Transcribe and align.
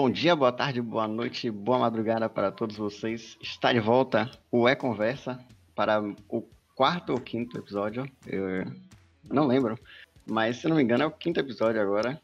Bom 0.00 0.08
dia, 0.08 0.36
boa 0.36 0.52
tarde, 0.52 0.80
boa 0.80 1.08
noite, 1.08 1.50
boa 1.50 1.76
madrugada 1.76 2.28
para 2.28 2.52
todos 2.52 2.76
vocês. 2.76 3.36
Está 3.42 3.72
de 3.72 3.80
volta 3.80 4.30
o 4.48 4.68
É 4.68 4.76
Conversa 4.76 5.44
para 5.74 6.00
o 6.28 6.48
quarto 6.72 7.10
ou 7.10 7.20
quinto 7.20 7.58
episódio. 7.58 8.08
Eu 8.24 8.64
não 9.24 9.44
lembro, 9.44 9.76
mas 10.24 10.58
se 10.58 10.68
não 10.68 10.76
me 10.76 10.84
engano 10.84 11.02
é 11.02 11.06
o 11.06 11.10
quinto 11.10 11.40
episódio 11.40 11.82
agora. 11.82 12.22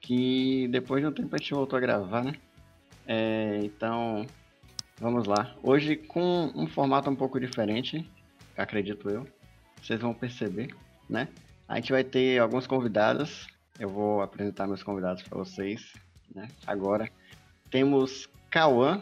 Que 0.00 0.66
depois 0.68 1.02
de 1.02 1.06
um 1.06 1.12
tempo 1.12 1.34
a 1.34 1.38
gente 1.38 1.52
voltou 1.52 1.76
a 1.76 1.80
gravar, 1.80 2.24
né? 2.24 2.32
É, 3.06 3.60
então, 3.62 4.24
vamos 4.98 5.26
lá. 5.26 5.54
Hoje 5.62 5.96
com 5.96 6.50
um 6.54 6.66
formato 6.66 7.10
um 7.10 7.14
pouco 7.14 7.38
diferente, 7.38 8.10
acredito 8.56 9.10
eu. 9.10 9.28
Vocês 9.82 10.00
vão 10.00 10.14
perceber, 10.14 10.74
né? 11.10 11.28
A 11.68 11.76
gente 11.76 11.92
vai 11.92 12.04
ter 12.04 12.40
alguns 12.40 12.66
convidados. 12.66 13.46
Eu 13.78 13.90
vou 13.90 14.22
apresentar 14.22 14.66
meus 14.66 14.82
convidados 14.82 15.22
para 15.22 15.36
vocês 15.36 15.92
né? 16.34 16.48
Agora 16.66 17.08
temos 17.70 18.28
Cauã, 18.50 19.00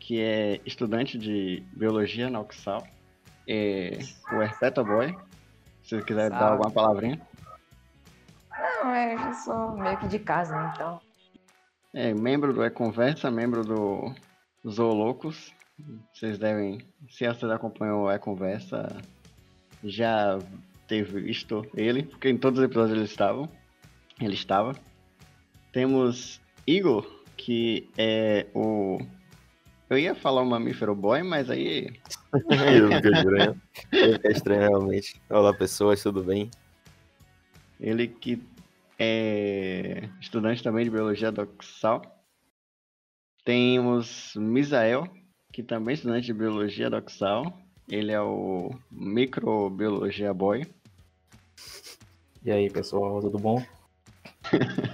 que 0.00 0.20
é 0.20 0.60
estudante 0.66 1.16
de 1.16 1.62
biologia 1.72 2.28
na 2.28 2.40
Uxal, 2.40 2.86
é 3.46 3.98
o 4.32 4.42
Herpeta 4.42 4.82
Boy. 4.82 5.16
Se 5.82 5.96
você 5.96 6.02
quiser 6.04 6.28
Salve. 6.28 6.44
dar 6.44 6.52
alguma 6.52 6.70
palavrinha. 6.70 7.20
Não, 8.50 8.94
é, 8.94 9.14
eu 9.14 9.34
sou 9.34 9.76
meio 9.78 9.96
que 9.98 10.08
de 10.08 10.18
casa, 10.18 10.54
né? 10.54 10.72
Então. 10.74 11.00
É, 11.94 12.12
membro 12.12 12.52
do 12.52 12.62
É 12.62 12.68
Conversa, 12.68 13.30
membro 13.30 13.64
do 13.64 14.14
Zoolocos. 14.68 15.54
Vocês 16.12 16.38
devem, 16.38 16.84
se 17.08 17.26
vocês 17.26 17.50
acompanham 17.50 18.02
o 18.02 18.10
É 18.10 18.18
Conversa, 18.18 18.88
já 19.82 20.38
teve 20.86 21.20
visto 21.20 21.64
ele, 21.74 22.02
porque 22.02 22.28
em 22.28 22.36
todos 22.36 22.58
os 22.58 22.64
episódios 22.64 22.96
ele 22.96 23.04
estavam. 23.04 23.48
Ele 24.20 24.34
estava. 24.34 24.74
Temos 25.72 26.40
Igor, 26.68 27.10
que 27.34 27.88
é 27.96 28.46
o. 28.54 28.98
Eu 29.88 29.96
ia 29.96 30.14
falar 30.14 30.42
o 30.42 30.46
mamífero 30.46 30.94
boy, 30.94 31.22
mas 31.22 31.48
aí. 31.48 31.90
Fiquei 32.30 33.10
estranho. 33.10 33.62
Estranho 34.30 34.60
realmente. 34.60 35.16
Olá, 35.30 35.54
pessoas, 35.54 36.02
tudo 36.02 36.22
bem? 36.22 36.50
Ele 37.80 38.06
que 38.06 38.42
é 38.98 40.10
estudante 40.20 40.62
também 40.62 40.84
de 40.84 40.90
biologia 40.90 41.32
doxal. 41.32 42.02
Temos 43.46 44.34
Misael, 44.36 45.08
que 45.50 45.62
também 45.62 45.92
é 45.92 45.94
estudante 45.94 46.26
de 46.26 46.34
biologia 46.34 46.90
doxal. 46.90 47.58
Ele 47.88 48.12
é 48.12 48.20
o 48.20 48.68
microbiologia 48.90 50.34
boy. 50.34 50.66
E 52.44 52.50
aí, 52.50 52.68
pessoal, 52.68 53.22
tudo 53.22 53.38
bom? 53.38 53.64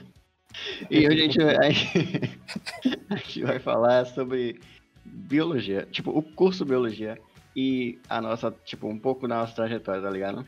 E 0.90 1.06
hoje 1.06 1.18
a 1.18 1.22
gente, 1.22 1.38
vai, 1.38 1.70
a 3.10 3.16
gente 3.16 3.42
vai 3.42 3.58
falar 3.58 4.04
sobre 4.06 4.60
biologia, 5.04 5.86
tipo, 5.90 6.10
o 6.10 6.22
curso 6.22 6.64
biologia 6.64 7.18
e 7.56 7.98
a 8.08 8.20
nossa, 8.20 8.50
tipo, 8.64 8.88
um 8.88 8.98
pouco 8.98 9.28
da 9.28 9.36
nossa 9.36 9.54
trajetória, 9.54 10.02
tá 10.02 10.10
ligado? 10.10 10.46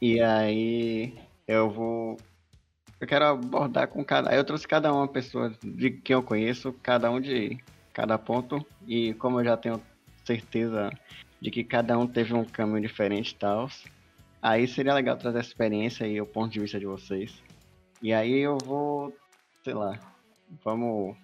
E 0.00 0.20
aí 0.20 1.14
eu 1.46 1.70
vou. 1.70 2.16
Eu 3.00 3.06
quero 3.06 3.24
abordar 3.24 3.88
com 3.88 4.04
cada. 4.04 4.34
Eu 4.34 4.44
trouxe 4.44 4.68
cada 4.68 4.92
uma 4.92 5.08
pessoa 5.08 5.52
de 5.62 5.90
quem 5.90 6.14
eu 6.14 6.22
conheço, 6.22 6.72
cada 6.82 7.10
um 7.10 7.20
de 7.20 7.58
cada 7.92 8.18
ponto. 8.18 8.64
E 8.86 9.14
como 9.14 9.40
eu 9.40 9.44
já 9.44 9.56
tenho 9.56 9.80
certeza 10.24 10.90
de 11.40 11.50
que 11.50 11.64
cada 11.64 11.98
um 11.98 12.06
teve 12.06 12.34
um 12.34 12.44
caminho 12.44 12.82
diferente 12.82 13.30
e 13.30 13.34
tal, 13.36 13.68
aí 14.42 14.68
seria 14.68 14.94
legal 14.94 15.16
trazer 15.16 15.38
a 15.38 15.40
experiência 15.40 16.06
e 16.06 16.20
o 16.20 16.26
ponto 16.26 16.52
de 16.52 16.60
vista 16.60 16.78
de 16.78 16.86
vocês. 16.86 17.42
E 18.02 18.12
aí 18.12 18.38
eu 18.38 18.58
vou 18.64 19.14
sei 19.62 19.74
lá. 19.74 19.98
Vamos 20.64 21.16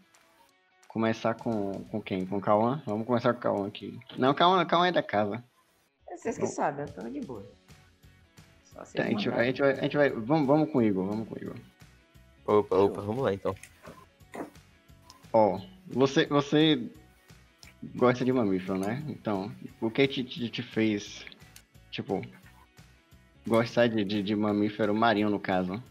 começar 0.89 1.35
com, 1.35 1.73
com 1.85 2.01
quem? 2.01 2.27
Com 2.27 2.39
o 2.39 2.41
Cauã? 2.41 2.83
Vamos 2.87 3.07
começar 3.07 3.33
com 3.33 3.39
o 3.39 3.43
Cauã 3.43 3.69
aqui. 3.69 3.99
Não, 4.17 4.31
o 4.31 4.35
Cauã, 4.35 4.65
Cauã 4.65 4.87
é 4.87 4.93
da 4.93 5.03
casa. 5.03 5.43
Vocês 6.09 6.39
que 6.39 6.47
sabem, 6.47 6.87
eu 6.87 6.93
tô 6.93 7.09
de 7.09 7.21
boa. 7.21 7.45
Tá, 8.73 8.83
a, 8.83 9.07
gente, 9.09 9.29
a, 9.31 9.45
gente 9.45 9.61
vai, 9.61 9.73
a 9.73 9.83
gente 9.83 9.97
vai. 9.97 10.11
Vamos, 10.11 10.47
vamos 10.47 10.71
com 10.71 10.79
o 10.79 10.83
Igor, 10.83 11.07
vamos 11.07 11.29
com 11.29 11.35
o 11.35 11.39
Igor. 11.39 11.57
Opa, 12.47 12.77
opa, 12.77 13.01
vamos 13.01 13.23
lá 13.23 13.33
então. 13.33 13.55
Ó, 15.33 15.61
você, 15.87 16.27
você 16.27 16.91
gosta 17.95 18.25
de 18.25 18.33
mamífero, 18.33 18.79
né? 18.79 19.03
Então, 19.09 19.51
o 19.81 19.91
que 19.91 20.07
te, 20.07 20.23
te, 20.23 20.49
te 20.49 20.63
fez, 20.63 21.25
tipo, 21.91 22.23
gostar 23.47 23.89
de, 23.89 24.05
de, 24.05 24.23
de 24.23 24.37
mamífero 24.37 24.95
marinho, 24.95 25.31
no 25.31 25.41
caso? 25.41 25.83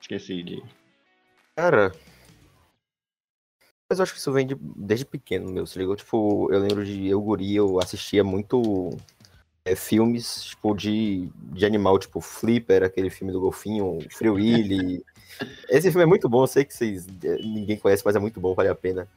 Esqueci 0.00 0.42
de 0.42 0.62
Cara. 1.58 1.92
Mas 3.90 3.98
eu 3.98 4.04
acho 4.04 4.12
que 4.12 4.20
isso 4.20 4.30
vem 4.30 4.46
de, 4.46 4.54
desde 4.54 5.04
pequeno, 5.04 5.50
meu, 5.50 5.66
se 5.66 5.76
ligou? 5.76 5.96
Tipo, 5.96 6.48
eu 6.52 6.60
lembro 6.60 6.84
de 6.84 7.08
eu 7.08 7.20
guri, 7.20 7.56
eu 7.56 7.80
assistia 7.80 8.22
muito 8.22 8.96
é, 9.64 9.74
filmes, 9.74 10.44
tipo, 10.44 10.72
de, 10.72 11.28
de 11.34 11.66
animal, 11.66 11.98
tipo, 11.98 12.20
Flipper, 12.20 12.84
aquele 12.84 13.10
filme 13.10 13.32
do 13.32 13.40
golfinho, 13.40 13.98
Free 14.08 14.30
Willy. 14.30 15.04
Esse 15.68 15.90
filme 15.90 16.04
é 16.04 16.06
muito 16.06 16.28
bom, 16.28 16.44
eu 16.44 16.46
sei 16.46 16.64
que 16.64 16.72
vocês, 16.72 17.08
é, 17.24 17.38
ninguém 17.38 17.76
conhece, 17.76 18.04
mas 18.06 18.14
é 18.14 18.20
muito 18.20 18.38
bom, 18.38 18.54
vale 18.54 18.68
a 18.68 18.74
pena. 18.76 19.08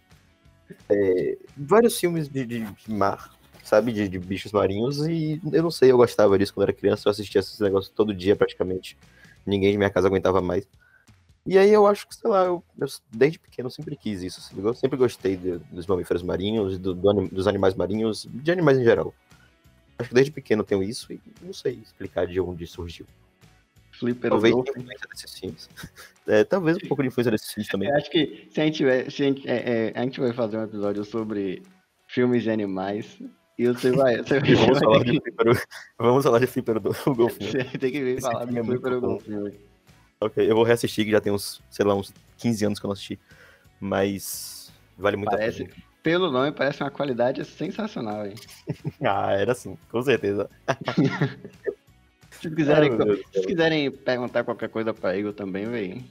É, 0.89 1.37
vários 1.55 1.99
filmes 1.99 2.27
de, 2.27 2.43
de, 2.43 2.65
de 2.65 2.91
mar, 2.91 3.35
sabe, 3.63 3.93
de, 3.93 4.09
de, 4.09 4.17
bichos 4.17 4.51
marinhos, 4.51 5.05
e 5.05 5.39
eu 5.53 5.61
não 5.61 5.69
sei, 5.69 5.91
eu 5.91 5.97
gostava 5.97 6.39
disso 6.39 6.55
quando 6.55 6.63
era 6.63 6.73
criança, 6.73 7.07
eu 7.07 7.11
assistia 7.11 7.37
esses 7.37 7.59
negócios 7.59 7.93
todo 7.93 8.15
dia 8.15 8.35
praticamente. 8.35 8.97
Ninguém 9.45 9.73
de 9.73 9.77
minha 9.77 9.91
casa 9.91 10.07
aguentava 10.07 10.41
mais. 10.41 10.67
E 11.45 11.57
aí 11.57 11.71
eu 11.71 11.87
acho 11.87 12.07
que, 12.07 12.15
sei 12.15 12.29
lá, 12.29 12.45
eu, 12.45 12.63
eu 12.79 12.87
desde 13.11 13.39
pequeno 13.39 13.69
sempre 13.69 13.95
quis 13.95 14.21
isso, 14.21 14.39
assim, 14.39 14.61
eu 14.61 14.73
sempre 14.75 14.97
gostei 14.97 15.35
de, 15.35 15.57
dos 15.71 15.87
mamíferos 15.87 16.21
marinhos, 16.21 16.77
do, 16.77 16.93
do, 16.93 17.27
dos 17.27 17.47
animais 17.47 17.73
marinhos, 17.73 18.27
de 18.31 18.51
animais 18.51 18.77
em 18.77 18.83
geral. 18.83 19.13
Acho 19.97 20.09
que 20.09 20.15
desde 20.15 20.31
pequeno 20.31 20.61
eu 20.61 20.65
tenho 20.65 20.83
isso 20.83 21.11
e 21.11 21.19
não 21.41 21.53
sei 21.53 21.79
explicar 21.83 22.27
de 22.27 22.39
onde 22.39 22.65
surgiu. 22.67 23.07
Flipper 23.91 24.31
talvez 24.31 24.55
influência 24.55 25.07
desses 25.11 25.39
filmes. 25.39 25.69
É, 26.27 26.43
talvez 26.43 26.77
um 26.77 26.87
pouco 26.87 27.01
de 27.01 27.07
influência 27.07 27.31
desses 27.31 27.51
filmes 27.51 27.67
também. 27.67 27.89
Eu 27.89 27.95
acho 27.95 28.09
que 28.11 28.47
se 28.51 28.61
a 28.61 28.63
gente, 28.63 28.75
tiver, 28.75 29.11
se 29.11 29.23
a, 29.23 29.25
gente, 29.25 29.49
é, 29.49 29.89
é, 29.89 29.93
a 29.95 30.03
gente 30.03 30.19
vai 30.19 30.31
fazer 30.31 30.55
um 30.55 30.63
episódio 30.63 31.03
sobre 31.03 31.63
filmes 32.07 32.43
de 32.43 32.51
animais, 32.51 33.19
e 33.57 33.67
você 33.67 33.91
vai. 33.91 34.17
Você 34.17 34.39
vamos, 34.39 34.79
vai... 34.79 34.79
Falar 34.79 35.03
de 35.03 35.19
flipper, 35.19 35.67
vamos 35.97 36.23
falar 36.23 36.39
de 36.39 36.47
Flipper 36.47 36.79
do 36.79 37.15
Golfinho. 37.15 37.51
Você 37.51 37.77
tem 37.77 37.91
que 37.91 38.03
vir 38.03 38.21
falar 38.21 38.45
do 38.45 38.57
é 38.57 38.63
Flipper 38.63 38.91
do 38.91 39.01
Golfinho. 39.01 39.70
Ok, 40.21 40.49
eu 40.49 40.55
vou 40.55 40.63
reassistir, 40.63 41.03
que 41.03 41.11
já 41.11 41.19
tem 41.19 41.33
uns, 41.33 41.63
sei 41.69 41.83
lá, 41.83 41.95
uns 41.95 42.13
15 42.37 42.65
anos 42.65 42.79
que 42.79 42.85
eu 42.85 42.89
não 42.89 42.93
assisti. 42.93 43.19
Mas 43.79 44.71
vale 44.95 45.17
muito 45.17 45.31
parece, 45.31 45.63
a 45.63 45.65
pena. 45.65 45.77
Pelo 46.03 46.31
nome, 46.31 46.51
parece 46.51 46.83
uma 46.83 46.91
qualidade 46.91 47.43
sensacional, 47.43 48.27
hein? 48.27 48.35
ah, 49.01 49.31
era 49.33 49.55
sim, 49.55 49.75
com 49.89 50.01
certeza. 50.03 50.47
se, 52.29 52.51
quiserem, 52.51 52.91
se 53.33 53.41
quiserem 53.47 53.91
perguntar 53.91 54.43
qualquer 54.43 54.69
coisa 54.69 54.93
pra 54.93 55.17
Igor 55.17 55.33
também, 55.33 55.65
velho, 55.65 56.03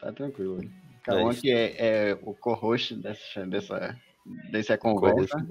tá 0.00 0.12
tranquilo. 0.12 0.60
Um 1.08 1.30
é 1.30 1.34
que 1.34 1.52
é, 1.52 2.10
é, 2.10 2.18
o 2.22 2.34
co-host 2.34 2.96
dessa, 2.96 3.46
dessa, 3.46 3.96
dessa 4.50 4.78
conversa. 4.78 5.46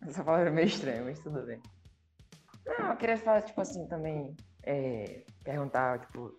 Essa 0.00 0.24
palavra 0.24 0.48
é 0.48 0.52
meio 0.52 0.66
estranha, 0.66 1.02
mas 1.04 1.20
tudo 1.20 1.42
bem. 1.42 1.60
Não, 2.66 2.90
eu 2.90 2.96
queria 2.96 3.16
falar, 3.16 3.42
tipo 3.42 3.60
assim, 3.60 3.86
também, 3.86 4.34
é, 4.62 5.22
perguntar, 5.44 6.00
tipo, 6.00 6.34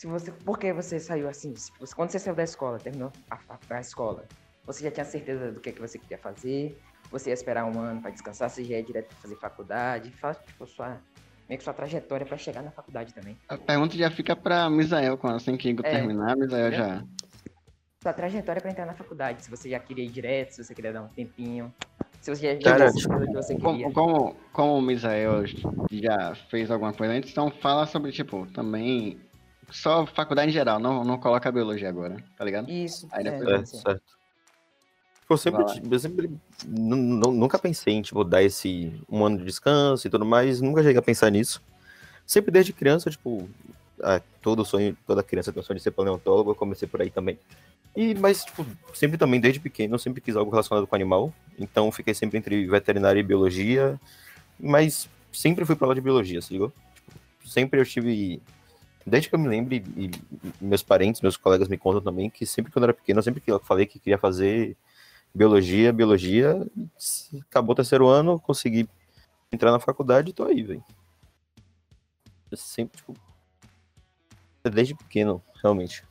se 0.00 0.06
você, 0.06 0.32
por 0.32 0.58
que 0.58 0.72
você 0.72 0.98
saiu 0.98 1.28
assim? 1.28 1.52
Você, 1.78 1.94
quando 1.94 2.08
você 2.08 2.18
saiu 2.18 2.34
da 2.34 2.42
escola, 2.42 2.78
terminou 2.78 3.12
a, 3.30 3.38
a, 3.50 3.58
a 3.76 3.80
escola, 3.82 4.24
você 4.64 4.82
já 4.82 4.90
tinha 4.90 5.04
certeza 5.04 5.52
do 5.52 5.60
que, 5.60 5.68
é 5.68 5.72
que 5.72 5.80
você 5.80 5.98
queria 5.98 6.16
fazer? 6.16 6.80
Você 7.10 7.28
ia 7.28 7.34
esperar 7.34 7.66
um 7.66 7.78
ano 7.78 8.00
para 8.00 8.10
descansar? 8.10 8.48
Você 8.48 8.64
já 8.64 8.76
ia 8.76 8.82
direto 8.82 9.08
para 9.08 9.16
fazer 9.18 9.36
faculdade? 9.36 10.10
Fala, 10.12 10.32
tipo, 10.36 10.66
sua, 10.66 10.98
meio 11.46 11.58
que 11.58 11.64
sua 11.64 11.74
trajetória 11.74 12.24
para 12.24 12.38
chegar 12.38 12.62
na 12.62 12.70
faculdade 12.70 13.12
também. 13.12 13.36
A 13.46 13.58
pergunta 13.58 13.94
já 13.94 14.10
fica 14.10 14.34
para 14.34 14.70
Misael, 14.70 15.18
quando 15.18 15.36
assim 15.36 15.54
que 15.58 15.68
Igor 15.68 15.84
é, 15.84 15.90
terminar, 15.90 16.34
Misael 16.34 16.72
já... 16.72 17.04
Sua 18.02 18.14
trajetória 18.14 18.62
para 18.62 18.70
entrar 18.70 18.86
na 18.86 18.94
faculdade, 18.94 19.44
se 19.44 19.50
você 19.50 19.68
já 19.68 19.78
queria 19.78 20.06
ir 20.06 20.10
direto, 20.10 20.52
se 20.52 20.64
você 20.64 20.74
queria 20.74 20.94
dar 20.94 21.02
um 21.02 21.08
tempinho... 21.08 21.74
Se 22.22 22.34
você 22.34 22.58
já, 22.58 22.90
que 22.90 23.32
você 23.32 23.54
queria. 23.54 23.92
Como, 23.92 23.92
como, 23.92 24.36
como 24.52 24.76
o 24.78 24.82
Misael 24.82 25.44
já 25.90 26.34
fez 26.50 26.70
alguma 26.70 26.92
coisa 26.94 27.12
antes, 27.12 27.30
então 27.30 27.50
fala 27.50 27.86
sobre, 27.86 28.12
tipo, 28.12 28.46
também 28.52 29.18
só 29.70 30.06
faculdade 30.06 30.50
em 30.50 30.52
geral, 30.52 30.78
não, 30.78 31.04
não 31.04 31.18
coloca 31.18 31.50
biologia 31.50 31.88
agora, 31.88 32.16
tá 32.36 32.44
ligado? 32.44 32.70
Isso. 32.70 33.08
Aí 33.12 33.24
depois 33.24 33.48
é, 33.48 33.64
certo. 33.64 34.20
Eu 35.28 35.36
sempre, 35.36 35.64
eu 35.88 35.98
sempre 36.00 36.30
nunca 36.66 37.56
pensei 37.56 37.94
em 37.94 38.02
tipo, 38.02 38.24
dar 38.24 38.42
esse 38.42 38.92
um 39.08 39.24
ano 39.24 39.38
de 39.38 39.44
descanso 39.44 40.04
e 40.04 40.10
tudo 40.10 40.26
mais, 40.26 40.60
nunca 40.60 40.82
cheguei 40.82 40.98
a 40.98 41.02
pensar 41.02 41.30
nisso. 41.30 41.62
Sempre 42.26 42.50
desde 42.50 42.72
criança, 42.72 43.10
tipo, 43.10 43.48
ah, 44.02 44.20
todo 44.42 44.64
sonho, 44.64 44.96
toda 45.06 45.22
criança 45.22 45.52
tem 45.52 45.60
o 45.62 45.64
sonho 45.64 45.76
de 45.76 45.84
ser 45.84 45.92
paleontólogo, 45.92 46.50
eu 46.50 46.54
comecei 46.56 46.88
por 46.88 47.00
aí 47.00 47.10
também. 47.10 47.38
E, 47.94 48.14
mas, 48.16 48.44
tipo, 48.44 48.66
sempre 48.92 49.16
também, 49.16 49.40
desde 49.40 49.60
pequeno, 49.60 49.94
eu 49.94 49.98
sempre 49.98 50.20
quis 50.20 50.34
algo 50.34 50.50
relacionado 50.50 50.86
com 50.86 50.96
animal, 50.96 51.32
então 51.58 51.92
fiquei 51.92 52.14
sempre 52.14 52.38
entre 52.38 52.66
veterinária 52.66 53.20
e 53.20 53.22
biologia, 53.22 54.00
mas 54.58 55.08
sempre 55.32 55.64
fui 55.64 55.76
pra 55.76 55.88
lá 55.88 55.94
de 55.94 56.00
biologia, 56.00 56.40
se 56.40 56.52
ligou? 56.52 56.72
Tipo, 56.94 57.48
sempre 57.48 57.80
eu 57.80 57.84
tive 57.84 58.42
Desde 59.06 59.28
que 59.28 59.34
eu 59.34 59.38
me 59.38 59.48
lembro, 59.48 59.74
e, 59.74 60.10
meus 60.60 60.82
parentes, 60.82 61.20
meus 61.20 61.36
colegas 61.36 61.68
me 61.68 61.78
contam 61.78 62.02
também, 62.02 62.28
que 62.28 62.44
sempre 62.44 62.70
que 62.70 62.78
eu 62.78 62.82
era 62.82 62.92
pequeno, 62.94 63.22
sempre 63.22 63.40
que 63.40 63.50
eu 63.50 63.58
falei 63.58 63.86
que 63.86 63.98
queria 63.98 64.18
fazer 64.18 64.76
biologia, 65.34 65.92
biologia, 65.92 66.66
acabou 67.48 67.72
o 67.72 67.76
terceiro 67.76 68.06
ano, 68.08 68.38
consegui 68.38 68.88
entrar 69.50 69.72
na 69.72 69.80
faculdade 69.80 70.30
e 70.30 70.32
tô 70.32 70.44
aí, 70.44 70.62
velho. 70.62 70.84
Sempre, 72.54 72.98
tipo, 72.98 73.16
desde 74.64 74.94
pequeno, 74.94 75.42
realmente. 75.62 76.04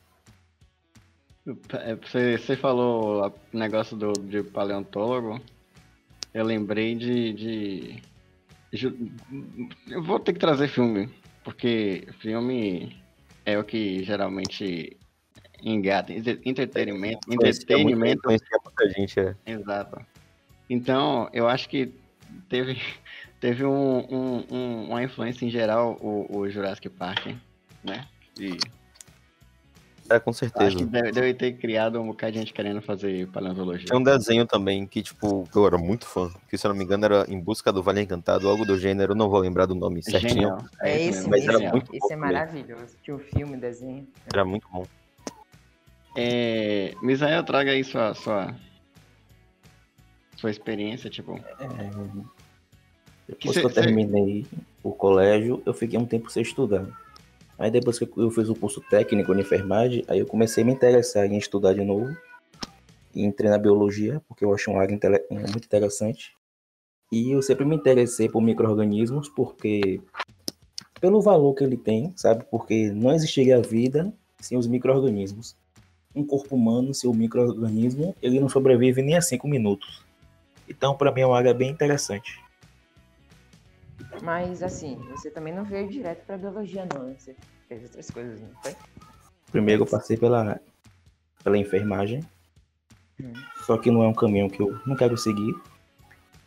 É, 1.72 1.94
Você, 1.96 2.56
falou 2.56 3.26
o 3.26 3.56
negócio 3.56 3.96
do, 3.96 4.12
de 4.12 4.42
paleontólogo. 4.42 5.40
Eu 6.32 6.44
lembrei 6.44 6.94
de, 6.94 7.32
de- 7.32 8.02
Eu 9.88 10.02
vou 10.02 10.18
ter 10.20 10.32
que 10.32 10.38
trazer 10.38 10.68
filme, 10.68 11.08
porque 11.44 12.06
filme 12.20 12.96
é 13.44 13.58
o 13.58 13.64
que 13.64 14.04
geralmente 14.04 14.96
engata. 15.62 16.12
Entre- 16.12 16.40
Entretenimento. 16.44 17.32
Entretenimento. 17.32 18.22
Conhecia 18.22 18.58
muita 18.64 18.90
gente, 18.90 19.20
é. 19.20 19.34
Exato. 19.46 20.04
Então, 20.68 21.28
eu 21.32 21.48
acho 21.48 21.68
que 21.68 21.92
teve, 22.48 22.76
teve 23.40 23.64
um, 23.64 23.98
um- 23.98 24.44
um- 24.50 24.84
uma 24.90 25.02
influência 25.02 25.44
em 25.44 25.50
geral 25.50 25.98
o, 26.00 26.38
o 26.38 26.48
Jurassic 26.50 26.88
Park, 26.88 27.34
né? 27.82 28.06
E 28.38 28.56
É, 30.10 30.18
com 30.18 30.30
acho 30.30 30.40
certeza. 30.40 30.76
que 30.76 30.84
deve, 30.84 31.12
deve 31.12 31.34
ter 31.34 31.52
criado 31.52 32.00
um 32.00 32.08
bocado 32.08 32.32
de 32.32 32.38
gente 32.40 32.52
querendo 32.52 32.82
fazer 32.82 33.28
paleontologia. 33.28 33.86
Tem 33.88 33.96
um 33.96 34.02
desenho 34.02 34.44
também 34.44 34.84
que, 34.84 35.02
tipo, 35.02 35.48
eu 35.54 35.66
era 35.66 35.78
muito 35.78 36.04
fã, 36.04 36.28
que 36.48 36.58
se 36.58 36.66
eu 36.66 36.70
não 36.70 36.76
me 36.76 36.82
engano 36.84 37.04
era 37.04 37.24
Em 37.28 37.38
Busca 37.38 37.72
do 37.72 37.80
Vale 37.80 38.00
Encantado, 38.02 38.48
algo 38.48 38.64
do 38.64 38.76
gênero, 38.76 39.14
não 39.14 39.30
vou 39.30 39.38
lembrar 39.38 39.66
do 39.66 39.74
nome 39.76 40.02
certinho. 40.02 40.32
Genial. 40.32 40.64
É 40.82 40.96
esse 40.96 41.08
esse 41.10 41.18
mesmo, 41.18 41.30
mas 41.30 41.42
era 41.44 41.52
mesmo. 41.52 41.58
genial. 41.58 41.72
muito 41.76 41.94
Esse 41.94 42.08
bom 42.08 42.12
é 42.12 42.16
maravilhoso. 42.16 42.96
Tinha 43.02 43.16
um 43.16 43.20
filme, 43.20 43.56
desenho. 43.56 44.08
Era 44.32 44.44
muito 44.44 44.66
bom. 44.72 44.84
É, 46.16 46.94
Misael, 47.00 47.44
traga 47.44 47.70
aí 47.70 47.84
sua, 47.84 48.12
sua, 48.14 48.52
sua 50.36 50.50
experiência, 50.50 51.08
tipo. 51.08 51.36
É, 51.36 51.66
Que 53.38 53.48
depois 53.48 53.54
cê- 53.54 53.60
que 53.60 53.66
eu 53.66 53.70
cê- 53.70 53.80
terminei 53.82 54.44
o 54.82 54.90
colégio, 54.90 55.62
eu 55.64 55.72
fiquei 55.72 55.96
um 55.98 56.04
tempo 56.04 56.28
sem 56.30 56.42
estudar. 56.42 56.84
Aí 57.60 57.70
depois 57.70 57.98
que 57.98 58.08
eu 58.16 58.30
fiz 58.30 58.48
o 58.48 58.54
curso 58.54 58.80
técnico 58.88 59.34
de 59.34 59.42
enfermagem, 59.42 60.02
aí 60.08 60.18
eu 60.18 60.26
comecei 60.26 60.62
a 60.62 60.66
me 60.66 60.72
interessar 60.72 61.26
em 61.26 61.36
estudar 61.36 61.74
de 61.74 61.84
novo. 61.84 62.16
E 63.14 63.22
entrei 63.22 63.50
na 63.50 63.58
biologia, 63.58 64.22
porque 64.26 64.46
eu 64.46 64.54
acho 64.54 64.70
uma 64.70 64.80
área 64.80 64.98
muito 65.30 65.64
interessante. 65.66 66.34
E 67.12 67.32
eu 67.32 67.42
sempre 67.42 67.66
me 67.66 67.76
interessei 67.76 68.30
por 68.30 68.40
micro-organismos, 68.40 69.28
porque 69.28 70.00
pelo 71.02 71.20
valor 71.20 71.52
que 71.54 71.62
ele 71.62 71.76
tem, 71.76 72.14
sabe? 72.16 72.46
Porque 72.50 72.90
não 72.92 73.12
existiria 73.12 73.60
vida 73.60 74.10
sem 74.38 74.56
os 74.56 74.66
micro-organismos. 74.66 75.54
Um 76.14 76.24
corpo 76.24 76.56
humano, 76.56 76.94
sem 76.94 77.10
o 77.10 77.14
micro-organismo, 77.14 78.16
ele 78.22 78.40
não 78.40 78.48
sobrevive 78.48 79.02
nem 79.02 79.18
a 79.18 79.20
cinco 79.20 79.46
minutos. 79.46 80.02
Então, 80.66 80.96
para 80.96 81.12
mim, 81.12 81.20
é 81.20 81.26
uma 81.26 81.36
área 81.36 81.52
bem 81.52 81.68
interessante. 81.70 82.40
Mas 84.22 84.62
assim, 84.62 84.96
você 85.08 85.30
também 85.30 85.54
não 85.54 85.64
veio 85.64 85.88
direto 85.88 86.24
pra 86.26 86.36
biologia, 86.36 86.86
não. 86.94 87.04
né? 87.04 87.14
Você 87.18 87.34
fez 87.68 87.82
outras 87.84 88.10
coisas, 88.10 88.40
não 88.40 88.50
foi? 88.62 88.74
Primeiro 89.50 89.82
eu 89.82 89.86
passei 89.86 90.16
pela, 90.16 90.60
pela 91.42 91.58
enfermagem, 91.58 92.24
Hum. 93.20 93.32
só 93.66 93.76
que 93.76 93.90
não 93.90 94.02
é 94.02 94.08
um 94.08 94.14
caminho 94.14 94.48
que 94.48 94.62
eu 94.62 94.78
não 94.86 94.96
quero 94.96 95.16
seguir. 95.16 95.54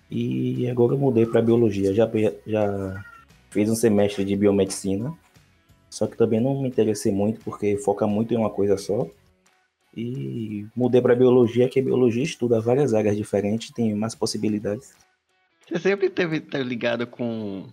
E 0.10 0.70
agora 0.70 0.94
eu 0.94 0.98
mudei 0.98 1.26
para 1.26 1.42
biologia. 1.42 1.94
Já, 1.94 2.10
já 2.46 3.06
fiz 3.50 3.70
um 3.70 3.76
semestre 3.76 4.24
de 4.24 4.36
biomedicina, 4.36 5.14
só 5.90 6.08
que 6.08 6.18
também 6.18 6.40
não 6.40 6.62
me 6.62 6.68
interessei 6.68 7.12
muito 7.12 7.42
porque 7.42 7.78
foca 7.78 8.08
muito 8.08 8.34
em 8.34 8.38
uma 8.38 8.50
coisa 8.50 8.78
só. 8.78 9.08
E 9.96 10.66
mudei 10.76 11.02
para 11.02 11.16
biologia, 11.16 11.70
que 11.70 11.80
a 11.80 11.84
biologia 11.84 12.24
estuda 12.24 12.60
várias 12.60 12.94
áreas 12.94 13.16
diferentes, 13.16 13.72
tem 13.72 13.94
mais 13.94 14.16
possibilidades. 14.16 14.94
Você 15.74 15.80
sempre 15.80 16.08
teve, 16.08 16.40
teve 16.40 16.64
ligado 16.64 17.08
com. 17.08 17.68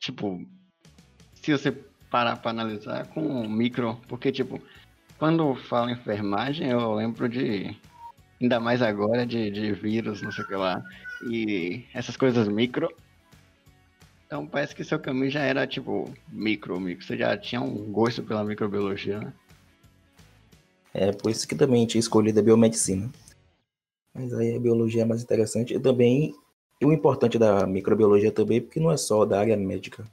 Tipo. 0.00 0.42
Se 1.34 1.52
você 1.52 1.70
parar 2.10 2.36
pra 2.36 2.50
analisar, 2.50 3.06
com 3.08 3.46
micro. 3.46 4.00
Porque, 4.08 4.32
tipo, 4.32 4.58
quando 5.18 5.54
falo 5.54 5.90
em 5.90 5.92
enfermagem, 5.92 6.70
eu 6.70 6.94
lembro 6.94 7.28
de. 7.28 7.76
Ainda 8.40 8.58
mais 8.58 8.80
agora, 8.80 9.26
de, 9.26 9.50
de 9.50 9.72
vírus, 9.72 10.22
não 10.22 10.32
sei 10.32 10.42
o 10.42 10.46
que 10.46 10.54
lá. 10.54 10.82
E 11.30 11.84
essas 11.92 12.16
coisas 12.16 12.48
micro. 12.48 12.88
Então 14.26 14.46
parece 14.46 14.74
que 14.74 14.82
seu 14.82 14.98
caminho 14.98 15.30
já 15.30 15.40
era, 15.40 15.66
tipo, 15.66 16.10
micro, 16.28 16.80
micro. 16.80 17.04
Você 17.04 17.16
já 17.18 17.36
tinha 17.36 17.60
um 17.60 17.92
gosto 17.92 18.22
pela 18.22 18.42
microbiologia, 18.42 19.20
né? 19.20 19.34
É 20.94 21.12
por 21.12 21.30
isso 21.30 21.46
que 21.46 21.54
também 21.54 21.86
tinha 21.86 22.00
escolhido 22.00 22.40
a 22.40 22.42
biomedicina. 22.42 23.10
Mas 24.14 24.32
aí 24.32 24.56
a 24.56 24.58
biologia 24.58 25.02
é 25.02 25.04
mais 25.04 25.22
interessante. 25.22 25.74
E 25.74 25.78
também, 25.78 26.34
e 26.80 26.84
o 26.86 26.92
importante 26.92 27.38
da 27.38 27.66
microbiologia 27.66 28.30
também, 28.32 28.60
porque 28.60 28.80
não 28.80 28.90
é 28.90 28.96
só 28.96 29.24
da 29.24 29.40
área 29.40 29.56
médica. 29.56 30.04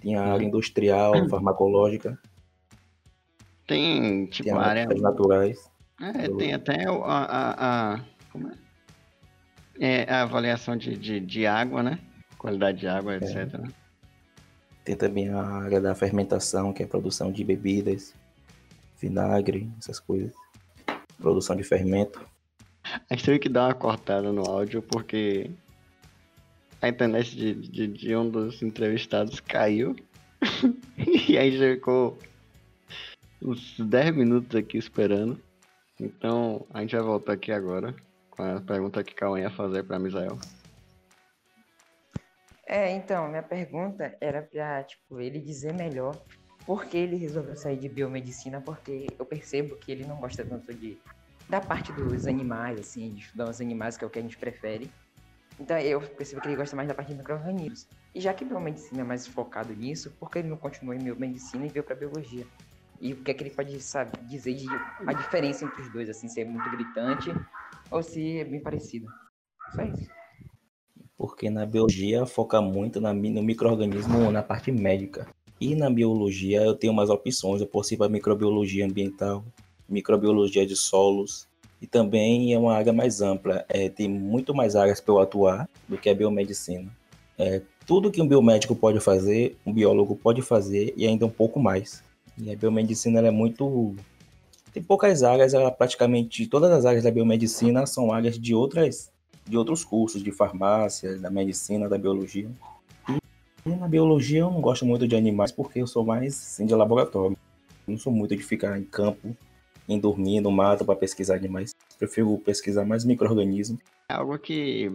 Tem 0.00 0.16
a 0.16 0.22
área 0.24 0.44
industrial, 0.44 1.28
farmacológica, 1.28 2.18
Tem, 3.66 4.26
tipo, 4.26 4.44
tem 4.48 4.52
a 4.52 4.60
área. 4.60 4.86
naturais. 4.86 5.70
É, 6.00 6.28
tem 6.38 6.54
até 6.54 6.84
a, 6.86 6.92
a, 6.92 7.94
a- 7.94 8.00
como 8.32 8.48
é? 8.48 8.52
É, 9.78 10.10
a 10.12 10.22
avaliação 10.22 10.76
de, 10.76 10.96
de, 10.96 11.20
de 11.20 11.46
água, 11.46 11.82
né? 11.82 11.98
Qualidade 12.38 12.78
de 12.80 12.86
água, 12.86 13.16
etc. 13.16 13.52
né? 13.58 13.68
Tem 14.84 14.96
também 14.96 15.28
a 15.28 15.42
área 15.42 15.80
da 15.80 15.94
fermentação, 15.94 16.72
que 16.72 16.82
é 16.82 16.86
a 16.86 16.88
produção 16.88 17.30
de 17.30 17.44
bebidas, 17.44 18.14
vinagre, 18.98 19.70
essas 19.78 20.00
coisas. 20.00 20.32
Produção 21.18 21.54
de 21.54 21.62
fermento. 21.62 22.20
A 23.08 23.14
gente 23.14 23.24
teve 23.26 23.38
que 23.38 23.48
dar 23.48 23.66
uma 23.68 23.74
cortada 23.74 24.32
no 24.32 24.42
áudio 24.48 24.80
porque 24.82 25.50
a 26.80 26.88
internet 26.88 27.36
de, 27.36 27.54
de, 27.54 27.86
de 27.86 28.16
um 28.16 28.28
dos 28.28 28.62
entrevistados 28.62 29.40
caiu. 29.40 29.94
e 31.28 31.36
aí 31.36 31.56
ficou 31.58 32.18
uns 33.42 33.78
10 33.78 34.16
minutos 34.16 34.54
aqui 34.56 34.78
esperando. 34.78 35.40
Então 35.98 36.66
a 36.72 36.80
gente 36.80 36.96
vai 36.96 37.04
voltar 37.04 37.32
aqui 37.34 37.52
agora 37.52 37.94
com 38.30 38.42
a 38.42 38.60
pergunta 38.60 39.04
que 39.04 39.14
Cauã 39.14 39.38
ia 39.38 39.50
fazer 39.50 39.82
pra 39.84 39.98
Misael. 39.98 40.38
É, 42.66 42.92
então, 42.92 43.28
minha 43.28 43.42
pergunta 43.42 44.16
era 44.20 44.42
pra, 44.42 44.84
tipo, 44.84 45.20
ele 45.20 45.40
dizer 45.40 45.74
melhor 45.74 46.16
por 46.64 46.84
que 46.84 46.96
ele 46.96 47.16
resolveu 47.16 47.56
sair 47.56 47.76
de 47.76 47.88
biomedicina, 47.88 48.60
porque 48.60 49.08
eu 49.18 49.26
percebo 49.26 49.74
que 49.76 49.90
ele 49.90 50.06
não 50.06 50.16
gosta 50.16 50.44
tanto 50.44 50.72
de 50.72 50.96
da 51.48 51.60
parte 51.60 51.92
dos 51.92 52.28
animais, 52.28 52.78
assim, 52.78 53.12
de 53.12 53.22
estudar 53.22 53.50
os 53.50 53.60
animais, 53.60 53.96
que 53.96 54.04
é 54.04 54.06
o 54.06 54.10
que 54.10 54.20
a 54.20 54.22
gente 54.22 54.38
prefere. 54.38 54.88
Então 55.60 55.78
eu 55.78 56.00
percebo 56.00 56.40
que 56.40 56.48
ele 56.48 56.56
gosta 56.56 56.74
mais 56.74 56.88
da 56.88 56.94
parte 56.94 57.08
de 57.08 57.18
micro-organismos. 57.18 57.86
E 58.14 58.20
já 58.20 58.32
que 58.32 58.46
biomedicina 58.46 59.02
é 59.02 59.04
mais 59.04 59.26
focado 59.26 59.74
nisso, 59.74 60.10
por 60.18 60.30
que 60.30 60.38
ele 60.38 60.48
não 60.48 60.56
continuou 60.56 60.94
em 60.94 60.98
biomedicina 60.98 61.66
e 61.66 61.68
veio 61.68 61.84
pra 61.84 61.94
biologia? 61.94 62.46
E 62.98 63.12
o 63.12 63.22
que 63.22 63.30
é 63.30 63.34
que 63.34 63.42
ele 63.42 63.50
pode 63.50 63.78
sabe, 63.80 64.18
dizer 64.26 64.54
de 64.54 64.66
a 65.06 65.12
diferença 65.12 65.64
entre 65.64 65.82
os 65.82 65.92
dois, 65.92 66.08
assim, 66.08 66.28
se 66.28 66.40
é 66.40 66.44
muito 66.44 66.68
gritante 66.70 67.30
ou 67.90 68.02
se 68.02 68.38
é 68.38 68.44
bem 68.44 68.60
parecido? 68.60 69.06
Só 69.74 69.82
isso. 69.82 70.10
Porque 71.16 71.50
na 71.50 71.66
biologia 71.66 72.24
foca 72.24 72.62
muito 72.62 72.98
na, 72.98 73.12
no 73.12 73.42
microorganismo 73.42 74.30
na 74.30 74.42
parte 74.42 74.72
médica. 74.72 75.26
E 75.60 75.74
na 75.74 75.90
biologia 75.90 76.62
eu 76.62 76.74
tenho 76.74 76.94
mais 76.94 77.10
opções. 77.10 77.60
Eu 77.60 77.66
posso 77.66 77.92
ir 77.92 77.98
para 77.98 78.08
microbiologia 78.08 78.86
ambiental, 78.86 79.44
microbiologia 79.86 80.66
de 80.66 80.74
solos. 80.74 81.46
E 81.80 81.86
também 81.86 82.52
é 82.52 82.58
uma 82.58 82.74
área 82.74 82.92
mais 82.92 83.20
ampla. 83.20 83.64
É, 83.68 83.88
tem 83.88 84.08
muito 84.08 84.54
mais 84.54 84.76
áreas 84.76 85.00
para 85.00 85.14
eu 85.14 85.18
atuar 85.20 85.68
do 85.88 85.96
que 85.96 86.08
a 86.08 86.14
biomedicina. 86.14 86.90
É, 87.38 87.62
tudo 87.86 88.10
que 88.10 88.20
um 88.20 88.28
biomédico 88.28 88.76
pode 88.76 89.00
fazer, 89.00 89.56
um 89.64 89.72
biólogo 89.72 90.14
pode 90.14 90.42
fazer 90.42 90.92
e 90.96 91.06
ainda 91.06 91.24
um 91.24 91.30
pouco 91.30 91.58
mais. 91.58 92.02
E 92.38 92.52
a 92.52 92.56
biomedicina 92.56 93.26
é 93.26 93.30
muito. 93.30 93.94
Tem 94.72 94.82
poucas 94.82 95.22
áreas, 95.22 95.54
ela 95.54 95.70
praticamente 95.70 96.46
todas 96.46 96.70
as 96.70 96.84
áreas 96.84 97.02
da 97.02 97.10
biomedicina 97.10 97.86
são 97.86 98.12
áreas 98.12 98.38
de 98.38 98.54
outras 98.54 99.10
de 99.50 99.56
outros 99.56 99.84
cursos 99.84 100.22
de 100.22 100.30
farmácia, 100.30 101.18
da 101.18 101.28
medicina, 101.28 101.88
da 101.88 101.98
biologia. 101.98 102.48
E 103.66 103.68
na 103.68 103.88
biologia 103.88 104.40
eu 104.40 104.50
não 104.50 104.60
gosto 104.60 104.86
muito 104.86 105.06
de 105.06 105.16
animais 105.16 105.50
porque 105.50 105.80
eu 105.80 105.86
sou 105.86 106.04
mais 106.04 106.34
assim, 106.34 106.64
de 106.64 106.74
laboratório. 106.74 107.36
Eu 107.86 107.92
não 107.92 107.98
sou 107.98 108.12
muito 108.12 108.36
de 108.36 108.42
ficar 108.42 108.78
em 108.78 108.84
campo, 108.84 109.36
em 109.90 109.98
dormir 109.98 110.40
no 110.40 110.50
mato 110.50 110.84
para 110.84 110.96
pesquisar 110.96 111.34
animais. 111.36 111.74
Prefiro 111.98 112.38
pesquisar 112.38 112.84
mais 112.84 113.04
micro-organismos. 113.04 113.80
É 114.08 114.14
algo 114.14 114.38
que 114.38 114.90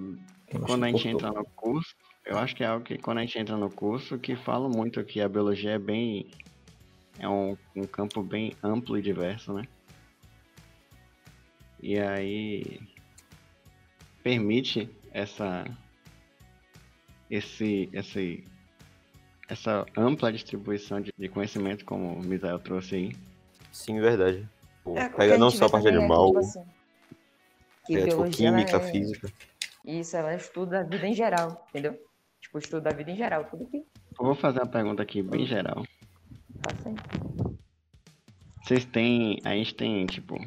Eu 0.52 0.62
quando 0.62 0.84
a 0.86 0.88
gente 0.90 1.08
entra 1.08 1.32
no 1.32 1.46
curso, 1.46 1.96
eu 2.25 2.38
acho 2.38 2.56
que 2.56 2.64
é 2.64 2.68
algo 2.68 2.84
que 2.84 2.98
quando 2.98 3.20
a 3.20 3.22
gente 3.22 3.38
entra 3.38 3.58
no 3.58 3.70
curso, 3.70 4.18
que 4.18 4.36
fala 4.36 4.68
muito 4.70 5.04
que 5.04 5.22
a 5.22 5.30
biologia 5.30 5.72
é 5.72 5.80
bem. 5.80 6.28
É 7.20 7.30
um, 7.30 7.58
um 7.75 7.84
campo 7.84 8.22
bem 8.22 8.54
amplo 8.64 8.98
e 8.98 9.02
diverso, 9.02 9.54
né? 9.54 9.64
E 11.82 12.00
aí 12.00 12.80
permite 14.24 14.90
essa. 15.12 15.66
Esse. 17.30 17.90
esse 17.94 18.44
essa 19.48 19.86
ampla 19.96 20.34
distribuição 20.34 21.00
de, 21.00 21.14
de 21.16 21.30
conhecimento, 21.30 21.86
como 21.86 22.14
o 22.14 22.25
Misael 22.25 22.58
trouxe 22.60 22.96
aí. 22.96 23.16
Sim, 23.72 24.00
verdade. 24.00 24.48
Pô, 24.86 24.96
É, 25.00 25.10
pega 25.10 25.38
não 25.39 25.50
só 25.50 25.65
a 25.65 25.70
parte 25.70 25.86
de 25.86 25.89
também 25.89 26.04
é 26.04 26.06
animal, 26.06 26.27
tipo 26.27 26.39
assim, 26.39 26.63
que 27.88 27.96
é, 27.96 27.98
tipo, 28.04 28.15
biologia, 28.15 28.48
ela 28.50 28.58
química, 28.58 28.77
é- 28.77 28.92
física. 28.92 29.34
Isso, 29.84 30.15
ela 30.15 30.36
estuda 30.36 30.80
a 30.82 30.84
vida 30.84 31.08
em 31.08 31.13
geral, 31.15 31.65
entendeu? 31.70 32.00
Tipo, 32.39 32.60
estuda 32.60 32.89
a 32.92 32.94
vida 32.94 33.10
em 33.12 33.15
geral, 33.15 33.46
tudo 33.46 33.65
que 33.65 33.77
Eu 33.77 33.86
vou 34.25 34.36
fazer 34.36 34.60
uma 34.60 34.68
pergunta 34.68 35.01
aqui 35.01 35.24
bem 35.24 35.46
geral. 35.48 35.84
passa 36.62 36.89
aí. 36.89 36.96
Vocês 38.63 38.86
têm. 38.86 39.39
A 39.44 39.56
gente 39.56 39.74
tem, 39.74 40.06
tipo, 40.06 40.38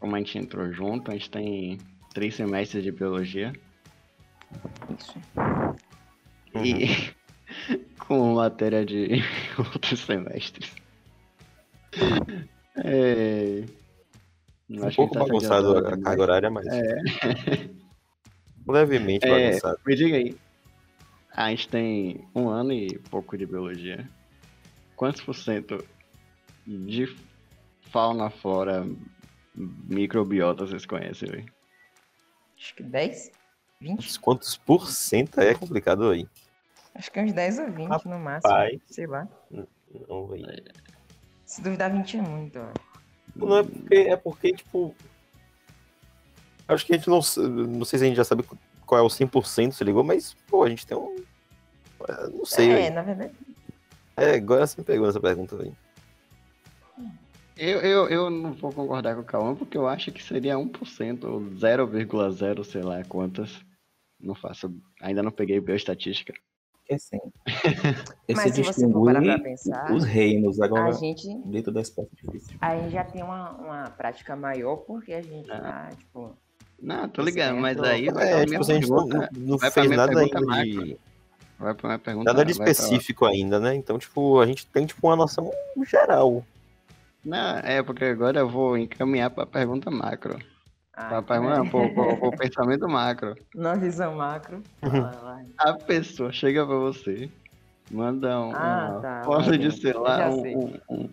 como 0.00 0.14
a 0.16 0.18
gente 0.18 0.36
entrou 0.38 0.72
junto, 0.72 1.10
a 1.10 1.14
gente 1.14 1.30
tem 1.30 1.78
três 2.12 2.34
semestres 2.34 2.82
de 2.82 2.90
biologia. 2.90 3.52
Isso. 4.96 5.14
E 6.54 7.14
com 7.98 8.34
matéria 8.34 8.84
de 8.84 9.08
outros 9.58 10.00
semestres. 10.00 10.72
É... 12.84 13.64
Um 14.70 14.82
acho 14.84 14.90
que 14.90 14.96
pouco 14.96 15.14
tá 15.14 15.20
bagunçado 15.20 15.76
a 15.78 15.80
demais. 15.80 16.02
carga 16.04 16.22
horária, 16.22 16.50
mas. 16.50 16.66
Levemente 18.68 19.26
É, 19.26 19.46
bagunçado. 19.48 19.78
me 19.86 19.94
diga 19.96 20.16
aí. 20.16 20.36
A 21.32 21.50
gente 21.50 21.68
tem 21.68 22.28
um 22.34 22.48
ano 22.48 22.72
e 22.72 22.98
pouco 23.10 23.36
de 23.38 23.46
biologia. 23.46 24.08
Quantos 24.96 25.22
por 25.22 25.34
cento 25.34 25.82
de 26.66 27.16
fauna, 27.90 28.28
flora, 28.28 28.86
microbiota 29.54 30.66
vocês 30.66 30.84
conhecem, 30.84 31.30
velho? 31.30 31.52
Acho 32.58 32.74
que 32.74 32.82
10? 32.82 33.30
20? 33.80 34.20
Quantos- 34.20 34.56
por 34.56 34.90
cento 34.90 35.40
é 35.40 35.54
complicado 35.54 36.10
aí? 36.10 36.26
Acho 36.94 37.10
que 37.12 37.20
uns 37.20 37.32
10 37.32 37.58
ou 37.60 37.70
20 37.70 38.04
no 38.06 38.18
máximo. 38.18 38.52
Rapaz. 38.52 38.80
Sei 38.86 39.06
lá. 39.06 39.28
Não, 39.50 40.32
aí. 40.32 40.42
Se 41.48 41.62
duvidar, 41.62 41.90
20 41.90 42.18
é 42.18 42.20
muito, 42.20 42.58
ó. 42.58 42.68
Não 43.34 43.56
é 43.56 43.62
porque, 43.62 43.94
é 43.94 44.16
porque, 44.16 44.52
tipo. 44.52 44.94
Acho 46.68 46.84
que 46.84 46.92
a 46.92 46.96
gente 46.96 47.08
não. 47.08 47.20
Não 47.66 47.84
sei 47.86 47.98
se 47.98 48.04
a 48.04 48.08
gente 48.08 48.16
já 48.16 48.24
sabe 48.24 48.44
qual 48.84 49.00
é 49.00 49.02
o 49.02 49.06
100%, 49.06 49.72
se 49.72 49.82
ligou, 49.82 50.04
mas, 50.04 50.34
pô, 50.46 50.62
a 50.62 50.68
gente 50.68 50.86
tem 50.86 50.94
um. 50.94 51.16
é, 52.06 52.28
Não 52.28 52.44
sei, 52.44 52.70
é, 52.70 52.74
velho. 52.74 52.94
na 52.96 53.02
verdade. 53.02 53.32
É, 54.14 54.34
agora 54.34 54.66
você 54.66 54.78
me 54.78 54.84
pegou 54.84 55.06
nessa 55.06 55.20
pergunta, 55.20 55.56
velho. 55.56 55.74
Eu, 57.56 57.80
eu, 57.80 58.08
eu 58.08 58.30
não 58.30 58.52
vou 58.52 58.70
concordar 58.70 59.14
com 59.14 59.22
o 59.22 59.24
Cauã 59.24 59.54
porque 59.54 59.78
eu 59.78 59.88
acho 59.88 60.12
que 60.12 60.22
seria 60.22 60.54
1% 60.54 61.24
ou 61.24 61.40
0,0 61.40 62.62
sei 62.62 62.82
lá 62.82 63.02
quantas. 63.04 63.64
Não 64.20 64.34
faço. 64.34 64.70
Ainda 65.00 65.22
não 65.22 65.30
peguei 65.30 65.58
bioestatística. 65.60 66.34
Porque 66.88 66.94
assim, 66.94 67.18
esse 68.26 68.36
Mas 68.36 68.54
se 68.54 68.62
você 68.62 68.90
for 68.90 69.04
parar 69.04 69.20
pra 69.22 69.38
pensar, 69.38 69.92
os 69.92 70.04
reinos 70.04 70.58
a 70.60 70.64
agora 70.64 70.92
gente 70.92 71.28
dentro 71.44 71.70
da 71.70 71.82
espécie 71.82 72.08
difícil. 72.16 72.56
aí 72.60 72.88
já 72.88 73.04
tem 73.04 73.22
uma, 73.22 73.50
uma 73.52 73.84
prática 73.90 74.34
maior 74.34 74.76
porque 74.78 75.12
a 75.12 75.20
gente 75.22 75.50
Ah. 75.50 75.60
tá, 75.60 75.88
tipo. 75.96 76.34
Não, 76.80 77.08
tô 77.08 77.22
ligado, 77.22 77.56
mas 77.58 77.78
aí 77.82 78.08
vai 78.10 78.32
É, 78.32 78.46
tipo, 78.46 78.60
a 78.60 78.62
gente 78.62 78.88
não, 78.88 79.08
pergunta. 79.08 79.30
não 79.36 79.58
vai 79.58 79.70
fez 79.70 79.86
minha 79.86 79.96
nada 79.98 80.18
ainda 80.20 80.40
macro. 80.40 80.64
de. 80.84 80.98
Vai 81.58 81.74
pra 81.74 81.88
minha 81.88 81.98
pergunta. 81.98 82.32
Nada 82.32 82.44
de 82.44 82.52
específico 82.52 83.26
ainda, 83.26 83.58
né? 83.60 83.74
Então, 83.74 83.98
tipo, 83.98 84.38
a 84.40 84.46
gente 84.46 84.64
tem, 84.68 84.86
tipo, 84.86 85.06
uma 85.08 85.16
noção 85.16 85.50
geral. 85.84 86.44
Não, 87.24 87.58
é 87.58 87.82
porque 87.82 88.04
agora 88.04 88.38
eu 88.40 88.48
vou 88.48 88.78
encaminhar 88.78 89.28
pra 89.30 89.44
pergunta 89.44 89.90
macro. 89.90 90.38
Ah, 91.00 91.06
Pra 91.08 91.22
pergunta, 91.22 91.62
né? 91.62 91.70
pro, 91.70 91.94
pro, 91.94 92.16
pro 92.16 92.30
pensamento 92.32 92.88
macro. 92.88 93.36
Na 93.54 93.74
visão 93.76 94.16
macro. 94.16 94.60
lá. 94.82 95.44
A 95.58 95.72
pessoa 95.74 96.32
chega 96.32 96.66
pra 96.66 96.74
você, 96.74 97.30
manda 97.88 98.40
um, 98.40 98.50
Ah, 98.52 98.88
uma 98.90 99.00
tá, 99.00 99.22
foto 99.24 99.50
lá 99.50 99.56
de, 99.56 99.70
sei 99.80 99.92
lá, 99.92 100.28
um, 100.28 100.42
sei. 100.42 100.56
um, 100.56 100.80
um, 100.90 101.08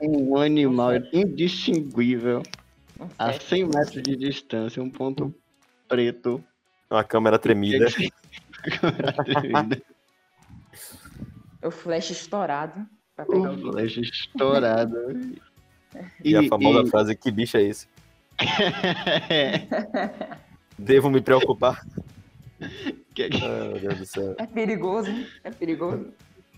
um- 0.00 0.32
um 0.32 0.36
animal 0.40 0.90
indistinguível 1.12 2.42
Um 3.00 3.06
a 3.18 3.32
flash. 3.32 3.42
100 3.48 3.64
metros 3.64 4.02
de 4.04 4.14
distância, 4.16 4.80
um 4.80 4.90
ponto 4.90 5.34
preto. 5.88 6.42
Uma 6.88 7.02
câmera 7.02 7.38
tremida. 7.40 7.86
O 11.62 11.70
flash 11.70 12.10
estourado. 12.10 12.86
Pra 13.16 13.26
pegar 13.26 13.50
o 13.50 13.58
flash 13.58 13.96
estourado. 13.96 14.96
E, 16.22 16.36
a 16.36 16.46
famosa 16.48 16.88
frase, 16.88 17.16
que 17.16 17.30
bicho 17.30 17.56
é 17.56 17.62
esse? 17.62 17.88
Devo 20.78 21.10
me 21.10 21.20
preocupar? 21.20 21.84
que- 23.14 23.28
que- 23.30 23.44
Ah, 23.44 23.64
meu 23.68 23.80
Deus 23.80 23.98
do 23.98 24.06
céu. 24.06 24.34
É 24.38 24.46
perigoso, 24.46 25.10
é 25.42 25.50
perigoso. 25.50 26.12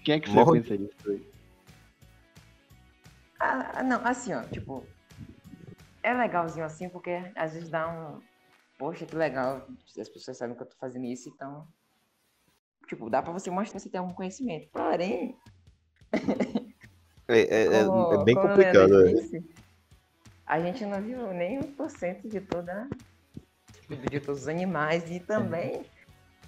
Quem 0.04 0.16
é 0.16 0.20
que 0.20 0.28
você 0.30 0.60
pensa 0.60 0.76
nisso? 0.76 1.10
aí? 1.10 1.26
Ah, 3.40 3.82
não, 3.82 4.04
assim, 4.04 4.32
ó, 4.34 4.42
tipo. 4.44 4.86
É 6.02 6.12
legalzinho 6.14 6.64
assim, 6.64 6.88
porque 6.88 7.10
às 7.36 7.52
vezes 7.52 7.68
dá 7.70 7.88
um. 7.88 8.20
Poxa, 8.78 9.04
que 9.06 9.14
legal. 9.16 9.66
As 9.98 10.08
pessoas 10.08 10.38
sabem 10.38 10.56
que 10.56 10.62
eu 10.62 10.66
tô 10.68 10.76
fazendo 10.76 11.04
isso, 11.04 11.28
então. 11.28 11.66
Tipo, 12.88 13.10
dá 13.10 13.20
pra 13.22 13.32
você 13.32 13.50
mostrar 13.50 13.78
que 13.78 13.82
você 13.82 13.90
tem 13.90 14.00
algum 14.00 14.14
conhecimento. 14.14 14.68
Porém, 14.72 15.36
É, 17.28 17.40
é- 17.40 17.80
é- 17.80 17.84
como- 17.84 18.12
é 18.12 18.24
bem 18.24 18.34
complicado. 18.34 18.88
Né? 18.88 19.12
A 20.48 20.58
gente 20.60 20.84
não 20.86 21.00
viu 21.02 21.32
nem 21.32 21.60
1% 21.60 22.26
de 22.28 22.40
toda. 22.40 22.88
de 23.88 24.20
todos 24.20 24.42
os 24.42 24.48
animais. 24.48 25.10
E 25.10 25.20
também 25.20 25.82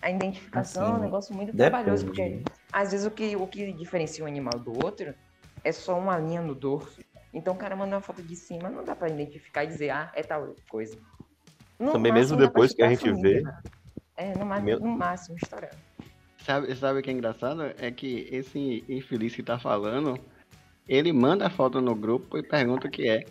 a 0.00 0.10
identificação 0.10 0.82
é 0.82 0.88
um 0.88 0.92
Assim, 0.94 1.02
negócio 1.02 1.34
muito 1.34 1.54
trabalhoso, 1.56 2.06
porque 2.06 2.22
Depende. 2.22 2.44
às 2.72 2.92
vezes 2.92 3.06
o 3.06 3.10
que, 3.10 3.36
o 3.36 3.46
que 3.46 3.72
diferencia 3.72 4.24
um 4.24 4.26
animal 4.26 4.58
do 4.58 4.72
outro 4.84 5.14
é 5.62 5.70
só 5.72 5.98
uma 5.98 6.18
linha 6.18 6.40
no 6.40 6.54
dorso. 6.54 7.02
Então 7.32 7.54
o 7.54 7.56
cara 7.56 7.76
manda 7.76 7.94
uma 7.94 8.02
foto 8.02 8.22
de 8.22 8.34
cima, 8.34 8.68
não 8.70 8.82
dá 8.82 8.96
pra 8.96 9.08
identificar 9.08 9.64
e 9.64 9.68
dizer, 9.68 9.90
ah, 9.90 10.10
é 10.14 10.22
tal 10.22 10.54
coisa. 10.68 10.98
No 11.78 11.92
Também 11.92 12.12
mesmo 12.12 12.36
máximo, 12.36 12.38
pra 12.38 12.46
depois 12.46 12.72
que 12.74 12.82
a 12.82 12.88
gente 12.88 13.04
vê. 13.20 13.42
família. 13.42 13.58
É, 14.16 14.34
no 14.34 14.44
máximo, 14.46 14.66
Meu- 14.66 14.80
no 14.80 14.88
máximo, 14.98 15.36
estourando. 15.36 15.76
Sabe, 16.44 16.74
sabe 16.74 16.98
o 16.98 17.02
que 17.02 17.10
é 17.10 17.12
engraçado? 17.12 17.62
É 17.78 17.90
que 17.90 18.26
esse 18.32 18.84
infeliz 18.88 19.34
que 19.34 19.42
tá 19.42 19.58
falando, 19.58 20.18
ele 20.88 21.12
manda 21.12 21.46
a 21.46 21.50
foto 21.50 21.80
no 21.80 21.94
grupo 21.94 22.36
e 22.38 22.42
pergunta 22.42 22.88
o 22.88 22.90
que 22.90 23.08
é. 23.08 23.24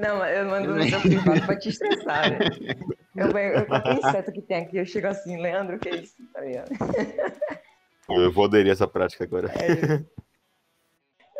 Não, 0.00 0.24
eu 0.26 0.46
mando 0.46 0.74
no 0.74 0.88
seu 0.88 1.00
privado 1.00 1.46
pra 1.46 1.58
te 1.58 1.68
estressar, 1.68 2.30
né? 2.30 2.38
Eu, 3.16 3.28
eu, 3.28 3.64
qualquer 3.64 3.96
inseto 3.96 4.30
que 4.30 4.42
tem 4.42 4.58
aqui, 4.58 4.76
eu 4.76 4.84
chego 4.84 5.06
assim, 5.06 5.40
Leandro, 5.40 5.76
o 5.76 5.78
que 5.78 5.88
é 5.88 5.96
isso? 6.02 6.12
Tá 6.34 6.42
ligado? 6.42 6.68
Eu 8.10 8.30
vou 8.30 8.44
aderir 8.44 8.70
essa 8.70 8.86
prática 8.86 9.24
agora. 9.24 9.50
É, 9.58 10.04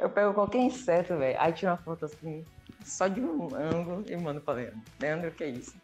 eu 0.01 0.09
pego 0.09 0.33
qualquer 0.33 0.57
inseto, 0.59 1.19
velho, 1.19 1.37
aí 1.39 1.53
tiro 1.53 1.71
uma 1.71 1.77
foto 1.77 2.07
assim, 2.07 2.47
só 2.83 3.09
de 3.09 3.21
um 3.21 3.55
ângulo 3.55 4.03
e 4.09 4.17
mando 4.17 4.41
pra 4.41 4.55
Leandro. 4.55 4.81
Leandro, 4.99 5.29
o 5.29 5.33
que 5.33 5.45
é 5.45 5.49
isso? 5.51 5.75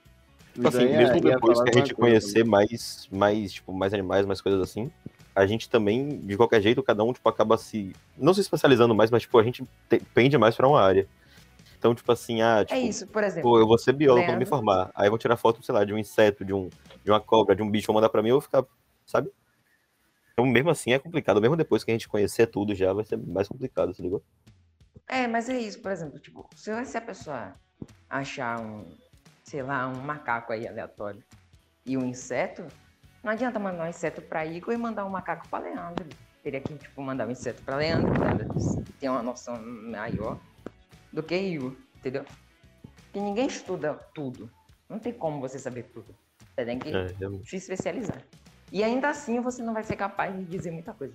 Tipo 0.54 0.68
assim, 0.68 0.88
mesmo 0.96 1.20
depois 1.20 1.62
que 1.62 1.68
a 1.68 1.72
gente 1.74 1.94
coisa 1.94 1.94
conhecer 1.94 2.44
mais, 2.44 3.06
mais, 3.12 3.52
tipo, 3.52 3.70
mais 3.70 3.92
animais, 3.92 4.24
mais 4.24 4.40
coisas 4.40 4.62
assim, 4.62 4.90
a 5.34 5.44
gente 5.44 5.68
também, 5.68 6.20
de 6.20 6.38
qualquer 6.38 6.62
jeito, 6.62 6.82
cada 6.82 7.04
um, 7.04 7.12
tipo, 7.12 7.28
acaba 7.28 7.58
se... 7.58 7.94
Não 8.16 8.32
se 8.32 8.40
especializando 8.40 8.94
mais, 8.94 9.10
mas, 9.10 9.22
tipo, 9.22 9.38
a 9.38 9.42
gente 9.42 9.62
te- 9.90 10.00
pende 10.14 10.38
mais 10.38 10.56
pra 10.56 10.66
uma 10.66 10.80
área. 10.80 11.06
Então, 11.82 11.96
tipo 11.96 12.12
assim, 12.12 12.40
ah, 12.42 12.64
tipo, 12.64 12.78
É 12.78 12.80
isso, 12.80 13.08
por 13.08 13.24
exemplo. 13.24 13.50
pô, 13.50 13.58
eu 13.58 13.66
vou 13.66 13.76
ser 13.76 13.92
biólogo 13.92 14.24
quando 14.24 14.38
me 14.38 14.44
Leandro. 14.44 14.56
formar. 14.56 14.92
Aí 14.94 15.08
eu 15.08 15.10
vou 15.10 15.18
tirar 15.18 15.36
foto, 15.36 15.60
sei 15.64 15.74
lá, 15.74 15.84
de 15.84 15.92
um 15.92 15.98
inseto, 15.98 16.44
de, 16.44 16.54
um, 16.54 16.70
de 17.02 17.10
uma 17.10 17.18
cobra, 17.18 17.56
de 17.56 17.62
um 17.62 17.68
bicho, 17.68 17.88
vou 17.88 17.94
mandar 17.96 18.08
pra 18.08 18.22
mim, 18.22 18.28
eu 18.28 18.36
vou 18.36 18.40
ficar, 18.40 18.64
sabe? 19.04 19.32
Então, 20.32 20.46
mesmo 20.46 20.70
assim, 20.70 20.92
é 20.92 20.98
complicado. 21.00 21.40
Mesmo 21.40 21.56
depois 21.56 21.82
que 21.82 21.90
a 21.90 21.94
gente 21.94 22.08
conhecer 22.08 22.46
tudo 22.46 22.72
já, 22.72 22.92
vai 22.92 23.04
ser 23.04 23.16
mais 23.16 23.48
complicado, 23.48 23.92
se 23.92 24.00
ligou? 24.00 24.22
É, 25.08 25.26
mas 25.26 25.48
é 25.48 25.58
isso, 25.58 25.82
por 25.82 25.90
exemplo, 25.90 26.20
tipo, 26.20 26.48
se 26.54 26.84
se 26.84 26.96
a 26.96 27.00
pessoa 27.00 27.52
achar 28.08 28.60
um, 28.60 28.84
sei 29.42 29.60
lá, 29.64 29.88
um 29.88 30.02
macaco 30.02 30.52
aí 30.52 30.68
aleatório 30.68 31.20
e 31.84 31.98
um 31.98 32.04
inseto, 32.04 32.64
não 33.24 33.32
adianta 33.32 33.58
mandar 33.58 33.86
um 33.86 33.90
inseto 33.90 34.22
pra 34.22 34.46
Igor 34.46 34.72
e 34.72 34.76
mandar 34.76 35.04
um 35.04 35.10
macaco 35.10 35.48
pra 35.48 35.58
Leandro. 35.58 36.08
Teria 36.44 36.60
que, 36.60 36.74
tipo, 36.76 37.02
mandar 37.02 37.26
um 37.26 37.32
inseto 37.32 37.60
pra 37.64 37.74
Leandro, 37.74 38.12
pra 38.12 38.32
Leandro 38.34 38.54
ter 39.00 39.08
uma 39.08 39.20
noção 39.22 39.60
maior 39.60 40.38
do 41.12 41.22
que 41.22 41.36
Igor, 41.36 41.74
entendeu? 41.96 42.24
Porque 43.04 43.20
ninguém 43.20 43.46
estuda 43.46 43.94
tudo. 44.14 44.50
Não 44.88 44.98
tem 44.98 45.12
como 45.12 45.40
você 45.40 45.58
saber 45.58 45.84
tudo. 45.92 46.14
Você 46.54 46.64
tem 46.64 46.78
que 46.78 46.90
É, 46.94 47.08
se 47.44 47.56
especializar. 47.56 48.22
E 48.70 48.82
ainda 48.82 49.08
assim 49.08 49.40
você 49.40 49.62
não 49.62 49.74
vai 49.74 49.82
ser 49.82 49.96
capaz 49.96 50.34
de 50.34 50.44
dizer 50.44 50.70
muita 50.70 50.92
coisa. 50.94 51.14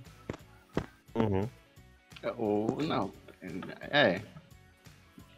Uhum. 1.16 1.48
Ou 2.38 2.78
não. 2.84 3.12
É. 3.92 4.22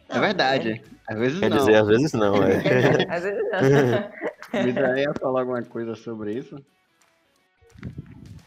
É 0.09 0.19
verdade. 0.19 0.83
Às 1.07 1.17
vezes 1.17 1.39
Quer 1.39 1.49
não. 1.49 1.57
dizer, 1.57 1.75
às 1.75 1.87
vezes 1.87 2.13
não, 2.13 2.35
é. 2.43 2.57
Às 3.09 3.23
vezes 3.23 3.43
não. 3.51 4.63
Misael 4.65 4.97
ia 4.97 5.13
falar 5.13 5.41
alguma 5.41 5.61
coisa 5.61 5.95
sobre 5.95 6.33
isso? 6.33 6.55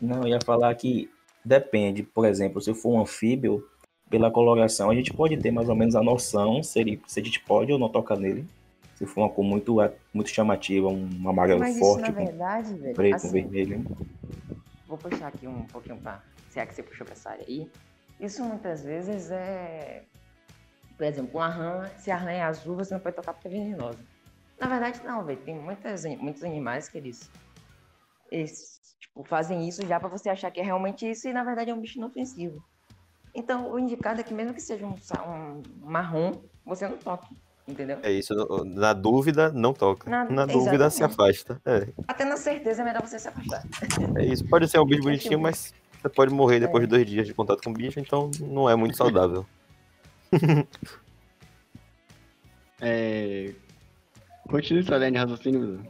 Não, 0.00 0.22
eu 0.22 0.28
ia 0.28 0.40
falar 0.44 0.74
que 0.74 1.08
depende, 1.44 2.02
por 2.02 2.26
exemplo, 2.26 2.60
se 2.60 2.74
for 2.74 2.90
um 2.94 3.00
anfíbio, 3.00 3.66
pela 4.12 4.30
coloração, 4.30 4.90
a 4.90 4.94
gente 4.94 5.10
pode 5.10 5.38
ter 5.38 5.50
mais 5.50 5.70
ou 5.70 5.74
menos 5.74 5.96
a 5.96 6.02
noção 6.02 6.62
se, 6.62 6.78
ele, 6.78 7.00
se 7.06 7.18
a 7.18 7.24
gente 7.24 7.40
pode 7.40 7.72
ou 7.72 7.78
não 7.78 7.88
tocar 7.88 8.14
nele. 8.14 8.46
Se 8.94 9.06
for 9.06 9.22
uma 9.22 9.30
cor 9.30 9.42
muito, 9.42 9.78
muito 10.12 10.28
chamativa, 10.28 10.86
um 10.86 11.08
amarelo 11.26 11.60
Mas 11.60 11.76
isso, 11.76 11.80
forte, 11.80 12.02
na 12.02 12.12
com 12.12 12.26
verdade, 12.26 12.74
velho, 12.74 12.94
preto, 12.94 13.14
assim, 13.14 13.30
vermelho. 13.30 13.86
vou 14.86 14.98
puxar 14.98 15.28
aqui 15.28 15.48
um 15.48 15.64
pouquinho 15.64 15.96
pra. 15.96 16.22
Se 16.50 16.60
é 16.60 16.66
que 16.66 16.74
você 16.74 16.82
puxou 16.82 17.06
pra 17.06 17.14
essa 17.14 17.30
área 17.30 17.44
aí. 17.48 17.70
Isso 18.20 18.44
muitas 18.44 18.84
vezes 18.84 19.30
é. 19.30 20.04
Por 20.98 21.06
exemplo, 21.06 21.40
uma 21.40 21.48
rã, 21.48 21.88
se 21.96 22.10
a 22.10 22.16
rã 22.16 22.30
é 22.30 22.42
azul, 22.42 22.76
você 22.76 22.92
não 22.92 23.00
pode 23.00 23.16
tocar 23.16 23.32
porque 23.32 23.48
é 23.48 23.50
venenosa. 23.50 23.98
Na 24.60 24.68
verdade, 24.68 25.00
não, 25.02 25.24
velho. 25.24 25.40
Tem 25.40 25.58
muitas, 25.58 26.04
muitos 26.04 26.44
animais 26.44 26.86
que 26.86 26.98
eles. 26.98 27.30
Eles 28.30 28.78
tipo, 29.00 29.24
fazem 29.24 29.66
isso 29.66 29.86
já 29.86 29.98
pra 29.98 30.10
você 30.10 30.28
achar 30.28 30.50
que 30.50 30.60
é 30.60 30.62
realmente 30.62 31.10
isso 31.10 31.26
e 31.26 31.32
na 31.32 31.42
verdade 31.42 31.70
é 31.70 31.74
um 31.74 31.80
bicho 31.80 31.98
inofensivo. 31.98 32.62
Então, 33.34 33.70
o 33.72 33.78
indicado 33.78 34.20
é 34.20 34.24
que 34.24 34.34
mesmo 34.34 34.52
que 34.54 34.60
seja 34.60 34.86
um, 34.86 34.94
um 34.94 35.62
marrom, 35.80 36.32
você 36.66 36.86
não 36.88 36.96
toque. 36.98 37.34
Entendeu? 37.66 37.98
É 38.02 38.10
isso, 38.10 38.34
na 38.64 38.92
dúvida, 38.92 39.52
não 39.52 39.72
toca. 39.72 40.10
Na- 40.10 40.24
Na, 40.24 40.44
dúvida, 40.46 40.90
se 40.90 41.02
afasta. 41.04 41.60
É, 41.64 41.88
Até 42.08 42.24
na 42.24 42.36
certeza 42.36 42.82
é 42.82 42.84
melhor 42.84 43.00
você 43.02 43.18
se 43.20 43.28
afastar. 43.28 43.62
é 44.18 44.24
isso. 44.26 44.44
Pode 44.46 44.68
ser 44.68 44.80
um 44.80 44.84
bicho 44.84 45.02
bonitinho, 45.02 45.38
mas 45.40 45.72
você 46.00 46.08
pode 46.08 46.34
morrer 46.34 46.58
depois 46.58 46.82
É. 46.82 46.86
de 46.86 46.90
dois 46.90 47.06
dias 47.06 47.26
de 47.26 47.32
contato 47.32 47.62
com 47.62 47.70
o 47.70 47.72
bicho, 47.72 48.00
então 48.00 48.30
não 48.40 48.68
é 48.68 48.74
muito 48.74 48.96
saudável. 48.96 49.46
É... 52.80 53.54
Continue 54.48 54.82
sua 54.82 54.98
linha 54.98 55.12
de 55.12 55.18
raciocínio. 55.18 55.86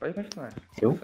Pode 0.00 0.14
continuar. 0.14 0.52
Eu? 0.82 0.98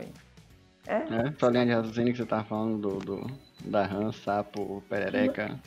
É? 0.86 0.96
É, 0.96 1.32
sua 1.38 1.50
linha 1.50 1.66
de 1.66 1.72
raciocínio 1.72 2.12
que 2.12 2.18
você 2.18 2.26
tava 2.26 2.44
falando 2.44 2.78
do, 2.78 2.98
do, 2.98 3.26
da 3.64 3.84
rã, 3.84 4.12
sapo, 4.12 4.82
perereca. 4.88 5.58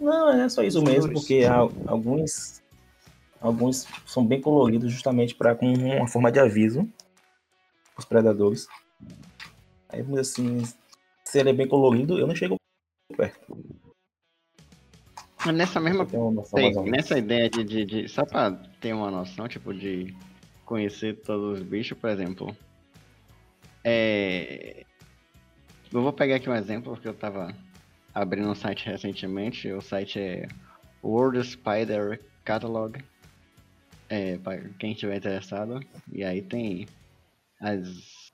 Não, 0.00 0.28
é 0.30 0.48
só 0.48 0.62
isso 0.62 0.78
Os 0.78 0.84
mesmo, 0.84 1.12
porque 1.12 1.44
alguns, 1.86 2.62
alguns 3.40 3.86
são 4.06 4.26
bem 4.26 4.40
coloridos 4.40 4.92
justamente 4.92 5.34
para 5.34 5.54
com 5.54 5.72
uma 5.72 6.08
forma 6.08 6.30
de 6.32 6.40
aviso 6.40 6.88
os 7.96 8.04
predadores. 8.04 8.66
Aí, 9.88 10.02
vamos 10.02 10.18
assim, 10.18 10.62
se 11.24 11.38
ele 11.38 11.50
é 11.50 11.52
bem 11.52 11.68
colorido, 11.68 12.18
eu 12.18 12.26
não 12.26 12.34
chego 12.34 12.56
perto. 13.16 13.56
Mas 15.46 15.54
nessa 15.54 15.80
mesma 15.80 16.06
Tem, 16.06 16.90
nessa 16.90 17.18
ideia 17.18 17.48
de, 17.50 17.62
de, 17.62 17.84
de- 17.84 18.08
Só 18.08 18.24
pra 18.24 18.50
ter 18.80 18.92
uma 18.94 19.10
noção, 19.10 19.46
tipo, 19.46 19.72
de 19.72 20.12
conhecer 20.64 21.20
todos 21.22 21.60
os 21.60 21.64
bichos, 21.64 21.96
por 21.98 22.10
exemplo. 22.10 22.56
É. 23.84 24.84
Eu 25.94 26.02
vou 26.02 26.12
pegar 26.12 26.34
aqui 26.34 26.50
um 26.50 26.54
exemplo, 26.56 26.92
porque 26.92 27.06
eu 27.06 27.14
tava 27.14 27.54
abrindo 28.12 28.50
um 28.50 28.54
site 28.54 28.84
recentemente. 28.86 29.70
O 29.70 29.80
site 29.80 30.18
é 30.18 30.48
World 31.04 31.40
Spider 31.46 32.20
Catalog. 32.44 33.00
É, 34.08 34.36
pra 34.38 34.58
quem 34.76 34.90
estiver 34.90 35.16
interessado. 35.16 35.78
E 36.12 36.24
aí 36.24 36.42
tem 36.42 36.88
as 37.60 38.32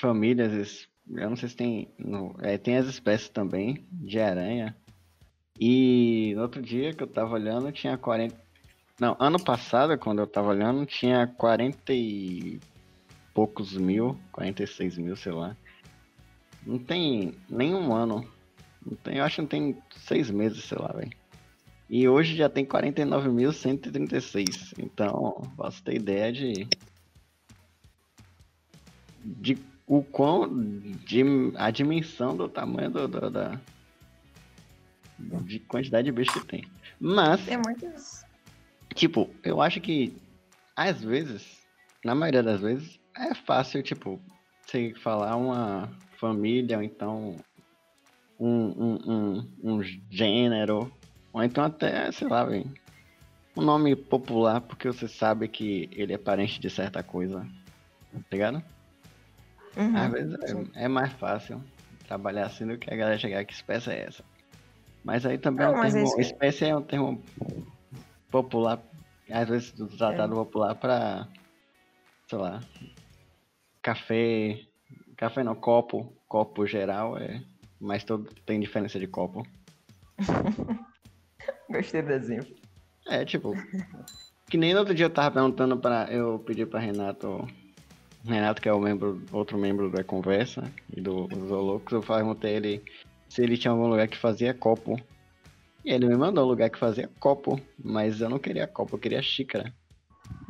famílias. 0.00 0.86
Eu 1.10 1.28
não 1.28 1.36
sei 1.36 1.48
se 1.48 1.56
tem. 1.56 1.88
no- 1.98 2.36
é, 2.40 2.56
tem 2.56 2.76
as 2.76 2.86
espécies 2.86 3.28
também 3.28 3.84
de 3.90 4.20
aranha. 4.20 4.76
E 5.58 6.34
no 6.36 6.42
outro 6.42 6.62
dia 6.62 6.94
que 6.94 7.02
eu 7.02 7.08
tava 7.08 7.34
olhando, 7.34 7.72
tinha 7.72 7.98
40. 7.98 8.36
Não, 9.00 9.16
ano 9.18 9.42
passado, 9.42 9.98
quando 9.98 10.20
eu 10.20 10.26
tava 10.26 10.50
olhando, 10.50 10.86
tinha 10.86 11.26
40 11.26 11.92
e 11.92 12.60
poucos 13.34 13.76
mil, 13.76 14.16
46 14.30 14.96
mil, 14.98 15.16
sei 15.16 15.32
lá. 15.32 15.56
Não 16.66 16.78
tem 16.78 17.34
nenhum 17.48 17.94
ano. 17.94 18.26
Não 18.84 18.96
tem, 18.96 19.18
eu 19.18 19.24
acho 19.24 19.36
que 19.36 19.42
não 19.42 19.48
tem 19.48 19.78
seis 20.06 20.30
meses, 20.30 20.64
sei 20.64 20.78
lá, 20.78 20.88
velho. 20.92 21.10
E 21.88 22.08
hoje 22.08 22.34
já 22.36 22.48
tem 22.48 22.64
49.136. 22.64 24.72
Então, 24.78 25.42
posso 25.56 25.82
ter 25.82 25.94
ideia 25.96 26.32
de. 26.32 26.66
De 29.24 29.58
o 29.86 30.02
quão. 30.02 30.48
De, 31.04 31.22
a 31.56 31.70
dimensão 31.70 32.36
do 32.36 32.48
tamanho 32.48 32.90
do, 32.90 33.08
do- 33.08 33.30
da. 33.30 33.60
De 35.18 35.58
quantidade 35.60 36.06
de 36.06 36.12
bicho 36.12 36.32
que 36.32 36.46
tem. 36.46 36.64
Mas. 37.00 37.44
Tem 37.44 37.56
muitas. 37.58 38.24
Tipo, 38.94 39.28
eu 39.42 39.60
acho 39.60 39.80
que 39.80 40.16
às 40.76 41.02
vezes, 41.02 41.58
na 42.04 42.14
maioria 42.14 42.42
das 42.42 42.60
vezes, 42.60 42.98
é 43.16 43.34
fácil, 43.34 43.82
tipo, 43.82 44.20
você 44.66 44.92
falar 45.02 45.36
uma 45.36 45.90
família, 46.14 46.78
ou 46.78 46.82
então 46.82 47.44
um, 48.38 48.68
um, 48.94 49.38
um, 49.38 49.76
um 49.78 49.82
gênero, 50.10 50.92
ou 51.32 51.42
então 51.42 51.64
até, 51.64 52.10
sei 52.12 52.28
lá, 52.28 52.44
velho, 52.44 52.72
um 53.56 53.62
nome 53.64 53.96
popular, 53.96 54.60
porque 54.62 54.88
você 54.88 55.08
sabe 55.08 55.48
que 55.48 55.88
ele 55.92 56.12
é 56.14 56.18
parente 56.18 56.60
de 56.60 56.70
certa 56.70 57.02
coisa, 57.04 57.40
tá 58.12 58.20
ligado? 58.32 58.64
Uhum. 59.76 59.96
Às 59.96 60.10
vezes 60.12 60.34
é, 60.76 60.84
é 60.84 60.88
mais 60.88 61.12
fácil 61.14 61.62
trabalhar 62.06 62.46
assim 62.46 62.66
do 62.66 62.78
que 62.78 62.92
a 62.92 62.96
galera 62.96 63.18
chegar, 63.18 63.44
que 63.44 63.52
espécie 63.52 63.90
é 63.90 64.04
essa? 64.06 64.24
Mas 65.04 65.26
aí 65.26 65.38
também 65.38 65.66
é 65.66 65.70
Não, 65.70 65.76
um 65.76 65.78
é 65.82 65.88
termo, 65.88 66.04
isso 66.04 66.16
que- 66.16 66.22
espécie 66.22 66.66
é 66.66 66.76
um 66.76 66.82
termo 66.84 67.32
popular, 68.30 68.84
às 69.30 69.48
vezes 69.48 69.72
tratado 69.96 70.32
É. 70.32 70.36
popular 70.36 70.74
pra, 70.76 71.28
sei 72.28 72.38
lá, 72.38 72.60
café, 73.82 74.66
café 75.16 75.42
não, 75.42 75.54
copo, 75.54 76.12
copo 76.28 76.66
geral 76.66 77.16
é, 77.18 77.42
mas 77.80 78.04
todo 78.04 78.30
tem 78.46 78.60
diferença 78.60 78.98
de 78.98 79.06
copo. 79.06 79.46
Gostei 81.70 82.02
do 82.02 82.12
exemplo. 82.12 82.54
É, 83.06 83.24
tipo, 83.24 83.52
que 84.48 84.56
nem 84.56 84.72
no 84.72 84.80
outro 84.80 84.94
dia 84.94 85.06
eu 85.06 85.10
tava 85.10 85.32
perguntando 85.32 85.76
pra, 85.76 86.06
eu 86.10 86.38
pedi 86.38 86.64
pra 86.64 86.80
Renato, 86.80 87.46
Renato 88.24 88.62
que 88.62 88.68
é 88.68 88.72
o 88.72 88.80
membro, 88.80 89.22
outro 89.32 89.58
membro 89.58 89.90
da 89.90 90.02
conversa 90.02 90.62
e 90.94 91.00
do 91.00 91.28
Zoolocos, 91.46 91.92
eu 91.92 92.00
perguntei 92.00 92.54
ele 92.54 92.84
se 93.28 93.42
ele 93.42 93.56
tinha 93.56 93.72
algum 93.72 93.88
lugar 93.88 94.06
que 94.08 94.16
fazia 94.16 94.54
copo. 94.54 94.96
E 95.84 95.90
ele 95.90 96.06
me 96.06 96.16
mandou 96.16 96.44
um 96.44 96.48
lugar 96.48 96.70
que 96.70 96.78
fazia 96.78 97.10
copo, 97.20 97.60
mas 97.82 98.20
eu 98.20 98.30
não 98.30 98.38
queria 98.38 98.66
copo, 98.66 98.94
eu 98.94 99.00
queria 99.00 99.20
xícara. 99.20 99.74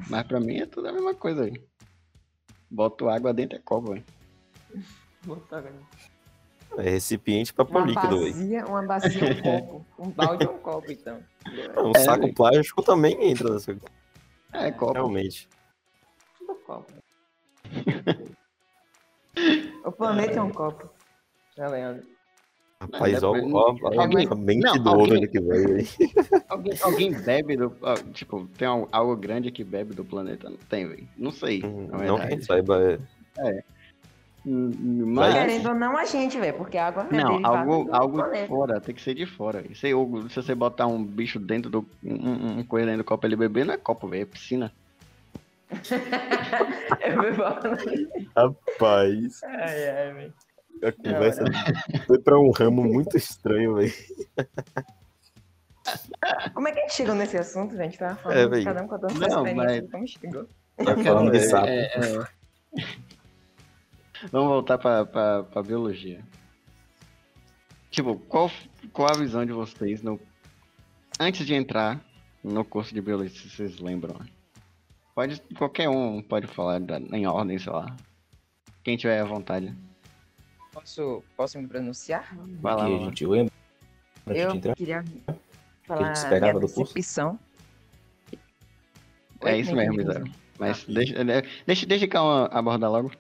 Mas 0.09 0.25
pra 0.27 0.39
mim 0.39 0.59
é 0.59 0.67
tudo 0.67 0.89
a 0.89 0.93
mesma 0.93 1.15
coisa 1.15 1.45
aí. 1.45 1.61
Boto 2.71 3.09
água 3.09 3.33
dentro 3.33 3.57
é 3.59 3.61
copo, 3.61 3.91
velho. 3.91 4.05
É 6.77 6.91
recipiente 6.91 7.55
pra 7.55 7.65
pôr 7.65 7.79
Uma 7.83 7.87
líquido, 7.87 8.19
velho. 8.19 8.33
bacia, 8.35 8.67
uma 8.67 8.83
bacia 8.83 9.29
é 9.29 9.33
um 9.33 9.41
copo. 9.61 9.87
Um 9.99 10.11
balde 10.11 10.45
é 10.45 10.51
um 10.51 10.59
copo, 10.59 10.91
então. 10.93 11.21
Um 11.79 11.93
É, 11.95 11.99
saco 12.01 12.23
velho. 12.23 12.35
plástico 12.35 12.83
também 12.83 13.17
entra 13.31 13.53
nessa. 13.53 13.77
É 14.53 14.71
copo. 14.73 14.93
Realmente. 14.93 15.49
Tudo 16.39 16.55
copo. 16.67 16.93
o 19.85 19.93
planeta 19.93 20.39
é 20.39 20.43
um 20.43 20.51
copo. 20.51 20.91
Né, 21.57 21.69
Leandro? 21.69 22.07
Rapaz, 22.81 23.23
Não, 23.23 23.31
ó, 23.31 23.71
ó, 23.71 23.77
ó 23.83 24.01
Alguém- 24.01 24.29
a 24.31 24.35
mente 24.35 24.63
Não, 24.63 24.79
do 24.83 24.91
ali 25.15 25.29
que 25.29 25.41
vai, 25.41 25.59
velho. 25.59 25.87
Alguém, 26.49 26.79
alguém 26.83 27.13
bebe 27.13 27.57
do. 27.57 27.75
ó, 27.81 27.95
tipo, 28.13 28.47
tem 28.59 28.69
al- 28.69 28.89
algo 28.93 29.17
grande 29.17 29.51
que 29.51 29.65
bebe 29.65 29.95
do 29.95 30.05
planeta? 30.05 30.51
Não 30.51 30.57
tem, 30.57 30.87
velho. 30.89 31.09
Não 31.17 31.31
sei. 31.31 31.63
Hum, 31.65 31.87
Não 31.87 31.89
que 31.89 31.95
a 31.95 31.99
verdade. 31.99 32.31
gente 32.33 32.45
saiba. 32.45 32.83
é. 32.83 32.97
Hum, 33.39 33.61
Mas-. 34.47 35.33
Querendo 35.35 35.69
ou 35.71 35.75
não, 35.75 35.97
a 35.97 36.05
gente, 36.05 36.39
velho, 36.39 36.55
porque 36.55 36.77
a 36.77 36.89
água 36.89 37.07
é 37.11 37.17
Não, 37.17 37.47
algo, 37.47 37.89
algo 37.91 38.23
de 38.31 38.47
fora, 38.47 38.79
tem 38.81 38.95
que 38.95 39.01
ser 39.01 39.15
de 39.15 39.25
fora. 39.27 39.65
Se, 39.75 39.89
eu- 39.89 40.27
se 40.29 40.37
você 40.37 40.55
botar 40.55 40.87
um 40.87 41.03
bicho 41.03 41.39
dentro 41.39 41.71
do. 41.71 41.87
Um, 42.05 42.15
um- 42.15 42.59
um 42.59 42.65
coelho 42.65 42.87
dentro 42.87 43.03
do 43.03 43.07
copo 43.07 43.27
ele 43.27 43.37
beber, 43.37 43.65
não 43.65 43.75
é 43.75 43.79
copo, 43.79 44.07
velho, 44.07 44.23
é 44.23 44.27
piscina. 44.27 44.71
Rapaz, 48.37 49.43
Ai, 49.45 49.89
ai, 49.89 50.13
velho. 50.13 50.35
a 50.83 50.93
conversa 50.93 51.45
foi 52.07 52.19
pra 52.19 52.39
um 52.39 52.51
ramo 52.51 52.83
muito 52.85 53.17
estranho, 53.17 53.75
velho. 53.77 53.93
Como 56.55 56.69
é 56.69 56.73
que 56.73 56.79
a 56.79 56.83
gente 56.83 56.95
chegou 56.95 57.15
nesse 57.15 57.37
assunto, 57.37 57.71
velho? 57.73 57.83
A 57.83 57.85
gente 57.85 57.99
tava 57.99 58.17
falando 58.17 58.57
É, 58.57 58.65
cada 58.65 58.83
um 58.83 58.89
com 58.89 58.95
a 58.95 58.99
sua 58.99 59.09
Não, 59.09 59.17
experiência 59.47 59.55
mas- 59.55 59.83
de 59.83 59.89
como 59.89 60.09
chegou. 60.09 60.49
Tá 60.77 60.97
falando 60.97 61.31
de 61.31 61.39
É, 61.39 61.41
sapo. 61.41 61.67
é, 61.67 61.85
é. 61.85 62.27
Vamos 64.33 64.49
voltar 64.49 64.79
pra, 64.79 65.05
pra, 65.05 65.43
pra 65.45 65.63
biologia. 65.63 66.25
Tipo, 67.91 68.17
qual, 68.17 68.51
qual 68.93 69.09
a 69.11 69.19
visão 69.19 69.45
de 69.47 69.53
vocês 69.53 70.03
no. 70.03 70.19
Antes 71.21 71.47
de 71.47 71.55
entrar 71.55 72.01
no 72.43 72.65
curso 72.65 72.93
de 72.93 73.01
biologia, 73.01 73.39
se 73.41 73.49
vocês 73.51 73.79
lembram? 73.79 74.17
Pode. 75.15 75.41
Qualquer 75.57 75.89
um 75.89 76.21
pode 76.21 76.47
falar 76.49 76.81
da- 76.81 76.99
em 76.99 77.27
ordem, 77.27 77.59
sei 77.59 77.73
lá. 77.73 77.95
Quem 78.83 78.97
tiver 78.97 79.21
à 79.21 79.25
vontade. 79.25 79.75
Posso, 80.73 81.23
posso 81.37 81.59
me 81.59 81.69
pronunciar? 81.69 82.37
Vai 82.61 82.75
lá, 82.75 82.87
que 82.87 82.95
a 82.95 82.99
gente 82.99 83.27
lembra. 83.27 83.53
Pra 84.25 84.35
Eu 84.37 84.51
gente 84.51 84.75
queria 84.75 85.05
falar 85.87 86.13
minha 86.41 86.53
do 86.55 86.61
curso? 86.61 86.95
decepção. 86.95 87.39
É 89.43 89.57
isso 89.59 89.75
mesmo. 89.77 90.01
Isabel. 90.01 90.25
Mas 90.59 90.85
deixa, 90.85 91.15
deixa, 91.67 91.87
deixa 91.87 92.09
que 92.09 92.17
eu 92.17 92.23
abordar 92.51 92.91
logo. 92.91 93.13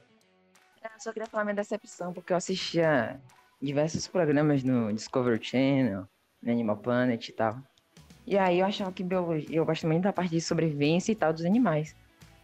Só 1.04 1.12
queria 1.12 1.28
falar 1.28 1.44
minha 1.44 1.54
decepção, 1.54 2.14
porque 2.14 2.32
eu 2.32 2.36
assistia 2.38 3.20
diversos 3.60 4.08
programas 4.08 4.64
no 4.64 4.90
Discovery 4.90 5.38
Channel, 5.44 6.08
no 6.42 6.50
Animal 6.50 6.78
Planet 6.78 7.28
e 7.28 7.32
tal. 7.32 7.58
E 8.26 8.38
aí 8.38 8.60
eu 8.60 8.64
achava 8.64 8.90
que 8.90 9.04
biologia, 9.04 9.54
eu 9.54 9.66
gosto 9.66 9.86
muito 9.86 10.04
da 10.04 10.14
parte 10.14 10.30
de 10.30 10.40
sobrevivência 10.40 11.12
e 11.12 11.14
tal 11.14 11.30
dos 11.30 11.44
animais. 11.44 11.94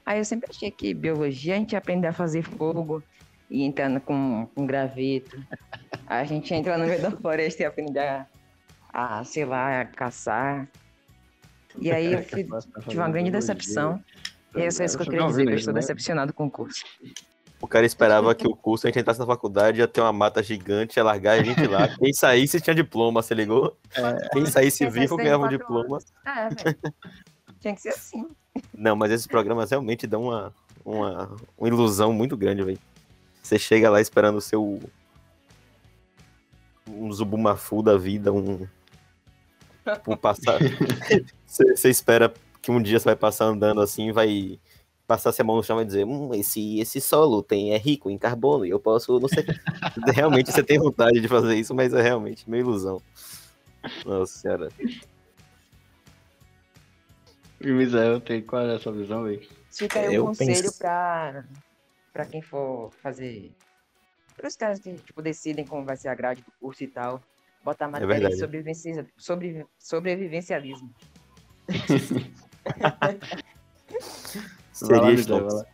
Aí 0.05 0.19
eu 0.19 0.27
sempre 0.27 0.51
achei 0.51 0.71
que 0.71 0.93
biologia 0.93 1.55
a 1.55 1.57
gente 1.59 1.73
ia 1.73 1.79
aprender 1.79 2.09
a 2.09 2.13
fazer 2.13 2.43
fogo 2.43 3.03
e 3.49 3.63
entrando 3.63 3.99
com, 3.99 4.47
com 4.55 4.67
graveto. 4.67 5.43
A 6.07 6.23
gente 6.25 6.53
entra 6.53 6.77
no 6.77 6.85
meio 6.85 7.01
da 7.01 7.11
floresta 7.13 7.63
e 7.63 7.65
aprende 7.65 7.99
a, 7.99 8.27
a, 8.93 9.25
sei 9.25 9.47
lá, 9.47 9.81
a 9.81 9.87
caçar. 9.87 10.69
E 11.81 11.91
aí 11.91 12.13
eu 12.13 12.23
fui- 12.29 12.47
tive 12.89 12.99
uma 13.01 13.09
grande 13.09 13.31
decepção. 13.31 14.05
E 14.55 14.61
é 14.61 14.71
só 14.71 14.85
isso 14.85 14.99
que 14.99 15.03
eu 15.05 15.07
queria 15.07 15.27
dizer, 15.27 15.47
que 15.47 15.53
eu 15.53 15.57
estou 15.57 15.73
decepcionado 15.73 16.35
com 16.35 16.45
o 16.45 16.51
curso. 16.51 16.85
O 17.61 17.69
cara 17.69 17.85
esperava 17.85 18.35
que 18.35 18.47
o 18.47 18.57
curso, 18.57 18.87
a 18.87 18.91
gente 18.91 19.01
entrasse 19.01 19.21
na 19.21 19.27
faculdade, 19.27 19.81
ia 19.81 19.87
ter 19.87 20.01
uma 20.01 20.13
mata 20.13 20.43
gigante, 20.43 20.99
ia 20.99 21.05
largar 21.05 21.39
a 21.39 21.43
gente 21.43 21.67
lá. 21.67 21.89
Quem 21.99 22.13
saísse 22.13 22.61
tinha 22.61 22.75
diploma, 22.75 23.23
você 23.23 23.35
ligou? 23.35 23.77
Quem 24.33 24.47
saísse 24.47 24.79
Quem 24.79 24.91
vivo 24.91 25.17
ganhava 25.17 25.45
um 25.45 25.49
diploma. 25.49 25.99
É, 26.25 26.49
velho. 26.49 26.79
Tinha 27.61 27.75
que 27.75 27.83
ser 27.83 27.91
assim. 27.91 28.27
Não, 28.75 28.97
mas 28.97 29.11
esses 29.11 29.27
programas 29.27 29.71
realmente 29.71 30.07
dão 30.07 30.25
uma, 30.25 30.55
uma, 30.83 31.37
uma 31.59 31.69
ilusão 31.69 32.15
muito 32.15 32.35
grande, 32.35 32.63
velho. 32.63 32.79
Você 33.43 33.59
chega 33.59 33.91
lá 33.91 34.01
esperando 34.01 34.37
o 34.37 34.41
seu. 34.41 34.81
Um 36.89 37.13
Zubumafu 37.13 37.83
da 37.83 37.99
vida, 37.99 38.33
um. 38.33 38.67
Tipo, 39.95 40.17
passar. 40.17 40.59
Você 41.47 41.77
você 41.77 41.91
espera 41.91 42.33
que 42.63 42.71
um 42.71 42.81
dia 42.81 42.99
você 42.99 43.07
vai 43.07 43.17
passar 43.17 43.47
andando 43.47 43.81
assim 43.81 44.09
e 44.09 44.13
vai 44.13 44.61
passar 45.11 45.35
a 45.37 45.45
mão 45.45 45.57
no 45.57 45.63
chão 45.65 45.83
e 45.83 45.85
dizer: 45.85 46.07
Hum, 46.07 46.33
esse, 46.35 46.79
esse 46.79 47.01
solo 47.01 47.43
tem, 47.43 47.73
é 47.73 47.77
rico 47.77 48.09
em 48.09 48.17
carbono 48.17 48.65
e 48.65 48.71
eu 48.71 48.79
posso. 48.79 49.19
Não 49.19 49.27
sei. 49.29 49.45
realmente 50.15 50.53
você 50.53 50.63
tem 50.63 50.79
vontade 50.79 51.21
de 51.21 51.27
fazer 51.27 51.57
isso, 51.57 51.75
mas 51.75 51.93
é 51.93 52.01
realmente 52.01 52.49
meio 52.49 52.61
ilusão. 52.61 53.03
Nossa 54.07 54.33
senhora. 54.39 54.69
E 57.61 57.67
Misael, 57.67 58.21
tem 58.21 58.41
qual 58.41 58.65
é 58.67 58.77
a 58.77 58.79
sua 58.79 58.93
visão, 58.93 59.25
velho? 59.25 59.43
Fica 59.71 59.99
aí 59.99 60.15
Eu 60.15 60.23
um 60.23 60.27
conselho 60.29 60.63
penso- 60.63 60.79
pra, 60.79 61.45
pra 62.13 62.25
quem 62.25 62.41
for 62.41 62.93
fazer. 63.03 63.53
Para 64.37 64.47
os 64.47 64.55
caras 64.57 64.79
que 64.79 64.95
tipo, 64.95 65.21
decidem 65.21 65.67
como 65.67 65.85
vai 65.85 65.97
ser 65.97 66.09
a 66.09 66.15
grade 66.15 66.41
do 66.43 66.53
curso 66.61 66.85
e 66.85 66.87
tal. 66.89 67.21
Botar 67.65 67.89
matéria 67.89 68.07
verdade. 68.15 68.35
de 68.35 68.41
sobrevivencia, 68.41 69.07
sobre, 69.19 69.67
sobrevivencialismo. 69.79 70.95
Lá, 74.83 75.17
Seria. 75.17 75.67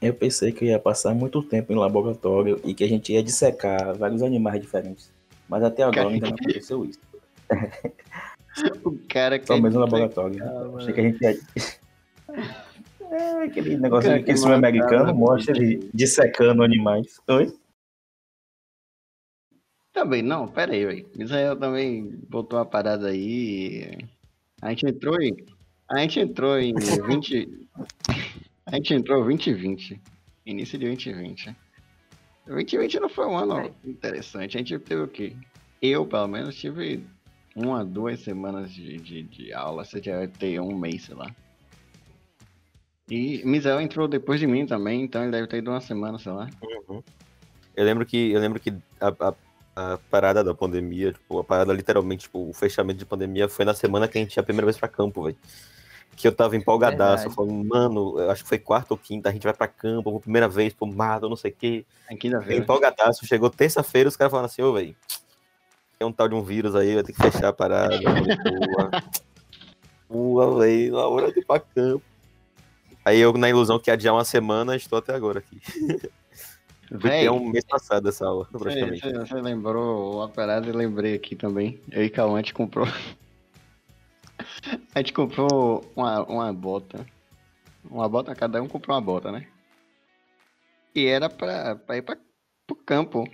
Eu 0.00 0.14
pensei 0.14 0.50
que 0.50 0.64
eu 0.64 0.68
ia 0.68 0.78
passar 0.78 1.14
muito 1.14 1.42
tempo 1.42 1.72
em 1.72 1.76
laboratório 1.76 2.60
e 2.64 2.72
que 2.72 2.82
a 2.82 2.88
gente 2.88 3.12
ia 3.12 3.22
dissecar 3.22 3.94
vários 3.96 4.22
animais 4.22 4.60
diferentes. 4.60 5.12
Mas 5.48 5.62
até 5.62 5.82
agora 5.82 6.08
ainda 6.08 6.28
não 6.28 6.34
aconteceu 6.34 6.84
isso. 6.84 7.00
O 8.84 8.98
cara 9.08 9.38
que 9.38 9.46
Só 9.46 9.54
mesmo 9.54 9.78
no 9.78 9.84
laboratório. 9.84 10.36
Achei 10.76 10.92
que 10.92 11.00
a 11.00 11.04
gente 11.04 11.22
ia. 11.22 11.38
É 13.10 13.42
aquele 13.42 13.76
negócio, 13.76 14.08
Cara, 14.08 14.22
que 14.22 14.32
filme 14.34 14.40
matava, 14.40 14.56
americano 14.56 15.14
mostra 15.14 15.56
ele 15.56 15.90
dissecando 15.92 16.62
animais. 16.62 17.20
Oi? 17.26 17.52
Também, 19.92 20.22
não, 20.22 20.46
pera 20.46 20.72
aí, 20.72 20.86
velho. 20.86 21.10
Misael 21.16 21.56
também 21.56 22.16
botou 22.28 22.56
uma 22.56 22.64
parada 22.64 23.08
aí. 23.08 23.98
A 24.62 24.70
gente 24.70 24.86
entrou 24.86 25.20
em. 25.20 25.34
A 25.90 25.98
gente 25.98 26.20
entrou 26.20 26.56
em 26.56 26.72
20. 26.72 27.68
A 28.66 28.76
gente 28.76 28.94
entrou 28.94 29.18
em 29.28 29.36
2020. 29.36 30.00
Início 30.46 30.78
de 30.78 30.86
2020. 30.86 31.56
2020 32.46 33.00
não 33.00 33.08
foi 33.08 33.26
um 33.26 33.36
ano 33.36 33.74
interessante. 33.84 34.56
A 34.56 34.60
gente 34.60 34.78
teve 34.78 35.02
o 35.02 35.08
quê? 35.08 35.34
Eu, 35.82 36.06
pelo 36.06 36.28
menos, 36.28 36.54
tive 36.54 37.04
uma, 37.56 37.84
duas 37.84 38.20
semanas 38.20 38.72
de, 38.72 38.98
de, 38.98 39.22
de 39.24 39.52
aula. 39.52 39.84
Você 39.84 40.00
já 40.00 40.16
vai 40.16 40.28
ter 40.28 40.60
um 40.60 40.78
mês, 40.78 41.06
sei 41.06 41.16
lá. 41.16 41.34
E 43.08 43.42
Misael 43.44 43.80
entrou 43.80 44.06
depois 44.06 44.38
de 44.38 44.46
mim 44.46 44.66
também, 44.66 45.02
então 45.02 45.22
ele 45.22 45.32
deve 45.32 45.48
ter 45.48 45.56
ido 45.56 45.72
uma 45.72 45.80
semana, 45.80 46.16
sei 46.20 46.30
lá. 46.30 46.48
Eu 47.76 47.84
lembro 47.84 48.06
que, 48.06 48.30
eu 48.30 48.40
lembro 48.40 48.60
que 48.60 48.72
a, 49.00 49.08
a, 49.08 49.34
a 49.74 49.98
parada 50.08 50.44
da 50.44 50.54
pandemia, 50.54 51.12
tipo, 51.12 51.40
a 51.40 51.44
parada 51.44 51.72
literalmente, 51.72 52.22
tipo, 52.22 52.48
o 52.48 52.52
fechamento 52.52 53.00
de 53.00 53.06
pandemia 53.06 53.48
foi 53.48 53.64
na 53.64 53.74
semana 53.74 54.06
que 54.06 54.16
a 54.16 54.20
gente 54.20 54.36
ia 54.36 54.40
a 54.40 54.44
primeira 54.44 54.66
vez 54.66 54.78
pra 54.78 54.86
campo, 54.86 55.24
velho. 55.24 55.36
Que 56.16 56.28
eu 56.28 56.32
tava 56.34 56.54
empolgadaço, 56.56 57.24
Verdade. 57.28 57.34
falando, 57.34 57.64
mano, 57.68 58.18
eu 58.18 58.30
acho 58.30 58.42
que 58.42 58.48
foi 58.48 58.58
quarta 58.58 58.92
ou 58.92 58.98
quinta, 58.98 59.28
a 59.28 59.32
gente 59.32 59.42
vai 59.44 59.54
pra 59.54 59.66
campo, 59.66 60.10
vou 60.10 60.20
primeira 60.20 60.46
vez 60.48 60.72
pro 60.74 60.86
mato, 60.86 61.28
não 61.28 61.36
sei 61.36 61.50
o 61.50 61.54
quê. 61.54 61.86
É 62.08 62.14
quinta-feira. 62.14 62.62
empolgadaço, 62.62 63.24
chegou 63.26 63.48
terça-feira, 63.48 64.08
os 64.08 64.16
caras 64.16 64.30
falaram 64.30 64.46
assim, 64.46 64.60
ô, 64.62 64.72
velho, 64.72 64.94
tem 65.98 66.06
um 66.06 66.12
tal 66.12 66.28
de 66.28 66.34
um 66.34 66.42
vírus 66.42 66.74
aí, 66.74 66.94
vai 66.94 67.02
ter 67.02 67.12
que 67.12 67.22
fechar 67.22 67.48
a 67.48 67.52
parada. 67.52 67.98
Boa, 67.98 68.90
boa, 70.08 70.58
velho, 70.60 70.92
na 70.92 71.06
hora 71.06 71.32
de 71.32 71.40
ir 71.40 71.44
pra 71.46 71.58
campo. 71.60 72.02
Aí 73.04 73.18
eu, 73.18 73.32
na 73.32 73.48
ilusão 73.48 73.78
que 73.78 73.88
ia 73.88 73.94
adiar 73.94 74.14
uma 74.14 74.24
semana, 74.24 74.76
estou 74.76 74.98
até 74.98 75.14
agora 75.14 75.38
aqui. 75.38 75.60
Véi, 76.92 77.20
ter 77.20 77.30
um 77.30 77.48
mês 77.48 77.64
passado 77.64 78.08
essa 78.08 78.26
aula, 78.26 78.48
praticamente. 78.50 79.00
você- 79.00 79.12
você 79.16 79.34
lembrou 79.34 80.16
uma 80.16 80.28
parada 80.28 80.68
e 80.68 80.72
lembrei 80.72 81.14
aqui 81.14 81.36
também. 81.36 81.80
Eu 81.88 82.04
e 82.04 82.10
Cauã, 82.10 82.34
a 82.34 82.38
gente 82.38 82.52
comprou. 82.52 82.84
A 84.94 84.98
gente 84.98 85.12
comprou 85.12 85.84
uma, 85.96 86.22
uma 86.24 86.52
bota. 86.52 87.06
Uma 87.88 88.08
bota, 88.08 88.34
cada 88.34 88.62
um 88.62 88.68
comprou 88.68 88.94
uma 88.94 89.00
bota, 89.00 89.32
né? 89.32 89.46
E 90.94 91.06
era 91.06 91.28
pra, 91.28 91.76
pra 91.76 91.96
ir 91.96 92.02
pra, 92.02 92.16
pro 92.66 92.76
campo. 92.76 93.24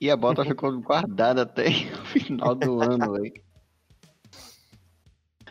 E 0.00 0.10
a 0.10 0.16
bota 0.16 0.44
ficou 0.44 0.72
guardada 0.80 1.42
até 1.42 1.66
o 2.02 2.06
final 2.06 2.54
do 2.54 2.80
ano, 2.80 3.12
velho. 3.12 3.32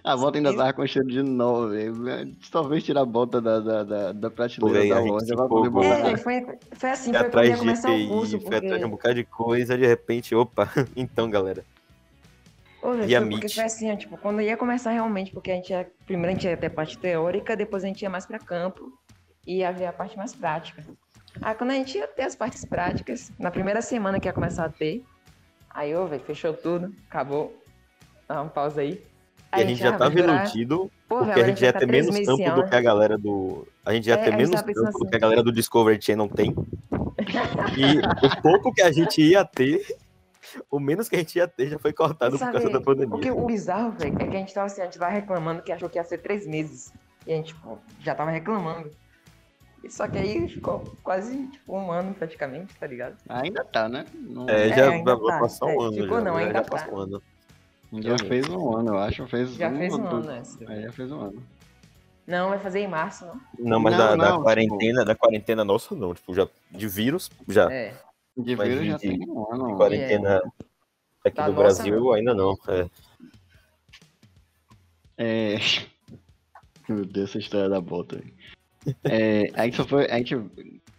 A 0.03 0.17
bota 0.17 0.39
ainda 0.39 0.55
tava 0.55 0.73
com 0.73 0.87
cheiro 0.87 1.07
de 1.07 1.21
novo, 1.21 1.69
velho. 1.69 2.35
Talvez 2.51 2.83
tirar 2.83 3.01
a 3.01 3.05
bota 3.05 3.39
da, 3.39 3.59
da, 3.59 3.83
da, 3.83 4.11
da 4.11 4.31
prateleira 4.31 4.79
velho, 4.79 4.95
da 4.95 4.99
loja 5.01 5.35
pra 5.35 5.47
poder 5.47 5.67
empolgou. 5.67 5.83
É, 5.83 6.17
foi, 6.17 6.45
foi 6.71 6.89
assim, 6.89 7.13
foi 7.13 7.19
quando 7.19 7.23
ia 7.23 7.27
atrás 7.27 7.51
de 7.51 7.57
começar 7.57 7.91
o 7.91 8.07
curso, 8.07 8.35
EPI, 8.35 8.45
fui 8.45 8.55
atrás 8.55 8.79
de 8.79 8.85
um 8.85 8.89
porque... 8.89 8.89
bocado 8.89 9.15
de 9.15 9.23
coisa, 9.25 9.77
de 9.77 9.85
repente, 9.85 10.33
opa, 10.33 10.71
então, 10.95 11.29
galera. 11.29 11.63
Ô, 12.81 12.95
E 12.95 13.15
a 13.15 13.21
porque 13.21 13.47
foi 13.49 13.63
assim, 13.63 13.95
tipo, 13.95 14.17
quando 14.17 14.41
ia 14.41 14.57
começar 14.57 14.91
realmente, 14.91 15.31
porque 15.31 15.51
a 15.51 15.55
gente 15.55 15.69
ia, 15.71 15.87
primeiro 16.05 16.31
a 16.31 16.33
gente 16.33 16.47
ia 16.47 16.57
ter 16.57 16.69
parte 16.69 16.97
teórica, 16.97 17.55
depois 17.55 17.83
a 17.83 17.87
gente 17.87 18.01
ia 18.01 18.09
mais 18.09 18.25
pra 18.25 18.39
campo 18.39 18.91
e 19.45 19.57
ia 19.57 19.71
ver 19.71 19.85
a 19.85 19.93
parte 19.93 20.17
mais 20.17 20.33
prática. 20.33 20.83
Aí 21.41 21.55
quando 21.55 21.71
a 21.71 21.75
gente 21.75 21.97
ia 21.97 22.07
ter 22.07 22.23
as 22.23 22.35
partes 22.35 22.65
práticas, 22.65 23.31
na 23.39 23.51
primeira 23.51 23.81
semana 23.81 24.19
que 24.19 24.27
ia 24.27 24.33
começar 24.33 24.65
a 24.65 24.69
ter, 24.69 25.03
aí, 25.69 25.95
ô, 25.95 26.07
velho, 26.07 26.23
fechou 26.23 26.53
tudo, 26.53 26.93
acabou. 27.09 27.55
Dá 28.27 28.41
uma 28.41 28.49
pausa 28.49 28.81
aí. 28.81 29.03
E 29.55 29.61
a 29.61 29.65
gente 29.65 29.79
já 29.81 29.91
tava 29.97 30.09
durar- 30.09 30.45
iludido, 30.45 30.89
Pô, 31.09 31.17
porque 31.25 31.39
a 31.41 31.45
gente 31.45 31.59
já 31.59 31.67
ia 31.67 31.73
ter 31.73 31.85
menos 31.85 32.17
campo 32.25 32.51
do 32.55 32.65
que 32.69 32.75
a 32.75 32.81
galera 32.81 33.17
do. 33.17 33.67
A 33.85 33.93
gente 33.93 34.07
ia 34.07 34.13
É, 34.15 34.17
ter 34.17 34.31
menos 34.35 34.49
campo 34.61 34.73
do 34.73 34.87
assim. 34.87 35.09
que 35.09 35.15
a 35.15 35.19
galera 35.19 35.43
do 35.43 35.51
Discovery 35.51 36.01
Channel 36.01 36.29
tem. 36.29 36.55
E 37.77 37.99
o 38.25 38.41
pouco 38.41 38.73
que 38.73 38.81
a 38.81 38.91
gente 38.91 39.21
ia 39.21 39.43
ter, 39.43 39.85
o 40.69 40.79
menos 40.79 41.07
que 41.09 41.15
a 41.15 41.19
gente 41.19 41.35
ia 41.37 41.47
ter 41.47 41.69
já 41.69 41.79
foi 41.79 41.93
cortado 41.93 42.31
por 42.31 42.39
Sabe, 42.39 42.53
causa 42.53 42.69
da 42.69 42.81
pandemia. 42.81 43.15
O, 43.15 43.19
que, 43.19 43.31
o 43.31 43.45
bizarro, 43.45 43.91
velho, 43.91 44.15
é 44.19 44.27
que 44.27 44.35
a 44.35 44.39
gente 44.39 44.53
tava 44.53 44.67
assim, 44.67 44.81
a 44.81 44.85
gente 44.85 44.97
tava 44.99 45.11
reclamando 45.11 45.61
que 45.61 45.71
achou 45.71 45.89
que 45.89 45.97
ia 45.97 46.03
ser 46.03 46.17
três 46.19 46.45
meses. 46.47 46.91
E 47.27 47.33
a 47.33 47.35
gente, 47.35 47.53
tipo, 47.53 47.77
já 48.01 48.15
tava 48.15 48.31
reclamando. 48.31 48.91
E 49.83 49.89
Só 49.89 50.07
que 50.07 50.17
aí 50.17 50.47
ficou 50.47 50.83
quase, 51.03 51.47
tipo, 51.47 51.75
um 51.75 51.91
ano 51.91 52.13
praticamente, 52.13 52.73
tá 52.75 52.85
ligado? 52.85 53.15
Ainda 53.27 53.63
tá, 53.65 53.89
né? 53.89 54.05
Não- 54.13 54.47
É, 54.49 54.69
É, 54.69 54.75
já 54.75 54.89
ainda 54.89 55.15
vai 55.15 55.33
tá. 55.33 55.39
passar 55.39 55.65
um 55.65 55.69
É, 55.69 55.85
ano. 55.85 55.93
ficou 55.93 56.17
já, 56.19 56.23
não, 56.23 56.33
já, 56.33 56.39
ainda 56.39 56.53
já 56.53 56.63
tá. 56.63 56.69
passou 56.69 56.93
um 56.93 56.97
ano. 56.97 57.23
Já 57.93 58.17
fez 58.19 58.47
um 58.49 58.77
ano, 58.77 58.89
eu 58.93 58.97
acho. 58.99 59.27
Fez 59.27 59.53
Já 59.55 59.67
um 59.69 59.77
fez 59.77 59.93
um 59.93 60.05
ano 60.07 60.31
essa. 60.31 60.63
É, 60.71 60.81
já 60.83 60.91
fez 60.91 61.11
um 61.11 61.19
ano. 61.19 61.43
Não, 62.27 62.49
vai 62.49 62.59
fazer 62.59 62.79
em 62.79 62.87
março, 62.87 63.25
não? 63.25 63.41
Não, 63.59 63.79
mas 63.79 63.93
Não, 63.93 63.99
da, 63.99 64.09
da 64.11 64.15
não, 64.17 64.31
tipo- 64.33 64.43
quarentena, 64.43 65.03
da 65.03 65.15
quarentena 65.15 65.65
nossa 65.65 65.93
não. 65.95 66.13
Tipo, 66.13 66.33
já 66.33 66.47
de 66.69 66.87
vírus, 66.87 67.29
já. 67.49 67.69
É. 67.71 67.93
De 68.37 68.55
Mas 68.55 68.67
vírus 68.69 68.85
já 68.87 68.97
de- 68.97 69.01
tem 69.01 69.29
um 69.29 69.53
ano. 69.53 69.75
quarentena 69.77 70.41
aqui 71.25 71.35
Da 71.35 71.47
no 71.47 71.53
nossa, 71.53 71.83
Brasil 71.83 71.99
não. 71.99 72.11
ainda 72.13 72.33
não. 72.33 72.57
É. 72.67 72.89
É. 75.17 75.55
Meu 76.89 77.05
Deus, 77.05 77.29
essa 77.29 77.39
história 77.39 77.69
da 77.69 77.79
bota. 77.79 78.21
É, 79.03 79.49
a 79.53 79.65
gente 79.65 79.77
só 79.77 79.85
foi. 79.85 80.05
A 80.09 80.17
gente. 80.17 80.35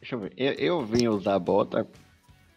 Deixa 0.00 0.14
eu 0.14 0.20
ver. 0.20 0.32
Eu, 0.36 0.52
eu 0.54 0.86
vim 0.86 1.08
usar 1.08 1.34
a 1.34 1.38
bota. 1.38 1.86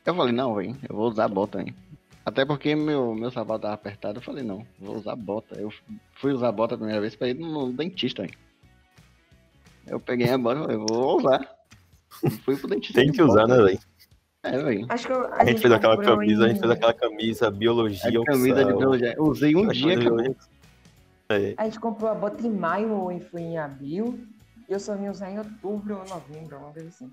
Eu 0.05 0.15
falei, 0.15 0.31
não, 0.33 0.53
velho, 0.55 0.77
eu 0.87 0.95
vou 0.95 1.07
usar 1.09 1.25
a 1.25 1.29
bota, 1.29 1.61
hein. 1.61 1.75
Até 2.23 2.45
porque 2.45 2.75
meu, 2.75 3.13
meu 3.15 3.31
sapato 3.31 3.61
tava 3.61 3.73
apertado, 3.73 4.17
eu 4.19 4.21
falei, 4.23 4.43
não, 4.43 4.65
vou 4.79 4.95
usar 4.97 5.13
a 5.13 5.15
bota. 5.15 5.55
Eu 5.59 5.71
fui 6.13 6.31
usar 6.33 6.49
a 6.49 6.51
bota 6.51 6.75
a 6.75 6.77
primeira 6.77 7.01
vez 7.01 7.15
pra 7.15 7.27
ir 7.29 7.33
no 7.35 7.71
dentista, 7.73 8.23
hein. 8.23 8.31
Eu 9.87 9.99
peguei 9.99 10.29
a 10.29 10.37
bota 10.37 10.59
e 10.59 10.63
falei, 10.63 10.77
vou 10.77 11.17
usar. 11.17 11.55
Fui 12.43 12.55
pro 12.55 12.67
dentista. 12.67 12.99
Tem 13.01 13.11
de 13.11 13.17
que 13.17 13.23
usar, 13.23 13.47
bota. 13.47 13.57
né, 13.57 13.63
velho? 13.63 13.79
É, 14.45 14.63
velho. 14.63 14.85
Acho 14.89 15.07
que 15.07 15.13
eu, 15.13 15.33
A 15.33 15.43
gente 15.45 15.61
fez 15.61 15.73
aquela 15.73 15.97
camisa, 16.01 16.45
a 16.45 16.47
gente 16.47 16.57
em- 16.57 16.59
fez 16.61 16.71
aquela 16.71 16.93
camisa 16.93 17.49
biologia, 17.51 18.21
A 18.21 18.25
camisa 18.25 18.63
de 18.65 18.73
biologia. 18.73 19.13
Eu 19.17 19.23
usei 19.23 19.55
um 19.55 19.69
A 19.69 19.73
dia, 19.73 19.99
acabou. 19.99 20.35
É. 21.29 21.53
A 21.57 21.65
gente 21.65 21.79
comprou 21.79 22.09
a 22.09 22.13
bota 22.13 22.45
em 22.45 22.51
maio 22.51 22.91
ou 22.91 23.11
em- 23.11 23.19
foi 23.19 23.41
em 23.41 23.57
abril. 23.57 24.19
E 24.69 24.73
eu 24.73 24.79
só 24.79 24.95
vim 24.95 25.09
usar 25.09 25.31
em 25.31 25.39
outubro 25.39 25.95
ou 25.97 26.07
novembro, 26.07 26.55
alguma 26.55 26.71
coisa 26.73 26.87
assim. 26.89 27.11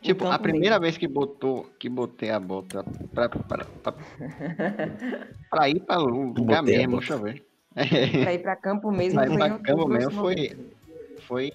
Tipo, 0.00 0.24
Então, 0.24 0.32
a 0.32 0.38
primeira 0.38 0.76
também. 0.76 0.86
vez 0.90 0.96
que 0.96 1.08
botou, 1.08 1.66
que 1.78 1.88
botei 1.88 2.30
a 2.30 2.38
bota 2.40 2.84
pra, 3.12 3.28
pra, 3.28 3.64
pra, 3.82 3.94
pra 5.50 5.68
ir 5.68 5.80
pra 5.80 5.96
lugar 5.98 6.58
a 6.60 6.62
mesmo, 6.62 6.98
deixa 6.98 7.14
eu 7.14 7.18
ver. 7.18 7.44
Pra 7.74 8.32
ir 8.34 8.38
pra 8.38 8.56
campo 8.56 8.90
mesmo 8.92 9.14
Pra 9.20 9.24
ir 9.24 9.26
foi 9.28 9.34
em 9.34 9.38
pra 9.38 9.58
campo 9.58 9.88
mesmo 9.88 10.10
foi- 10.12 10.34
novembro. 10.36 10.77
Foi 11.28 11.52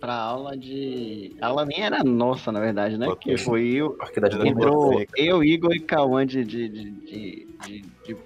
pra 0.00 0.14
aula 0.14 0.56
de. 0.56 1.36
A 1.40 1.48
aula 1.48 1.64
nem 1.66 1.82
era 1.82 2.04
nossa, 2.04 2.52
na 2.52 2.60
verdade, 2.60 2.96
né? 2.96 3.08
Que 3.20 3.36
foi 3.36 3.66
eu. 3.72 3.98
Entrou 4.46 5.04
eu, 5.16 5.42
Igor 5.42 5.74
e 5.74 5.80
Cauã 5.80 6.24
de. 6.24 6.44
de, 6.44 6.68
de, 6.68 6.90
de, 6.92 7.46
de, 7.66 7.82
de, 8.06 8.16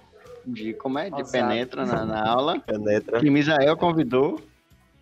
de- 0.47 0.75
como 0.75 0.99
é? 0.99 1.09
De 1.11 1.25
penetra 1.33 1.87
na, 1.87 2.05
na 2.05 2.29
aula. 2.29 2.61
Penetra. 2.61 3.19
Que 3.21 3.31
Misael 3.31 3.75
convidou. 3.77 4.39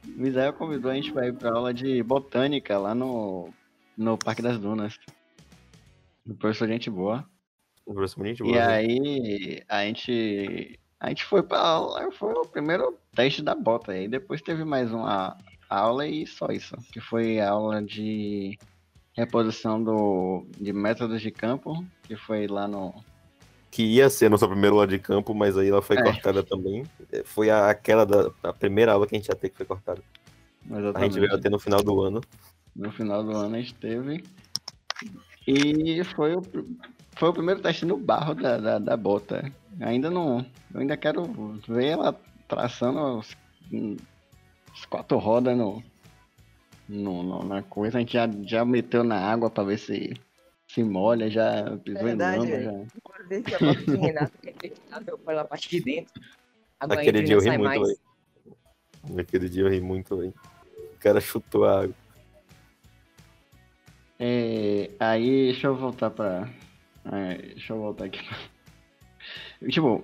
Misael 0.05 0.53
convidou 0.53 0.91
a 0.91 0.95
gente 0.95 1.13
pra 1.13 1.27
ir 1.27 1.35
pra 1.35 1.51
aula 1.53 1.75
de 1.75 2.03
botânica 2.05 2.79
lá 2.79 2.95
no, 2.95 3.49
no 3.99 4.17
Parque 4.17 4.43
das 4.43 4.59
Dunas. 4.59 4.97
O 6.27 6.35
professor 6.35 6.69
gente 6.69 6.89
boa. 6.89 7.25
Um 7.87 7.95
professor 7.95 8.21
muito 8.21 8.45
E 8.45 8.47
bom, 8.47 8.53
né? 8.55 8.67
aí 8.67 9.63
a 9.69 9.85
gente. 9.85 10.79
A 11.01 11.09
gente 11.09 11.25
foi 11.25 11.43
pra 11.43 11.59
aula, 11.59 12.11
foi 12.13 12.33
o 12.33 12.47
primeiro 12.47 12.97
teste 13.15 13.43
da 13.43 13.55
bota. 13.55 13.93
Aí 13.93 14.09
depois 14.09 14.41
teve 14.41 14.65
mais 14.65 14.91
uma 14.93 15.37
aula 15.69 16.07
e 16.07 16.27
só 16.27 16.47
isso. 16.49 16.77
Que 16.93 17.01
foi 17.01 17.41
aula 17.41 17.83
de 17.83 18.59
reposição 19.17 19.83
do, 19.83 20.47
de 20.61 20.73
métodos 20.73 21.21
de 21.23 21.31
campo, 21.31 21.85
que 22.03 22.17
foi 22.17 22.47
lá 22.47 22.67
no. 22.67 22.95
Que 23.71 23.83
ia 23.83 24.09
ser 24.09 24.27
a 24.27 24.31
nossa 24.31 24.47
primeira 24.47 24.75
aula 24.75 24.87
de 24.87 24.99
campo, 24.99 25.35
mas 25.35 25.57
aí 25.59 25.69
ela 25.69 25.83
foi 25.83 25.97
É. 25.99 26.03
cortada 26.03 26.43
também. 26.43 26.85
É, 27.13 27.23
Foi 27.25 27.51
a- 27.51 27.69
aquela 27.71 28.05
da 28.07 28.31
a 28.43 28.53
primeira 28.53 28.93
aula 28.93 29.07
que 29.07 29.15
a 29.17 29.19
gente 29.19 29.29
ia 29.29 29.35
ter 29.35 29.49
que 29.49 29.57
foi 29.57 29.67
cortada. 29.67 30.01
A 30.63 30.75
gente 30.75 30.79
Exatamente. 30.85 31.21
veio 31.21 31.41
ter 31.41 31.51
no 31.51 31.59
final 31.59 31.83
do 31.83 32.01
ano. 32.03 32.21
No 32.75 32.91
final 32.93 33.23
do 33.25 33.37
ano 33.37 33.55
a 33.57 33.59
gente 33.59 33.75
teve. 33.75 34.25
E 35.47 36.03
foi 36.05 36.35
o, 36.37 36.43
foi 37.17 37.29
o 37.29 37.33
primeiro 37.33 37.61
teste 37.61 37.85
no 37.85 37.97
barro 37.97 38.35
da, 38.35 38.59
da, 38.59 38.79
da 38.79 38.97
bota. 38.97 39.53
Ainda 39.81 40.09
não. 40.11 40.45
Eu 40.73 40.81
ainda 40.81 40.97
quero 40.97 41.25
ver 41.69 41.87
ela 41.87 42.19
traçando 42.49 43.21
os, 44.75 44.81
os 44.81 44.85
quatro 44.87 45.17
rodas 45.19 45.57
no, 45.57 45.83
no, 46.89 47.23
no- 47.23 47.45
na 47.45 47.63
coisa. 47.63 47.97
A 47.99 48.01
gente 48.01 48.13
já, 48.15 48.29
já 48.43 48.65
meteu 48.65 49.03
na 49.05 49.17
água 49.19 49.49
pra 49.51 49.65
ver 49.65 49.79
se 49.79 50.15
se 50.67 50.83
molha, 50.83 51.31
já 51.31 51.77
pisou 51.85 52.01
em 52.03 52.05
Verdade, 52.05 52.51
lama. 52.51 52.63
Já. 52.63 53.29
Vez 53.29 53.45
que 53.45 53.55
a 53.55 53.59
de 53.59 53.97
Renato 53.97 54.33
eu 55.07 55.19
pela 55.19 55.45
parte 55.45 55.69
de 55.71 55.81
dentro. 55.81 56.13
Agora 56.81 57.01
Aquele 57.01 57.23
dia 57.23 57.37
eu 57.37 57.41
ri 57.41 57.49
muito, 57.51 57.63
mais. 57.63 57.81
velho. 57.83 57.99
Naquele 59.11 59.49
dia 59.49 59.63
eu 59.63 59.69
ri 59.71 59.81
muito, 59.81 60.17
velho. 60.17 60.35
O 60.95 60.99
cara 60.99 61.21
chutou 61.21 61.65
a 61.65 61.83
água. 61.83 61.95
É, 64.19 64.91
aí, 64.99 65.53
deixa 65.53 65.67
eu 65.69 65.77
voltar 65.77 66.11
pra. 66.11 66.49
é, 67.13 67.35
deixa 67.37 67.73
eu 67.73 67.79
voltar 67.79 68.05
aqui. 68.07 68.21
tipo, 69.71 70.03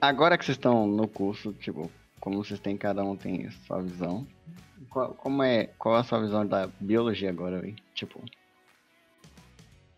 agora 0.00 0.36
que 0.38 0.44
vocês 0.44 0.56
estão 0.56 0.86
no 0.86 1.06
curso, 1.08 1.52
tipo, 1.54 1.90
como 2.20 2.44
vocês 2.44 2.60
têm, 2.60 2.76
cada 2.76 3.02
um 3.02 3.16
tem 3.16 3.50
sua 3.50 3.82
visão. 3.82 4.26
Qual, 4.88 5.14
como 5.14 5.42
é, 5.42 5.66
qual 5.78 5.96
é 5.96 6.00
a 6.00 6.04
sua 6.04 6.20
visão 6.20 6.46
da 6.46 6.68
biologia 6.80 7.30
agora, 7.30 7.60
velho? 7.60 7.76
Tipo, 7.94 8.22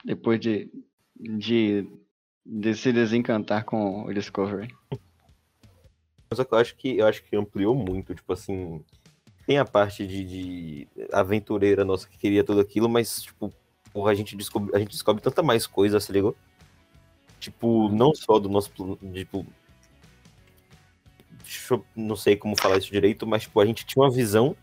depois 0.05 0.41
de, 0.41 0.71
de, 1.19 1.89
de 2.45 2.75
se 2.75 2.93
desencantar 2.93 3.65
com 3.65 4.05
o 4.05 4.13
Discovery. 4.13 4.75
Mas 6.31 6.39
eu 6.39 6.59
acho 6.59 6.77
que 6.77 6.97
eu 6.97 7.07
acho 7.07 7.23
que 7.25 7.37
ampliou 7.37 7.75
muito, 7.75 8.15
tipo 8.15 8.33
assim. 8.33 8.83
Tem 9.47 9.59
a 9.59 9.65
parte 9.65 10.07
de, 10.07 10.25
de 10.25 10.89
aventureira 11.13 11.85
nossa 11.85 12.09
que 12.09 12.17
queria 12.17 12.45
tudo 12.45 12.61
aquilo, 12.61 12.89
mas, 12.89 13.23
tipo, 13.23 13.53
porra, 13.93 14.13
a 14.13 14.15
gente 14.15 14.37
descobre, 14.37 14.75
a 14.75 14.79
gente 14.79 14.93
descobre 14.93 15.21
tanta 15.23 15.43
mais 15.43 15.67
coisa, 15.67 15.99
se 16.01 16.13
ligou? 16.13 16.35
Tipo, 17.41 17.89
não 17.89 18.15
só 18.15 18.39
do 18.39 18.49
nosso 18.49 18.71
tipo. 19.13 19.45
Eu- 21.71 21.85
não 21.97 22.17
sei 22.17 22.37
como 22.37 22.57
falar 22.61 22.79
isso 22.79 22.91
direito, 22.91 23.27
mas, 23.27 23.43
tipo, 23.43 23.61
a 23.61 23.67
gente 23.67 23.85
tinha 23.85 24.03
uma 24.05 24.11
visão 24.11 24.57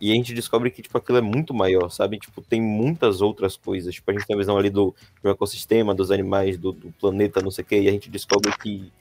e 0.00 0.10
a 0.10 0.14
gente 0.14 0.34
descobre 0.34 0.70
que, 0.70 0.82
tipo, 0.82 0.98
aquilo 0.98 1.18
é 1.18 1.20
muito 1.20 1.54
maior, 1.54 1.88
sabe? 1.90 2.18
Tipo, 2.18 2.42
tem 2.42 2.60
muitas 2.60 3.20
outras 3.20 3.56
coisas. 3.56 3.94
Tipo, 3.94 4.10
a 4.10 4.14
gente 4.14 4.26
tem 4.26 4.34
a 4.34 4.38
visão 4.38 4.56
ali 4.58 4.68
do, 4.70 4.94
do 5.22 5.30
ecossistema, 5.30 5.94
dos 5.94 6.10
animais, 6.10 6.58
do, 6.58 6.72
do 6.72 6.92
planeta, 7.00 7.40
não 7.40 7.50
sei 7.50 7.62
o 7.62 7.66
quê, 7.66 7.80
e 7.82 7.88
a 7.88 7.92
gente 7.92 8.10
descobre 8.10 8.52
que 8.58 8.92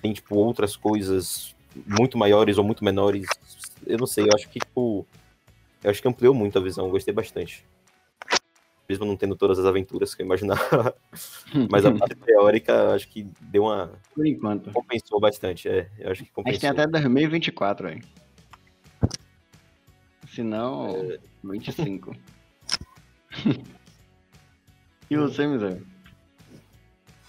tem, 0.00 0.12
tipo, 0.12 0.36
outras 0.36 0.76
coisas 0.76 1.54
muito 1.86 2.16
maiores 2.16 2.56
ou 2.56 2.64
muito 2.64 2.84
menores. 2.84 3.26
Eu 3.86 3.98
não 3.98 4.06
sei, 4.06 4.24
eu 4.24 4.34
acho 4.34 4.48
que, 4.48 4.60
tipo. 4.60 5.04
Eu 5.82 5.90
acho 5.90 6.00
que 6.00 6.08
ampliou 6.08 6.34
muito 6.34 6.58
a 6.58 6.62
visão, 6.62 6.88
gostei 6.88 7.12
bastante. 7.12 7.64
Mesmo 8.88 9.06
não 9.06 9.16
tendo 9.16 9.34
todas 9.34 9.58
as 9.58 9.64
aventuras 9.64 10.14
que 10.14 10.22
eu 10.22 10.26
imaginava. 10.26 10.94
Mas 11.70 11.86
a 11.86 11.92
parte 11.92 12.16
teórica, 12.16 12.72
eu 12.72 12.90
acho 12.92 13.08
que 13.08 13.26
deu 13.40 13.64
uma. 13.64 13.92
Por 14.14 14.26
enquanto. 14.26 14.70
compensou 14.72 15.18
bastante. 15.18 15.68
É, 15.68 15.90
eu 15.98 16.10
acho 16.10 16.24
que 16.24 16.30
A 16.36 16.50
gente 16.50 16.60
tem 16.60 16.70
compensou. 16.70 16.70
até 16.70 16.86
2024, 16.86 17.88
velho. 17.88 18.02
Se 20.28 20.42
não, 20.42 21.16
25. 21.44 22.14
e 25.10 25.16
você, 25.16 25.46
Miséria? 25.46 25.82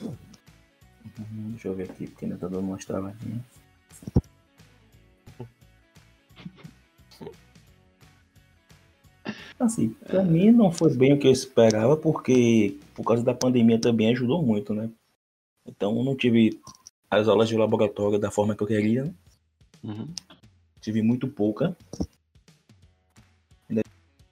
Uhum, 0.01 1.51
Deixa 1.51 1.67
eu 1.69 1.75
ver 1.75 1.83
aqui, 1.83 2.07
porque 2.07 2.25
ainda 2.25 2.37
tá 2.37 2.47
dando 2.47 2.67
umas 2.67 2.83
travadinhas. 2.83 3.41
Assim, 9.59 9.89
pra 10.05 10.21
mim 10.23 10.51
não 10.51 10.71
foi 10.71 10.93
bem 10.93 11.13
o 11.13 11.19
que 11.19 11.27
eu 11.27 11.31
esperava, 11.31 11.95
porque 11.95 12.77
por 12.93 13.03
causa 13.03 13.23
da 13.23 13.33
pandemia 13.33 13.79
também 13.79 14.11
ajudou 14.11 14.43
muito, 14.43 14.73
né? 14.73 14.89
Então 15.65 15.97
eu 15.97 16.03
não 16.03 16.15
tive 16.15 16.59
as 17.09 17.27
aulas 17.27 17.47
de 17.47 17.55
laboratório 17.55 18.19
da 18.19 18.29
forma 18.29 18.55
que 18.55 18.63
eu 18.63 18.67
queria, 18.67 19.05
né? 19.05 19.13
Uhum. 19.83 20.07
tive 20.81 21.01
muito 21.01 21.27
pouca. 21.27 21.75
Ainda 23.69 23.83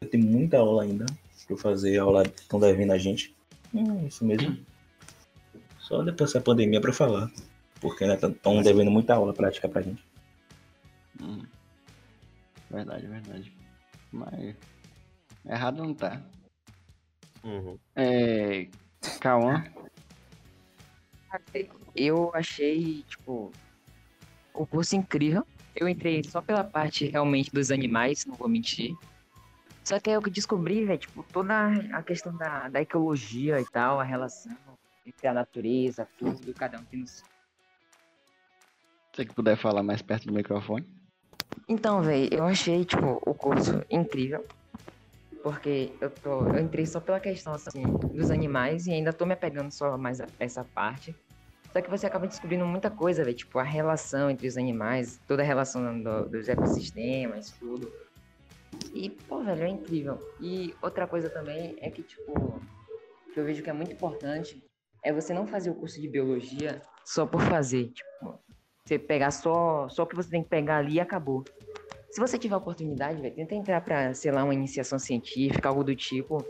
tem 0.10 0.20
muita 0.20 0.58
aula 0.58 0.84
ainda 0.84 1.06
pra 1.06 1.16
eu 1.50 1.58
fazer, 1.58 1.98
aula 1.98 2.24
que 2.24 2.42
estão 2.42 2.60
devendo 2.60 2.92
a 2.92 2.98
gente. 2.98 3.36
Hum, 3.74 4.06
isso 4.08 4.26
mesmo. 4.26 4.58
Só 5.80 6.04
depois 6.04 6.34
da 6.34 6.42
pandemia 6.42 6.82
pra 6.82 6.94
falar. 6.94 7.32
Porque 7.80 8.04
ainda 8.04 8.28
estão 8.28 8.62
devendo 8.62 8.92
muita 8.92 9.16
aula 9.16 9.34
prática 9.34 9.68
pra 9.70 9.82
gente. 9.82 10.04
Uhum. 11.22 11.46
Verdade, 12.70 13.08
verdade. 13.08 13.54
Mas. 14.12 14.56
Errado 15.46 15.78
não 15.78 15.94
tá. 15.94 16.22
Uhum. 17.44 17.78
É. 17.96 18.68
Cauã. 19.20 19.64
Eu 21.96 22.32
achei, 22.34 23.04
tipo, 23.04 23.52
o 24.54 24.66
curso 24.66 24.96
incrível. 24.96 25.46
Eu 25.76 25.88
entrei 25.88 26.24
só 26.24 26.42
pela 26.42 26.64
parte 26.64 27.06
realmente 27.08 27.52
dos 27.52 27.72
animais, 27.72 28.26
não 28.26 28.36
vou 28.36 28.48
mentir. 28.48 28.96
Só 29.84 30.00
que 30.00 30.10
aí 30.10 30.16
eu 30.16 30.22
descobri, 30.22 30.86
velho, 30.86 31.00
tipo, 31.00 31.24
toda 31.24 31.68
a 31.92 32.02
questão 32.02 32.36
da, 32.38 32.70
da 32.70 32.82
ecologia 32.82 33.60
e 33.60 33.66
tal, 33.66 34.00
a 34.00 34.04
relação 34.04 34.56
entre 35.06 35.28
a 35.28 35.34
natureza, 35.34 36.08
tudo, 36.18 36.54
cada 36.54 36.80
um 36.80 36.84
tem 36.86 37.02
no 37.02 37.08
seu. 37.08 37.26
Se 39.12 39.18
você 39.18 39.26
que 39.26 39.34
puder 39.34 39.58
falar 39.58 39.84
mais 39.84 40.02
perto 40.02 40.28
do 40.28 40.34
microfone. 40.34 40.88
Então, 41.68 42.02
velho, 42.02 42.34
eu 42.34 42.46
achei, 42.46 42.86
tipo, 42.86 43.22
o 43.26 43.34
curso 43.34 43.84
incrível. 43.90 44.46
Porque 45.44 45.92
eu, 46.00 46.10
tô, 46.10 46.48
eu 46.48 46.60
entrei 46.62 46.86
só 46.86 47.02
pela 47.02 47.20
questão, 47.20 47.54
assim, 47.54 48.00
dos 48.14 48.32
animais 48.32 48.88
e 48.88 48.92
ainda 48.94 49.12
tô 49.12 49.26
me 49.26 49.34
apegando 49.34 49.70
só 49.72 49.98
mais 49.98 50.22
a 50.22 50.26
essa 50.40 50.64
parte. 50.64 51.14
Só 51.74 51.82
que 51.82 51.90
você 51.90 52.06
acaba 52.08 52.28
descobrindo 52.28 52.66
muita 52.66 52.90
coisa, 52.90 53.26
velho. 53.26 53.36
Tipo, 53.36 53.60
a 53.60 53.64
relação 53.64 54.30
entre 54.30 54.48
os 54.48 54.56
animais, 54.58 55.20
toda 55.28 55.42
a 55.42 55.46
relação 55.46 56.02
do- 56.02 56.30
dos 56.30 56.48
ecossistemas, 56.48 57.52
tudo. 57.60 57.92
E, 58.94 59.10
pô, 59.10 59.44
velho, 59.44 59.64
é 59.64 59.70
incrível. 59.70 60.18
E 60.40 60.74
outra 60.82 61.06
coisa 61.08 61.30
também 61.30 61.76
é 61.82 61.90
que, 61.92 62.04
tipo, 62.04 62.62
que 63.34 63.40
eu 63.40 63.44
vejo 63.44 63.62
que 63.62 63.70
é 63.70 63.74
muito 63.74 63.92
importante 63.92 64.64
é 65.04 65.12
você 65.12 65.34
não 65.34 65.46
fazer 65.46 65.72
o 65.72 65.76
curso 65.76 66.00
de 66.00 66.08
biologia 66.08 66.82
só 67.04 67.26
por 67.26 67.42
fazer. 67.42 67.92
Tipo, 67.92 68.40
você 68.86 68.98
pegar 68.98 69.32
só, 69.32 69.90
só 69.90 70.04
o 70.04 70.08
que 70.08 70.16
você 70.16 70.30
tem 70.30 70.44
que 70.44 70.50
pegar 70.50 70.78
ali 70.78 70.94
e 70.94 71.00
acabou. 71.02 71.44
Se 72.14 72.20
você 72.20 72.38
tiver 72.38 72.56
oportunidade, 72.56 73.20
velho, 73.20 73.34
tenta 73.34 73.56
entrar 73.56 73.82
pra, 73.82 74.14
sei 74.14 74.32
lá, 74.32 74.44
uma 74.44 74.54
iniciação 74.54 75.00
científica, 75.00 75.68
algo 75.68 75.84
do 75.84 75.96
tipo. 75.96 76.46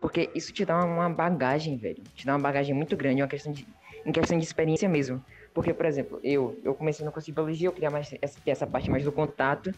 Porque 0.00 0.30
isso 0.32 0.52
te 0.52 0.64
dá 0.64 0.84
uma- 0.84 1.10
bagagem, 1.10 1.76
velho. 1.76 2.00
Te 2.14 2.24
dá 2.24 2.34
uma 2.34 2.38
bagagem 2.38 2.72
muito 2.72 2.96
grande, 2.96 3.20
uma 3.20 3.26
questão 3.26 3.52
de, 3.52 3.66
em 4.06 4.12
questão 4.12 4.38
de 4.38 4.44
experiência 4.44 4.88
mesmo. 4.88 5.20
Porque, 5.52 5.74
por 5.74 5.86
exemplo, 5.86 6.20
eu, 6.22 6.56
eu 6.62 6.72
comecei 6.72 7.04
no 7.04 7.10
curso 7.10 7.26
de 7.26 7.32
biologia, 7.32 7.66
eu 7.66 7.72
queria 7.72 7.90
mais 7.90 8.14
essa, 8.22 8.38
essa 8.46 8.64
parte 8.64 8.88
mais 8.88 9.02
do 9.02 9.10
contato. 9.10 9.74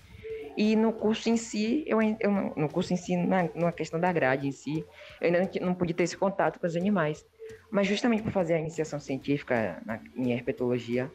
E 0.59 0.77
no 0.77 0.93
curso 0.93 1.31
em 1.31 1.39
si, 1.39 1.85
eu, 1.87 2.03
eu 2.03 2.31
no 2.55 2.69
curso 2.69 2.93
em 2.93 2.97
si, 2.99 3.17
na, 3.17 3.73
questão 3.73 3.99
da 3.99 4.13
grade 4.13 4.47
em 4.47 4.53
si, 4.53 4.85
eu 5.23 5.27
ainda 5.27 5.41
não, 5.41 5.69
não 5.69 5.75
pude 5.75 5.95
ter 5.95 6.03
esse 6.03 6.19
contato 6.19 6.61
com 6.61 6.67
os 6.67 6.77
animais. 6.77 7.25
Mas 7.71 7.87
justamente 7.87 8.23
por 8.23 8.31
fazer 8.31 8.53
a 8.53 8.59
iniciação 8.59 9.01
científica 9.01 9.81
na, 9.87 10.03
em 10.15 10.33
herpetologia, 10.33 11.11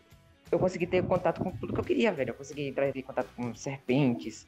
eu 0.51 0.59
consegui 0.59 0.87
ter 0.87 1.03
contato 1.03 1.41
com 1.41 1.51
tudo 1.51 1.73
que 1.73 1.79
eu 1.79 1.83
queria, 1.85 2.11
velho. 2.11 2.31
Eu 2.31 2.35
consegui 2.35 2.67
entrar 2.69 2.95
em 2.95 3.01
contato 3.01 3.33
com 3.35 3.53
serpentes, 3.55 4.47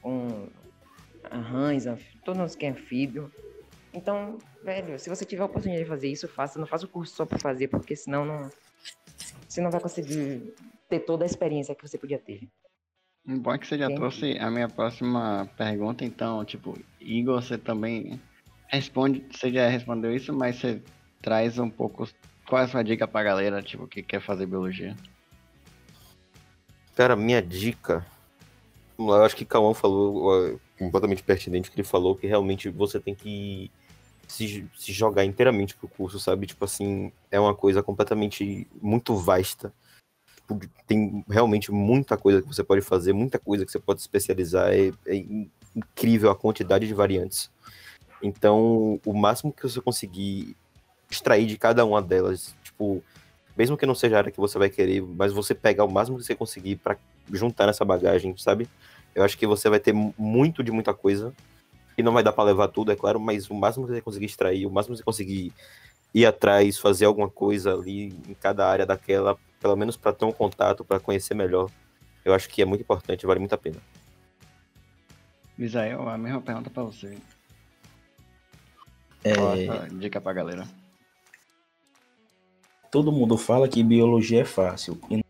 com 0.00 0.48
rãs, 1.30 1.86
anf- 1.86 2.14
todos 2.24 2.54
que 2.54 2.66
é 2.66 2.70
anfíbio. 2.70 3.30
Então, 3.92 4.38
velho, 4.62 4.98
se 4.98 5.08
você 5.08 5.24
tiver 5.24 5.42
a 5.42 5.46
oportunidade 5.46 5.84
de 5.84 5.88
fazer 5.90 6.08
isso, 6.08 6.28
faça. 6.28 6.58
Não 6.58 6.66
faça 6.66 6.86
o 6.86 6.88
curso 6.88 7.14
só 7.14 7.26
por 7.26 7.38
fazer, 7.40 7.68
porque 7.68 7.96
senão 7.96 8.24
não, 8.24 8.50
você 9.48 9.60
não 9.60 9.70
vai 9.70 9.80
conseguir 9.80 10.54
ter 10.88 11.00
toda 11.00 11.24
a 11.24 11.26
experiência 11.26 11.74
que 11.74 11.86
você 11.86 11.98
podia 11.98 12.18
ter. 12.18 12.48
Bom 13.26 13.52
é 13.52 13.58
que 13.58 13.66
você 13.66 13.76
já 13.76 13.90
trouxe 13.90 14.38
a 14.38 14.50
minha 14.50 14.68
próxima 14.68 15.46
pergunta, 15.56 16.02
então, 16.02 16.44
tipo, 16.46 16.74
Igor, 16.98 17.42
você 17.42 17.58
também 17.58 18.18
responde, 18.70 19.22
você 19.30 19.52
já 19.52 19.68
respondeu 19.68 20.14
isso, 20.14 20.32
mas 20.32 20.56
você 20.56 20.80
traz 21.20 21.58
um 21.58 21.68
pouco, 21.68 22.08
qual 22.46 22.62
é 22.62 22.64
a 22.64 22.68
sua 22.68 22.82
dica 22.82 23.06
pra 23.06 23.22
galera, 23.22 23.62
tipo, 23.62 23.86
que 23.86 24.02
quer 24.02 24.22
fazer 24.22 24.46
biologia? 24.46 24.94
Cara, 26.98 27.14
minha 27.14 27.40
dica. 27.40 28.04
Eu 28.98 29.22
acho 29.22 29.36
que 29.36 29.44
Cauã 29.44 29.72
falou 29.72 30.60
completamente 30.76 31.22
pertinente 31.22 31.70
que 31.70 31.76
ele 31.76 31.86
falou 31.86 32.16
que 32.16 32.26
realmente 32.26 32.68
você 32.70 32.98
tem 32.98 33.14
que 33.14 33.70
se, 34.26 34.66
se 34.76 34.92
jogar 34.92 35.24
inteiramente 35.24 35.76
pro 35.76 35.86
curso, 35.86 36.18
sabe? 36.18 36.48
Tipo 36.48 36.64
assim, 36.64 37.12
é 37.30 37.38
uma 37.38 37.54
coisa 37.54 37.84
completamente 37.84 38.66
muito 38.82 39.14
vasta. 39.14 39.72
Tem 40.88 41.24
realmente 41.30 41.70
muita 41.70 42.16
coisa 42.16 42.42
que 42.42 42.48
você 42.48 42.64
pode 42.64 42.82
fazer, 42.82 43.12
muita 43.12 43.38
coisa 43.38 43.64
que 43.64 43.70
você 43.70 43.78
pode 43.78 44.00
especializar. 44.00 44.72
É, 44.72 44.92
é 45.06 45.14
in- 45.14 45.48
incrível 45.76 46.32
a 46.32 46.34
quantidade 46.34 46.84
de 46.88 46.94
variantes. 46.94 47.48
Então, 48.20 49.00
o 49.06 49.12
máximo 49.14 49.52
que 49.52 49.62
você 49.62 49.80
conseguir 49.80 50.56
extrair 51.08 51.46
de 51.46 51.56
cada 51.56 51.84
uma 51.84 52.02
delas, 52.02 52.56
tipo, 52.64 53.04
mesmo 53.58 53.76
que 53.76 53.84
não 53.84 53.94
seja 53.94 54.14
a 54.14 54.18
área 54.18 54.30
que 54.30 54.38
você 54.38 54.56
vai 54.56 54.70
querer, 54.70 55.02
mas 55.02 55.32
você 55.32 55.52
pegar 55.54 55.84
o 55.84 55.90
máximo 55.90 56.16
que 56.16 56.24
você 56.24 56.34
conseguir 56.36 56.76
pra 56.76 56.96
juntar 57.32 57.66
nessa 57.66 57.84
bagagem, 57.84 58.34
sabe? 58.36 58.68
Eu 59.14 59.24
acho 59.24 59.36
que 59.36 59.46
você 59.48 59.68
vai 59.68 59.80
ter 59.80 59.92
mu- 59.92 60.14
muito 60.16 60.62
de 60.62 60.70
muita 60.70 60.94
coisa. 60.94 61.34
E 61.96 62.02
não 62.02 62.12
vai 62.12 62.22
dar 62.22 62.30
pra 62.32 62.44
levar 62.44 62.68
tudo, 62.68 62.92
é 62.92 62.96
claro, 62.96 63.18
mas 63.18 63.50
o 63.50 63.54
máximo 63.54 63.84
que 63.84 63.92
você 63.92 64.00
conseguir 64.00 64.26
extrair, 64.26 64.64
o 64.64 64.70
máximo 64.70 64.94
que 64.94 65.00
você 65.00 65.04
conseguir 65.04 65.52
ir 66.14 66.24
atrás, 66.24 66.78
fazer 66.78 67.06
alguma 67.06 67.28
coisa 67.28 67.74
ali 67.74 68.14
em 68.28 68.34
cada 68.34 68.64
área 68.68 68.86
daquela, 68.86 69.36
pelo 69.60 69.74
menos 69.74 69.96
pra 69.96 70.12
ter 70.12 70.24
um 70.24 70.30
contato, 70.30 70.84
pra 70.84 71.00
conhecer 71.00 71.34
melhor. 71.34 71.68
Eu 72.24 72.32
acho 72.32 72.48
que 72.48 72.62
é 72.62 72.64
muito 72.64 72.82
importante, 72.82 73.26
vale 73.26 73.40
muito 73.40 73.52
a 73.52 73.58
pena. 73.58 73.78
Misael, 75.56 76.08
a 76.08 76.16
mesma 76.16 76.40
pergunta 76.40 76.70
pra 76.70 76.84
você. 76.84 77.18
É, 79.24 79.68
a 79.68 79.88
dica 79.88 80.20
pra 80.20 80.32
galera? 80.32 80.68
Todo 82.90 83.12
mundo 83.12 83.36
fala 83.36 83.68
que 83.68 83.82
biologia 83.82 84.40
é 84.42 84.44
fácil 84.44 84.98
e 85.10 85.20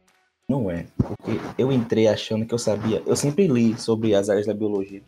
não 0.48 0.70
é, 0.70 0.86
porque 0.96 1.32
eu 1.58 1.70
entrei 1.70 2.06
achando 2.08 2.46
que 2.46 2.54
eu 2.54 2.58
sabia, 2.58 3.02
eu 3.04 3.14
sempre 3.16 3.46
li 3.46 3.78
sobre 3.78 4.14
as 4.14 4.30
áreas 4.30 4.46
da 4.46 4.54
biologia. 4.54 5.02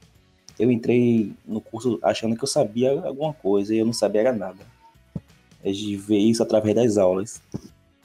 Eu 0.59 0.71
entrei 0.71 1.33
no 1.47 1.61
curso 1.61 1.99
achando 2.03 2.37
que 2.37 2.45
eu 2.45 2.49
sabia 2.49 3.01
alguma 3.01 3.33
coisa 3.33 3.75
e 3.75 3.79
eu 3.79 3.87
não 3.87 3.93
sabia 3.95 4.21
era 4.21 4.33
nada. 4.33 4.59
É 5.65 5.73
de 5.73 5.97
ver 5.97 6.19
isso 6.19 6.43
através 6.43 6.75
das 6.75 6.99
aulas. 6.99 7.41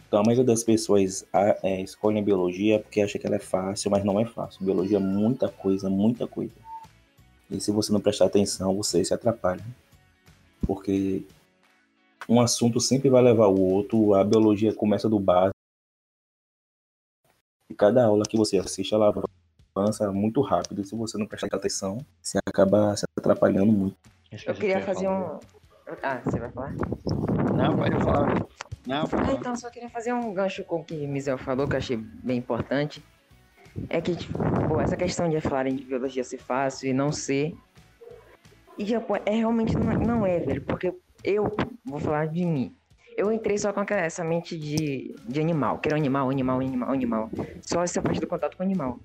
Então 0.07 0.19
a 0.19 0.23
maioria 0.23 0.45
das 0.45 0.63
pessoas 0.63 1.25
a- 1.33 1.57
é, 1.61 1.81
escolhem 1.81 2.21
a 2.21 2.25
biologia 2.25 2.79
porque 2.79 3.01
acha 3.01 3.19
que 3.19 3.27
ela 3.27 3.35
é 3.35 3.39
fácil, 3.39 3.91
mas 3.91 4.05
não 4.05 4.17
é 4.17 4.25
fácil. 4.25 4.63
Biologia 4.63 4.97
é 4.97 5.01
muita 5.01 5.49
coisa, 5.49 5.89
muita 5.89 6.25
coisa. 6.27 6.53
E 7.51 7.59
se 7.59 7.71
você 7.71 7.91
não 7.91 7.99
prestar 7.99 8.25
atenção, 8.25 8.73
você 8.75 9.03
se 9.03 9.13
atrapalha. 9.13 9.63
Porque 10.61 11.23
um 12.27 12.41
assunto 12.41 12.79
sempre 12.79 13.09
vai 13.09 13.21
levar 13.21 13.47
o 13.47 13.59
outro, 13.61 14.13
a 14.13 14.23
biologia 14.23 14.73
começa 14.73 15.07
do 15.09 15.19
básico. 15.19 15.55
E 17.69 17.75
cada 17.75 18.05
aula 18.05 18.23
que 18.27 18.37
você 18.37 18.57
assiste, 18.57 18.93
ela 18.93 19.13
avança 19.75 20.11
muito 20.11 20.41
rápido. 20.41 20.81
E 20.81 20.85
se 20.85 20.95
você 20.95 21.17
não 21.17 21.27
prestar 21.27 21.57
atenção, 21.57 21.97
você 22.21 22.39
acaba 22.45 22.95
se 22.95 23.05
atrapalhando 23.17 23.71
muito. 23.71 23.97
Eu 24.45 24.53
queria 24.53 24.79
ia 24.79 24.85
fazer 24.85 25.07
um. 25.07 25.39
Ah, 26.01 26.19
você 26.23 26.39
vai 26.39 26.51
falar? 26.51 26.73
Não, 27.55 27.77
pode 27.77 27.95
falar. 28.03 28.45
Não, 28.87 29.07
pode 29.07 29.15
Ah, 29.23 29.25
falar. 29.25 29.33
então, 29.39 29.55
só 29.55 29.69
queria 29.69 29.89
fazer 29.89 30.13
um 30.13 30.33
gancho 30.33 30.63
com 30.63 30.77
o 30.77 30.83
que 30.83 31.07
Misel 31.07 31.37
falou, 31.37 31.67
que 31.67 31.73
eu 31.73 31.77
achei 31.77 31.97
bem 31.97 32.37
importante. 32.37 33.03
É 33.89 33.99
que, 34.01 34.15
tipo, 34.15 34.37
pô, 34.67 34.79
essa 34.79 34.95
questão 34.95 35.29
de 35.29 35.39
falarem 35.41 35.75
de 35.75 35.83
biologia 35.83 36.23
ser 36.23 36.37
fácil 36.37 36.89
e 36.89 36.93
não 36.93 37.11
ser. 37.11 37.55
E, 38.77 38.85
tipo, 38.85 39.15
é 39.25 39.31
realmente 39.35 39.75
não 39.75 39.91
é, 39.91 39.97
não 39.97 40.25
é, 40.25 40.39
velho, 40.39 40.61
porque 40.63 40.93
eu 41.25 41.51
vou 41.83 41.99
falar 41.99 42.27
de 42.27 42.45
mim. 42.45 42.75
Eu 43.17 43.31
entrei 43.31 43.57
só 43.57 43.73
com 43.73 43.81
essa 43.93 44.23
mente 44.23 44.57
de, 44.57 45.15
de 45.27 45.39
animal. 45.39 45.79
Quero 45.79 45.95
animal, 45.95 46.29
animal, 46.29 46.59
animal, 46.59 46.91
animal. 46.91 47.29
Só 47.61 47.83
essa 47.83 48.01
parte 48.01 48.19
do 48.19 48.27
contato 48.27 48.55
com 48.55 48.63
o 48.63 48.65
animal. 48.65 48.99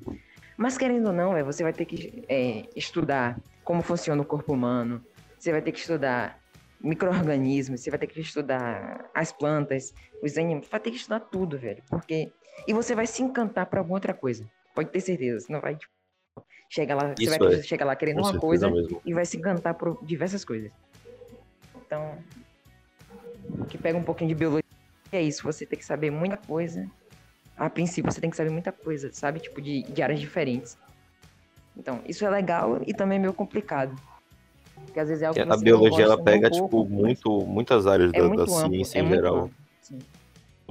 Mas 0.57 0.77
querendo 0.77 1.07
ou 1.07 1.13
não, 1.13 1.37
é, 1.37 1.43
você 1.43 1.63
vai 1.63 1.73
ter 1.73 1.87
que 1.87 2.25
é, 2.29 2.65
estudar 2.77 3.41
como 3.65 3.83
funciona 3.83 4.21
o 4.21 4.25
corpo 4.25 4.53
humano. 4.53 5.03
Você 5.39 5.53
vai 5.53 5.63
ter 5.63 5.73
que 5.73 5.79
estudar 5.79 6.39
micro-organismos, 6.83 7.81
você 7.81 7.91
vai 7.91 7.99
ter 7.99 8.09
que 8.09 8.21
estudar 8.21 9.09
as 9.15 9.33
plantas, 9.33 9.95
os 10.23 10.37
animais, 10.37 10.69
vai 10.69 10.81
ter 10.81 10.91
que 10.91 10.97
estudar 10.97 11.21
tudo, 11.21 11.57
velho. 11.57 11.83
Porque. 11.89 12.33
E 12.67 12.75
você 12.75 12.95
vai 12.95 13.07
se 13.07 13.23
encantar 13.23 13.67
pra 13.67 13.81
alguma 13.81 13.97
outra 13.97 14.13
coisa. 14.13 14.45
Pode 14.75 14.91
ter 14.91 15.01
certeza. 15.01 15.41
Você 15.41 15.53
não 15.53 15.61
vai, 15.61 15.77
tipo, 15.77 15.93
chegar 16.69 16.95
lá. 16.95 17.15
Isso 17.19 17.31
você 17.31 17.39
vai 17.39 17.55
é. 17.55 17.63
chegar 17.63 17.85
lá 17.85 17.97
querendo 17.97 18.21
Com 18.21 18.29
uma 18.29 18.39
coisa 18.39 18.69
mesmo. 18.71 19.01
e 19.05 19.15
vai 19.15 19.25
se 19.25 19.37
encantar 19.37 19.75
por 19.75 20.05
diversas 20.05 20.45
coisas. 20.45 20.71
Então. 21.91 22.17
Que 23.69 23.77
pega 23.77 23.99
um 23.99 24.03
pouquinho 24.05 24.29
de 24.29 24.35
biologia 24.37 24.63
é 25.11 25.21
isso. 25.21 25.43
Você 25.43 25.67
tem 25.67 25.77
que 25.77 25.85
saber 25.85 26.13
muita 26.13 26.37
coisa. 26.37 26.89
A 27.57 27.69
princípio, 27.69 28.11
você 28.11 28.21
tem 28.21 28.31
que 28.31 28.37
saber 28.37 28.51
muita 28.51 28.71
coisa, 28.71 29.11
sabe? 29.13 29.41
Tipo, 29.41 29.61
de, 29.61 29.83
de 29.83 30.01
áreas 30.01 30.21
diferentes. 30.21 30.79
Então, 31.77 32.01
isso 32.07 32.25
é 32.25 32.31
legal 32.31 32.81
e 32.87 32.95
também 32.95 33.19
é 33.19 33.21
meio 33.21 33.35
complicado. 33.35 33.95
Porque 34.85 35.01
às 35.01 35.09
vezes 35.09 35.23
é 35.23 35.27
algo 35.27 35.41
que 35.41 35.49
A 35.49 35.57
você 35.57 35.65
biologia 35.65 36.05
ela 36.05 36.15
nem 36.15 36.23
um 36.23 36.25
pega 36.25 36.51
pouco, 36.51 36.85
tipo 36.85 36.89
muito 36.89 37.47
muitas 37.47 37.87
áreas 37.87 38.13
é 38.15 38.21
da, 38.21 38.29
da 38.29 38.47
ciência 38.47 38.99
é 38.99 39.03
em 39.03 39.05
muito 39.05 39.17
geral. 39.17 39.37
amplo. 39.45 39.55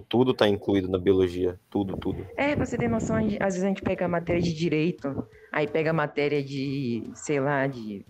Tudo 0.08 0.34
tá 0.34 0.47
incluído 0.47 0.88
na 0.88 0.97
biologia, 0.97 1.60
tudo, 1.69 1.95
tudo. 1.97 2.25
É, 2.36 2.55
pra 2.55 2.65
você 2.65 2.77
ter 2.77 2.88
noção, 2.88 3.17
às 3.17 3.53
vezes 3.53 3.63
a 3.63 3.67
gente 3.67 3.82
pega 3.82 4.05
a 4.05 4.08
matéria 4.08 4.41
de 4.41 4.53
direito, 4.53 5.27
aí 5.51 5.67
pega 5.67 5.91
a 5.91 5.93
matéria 5.93 6.41
de, 6.41 7.03
sei 7.13 7.39
lá, 7.39 7.67
de 7.67 8.05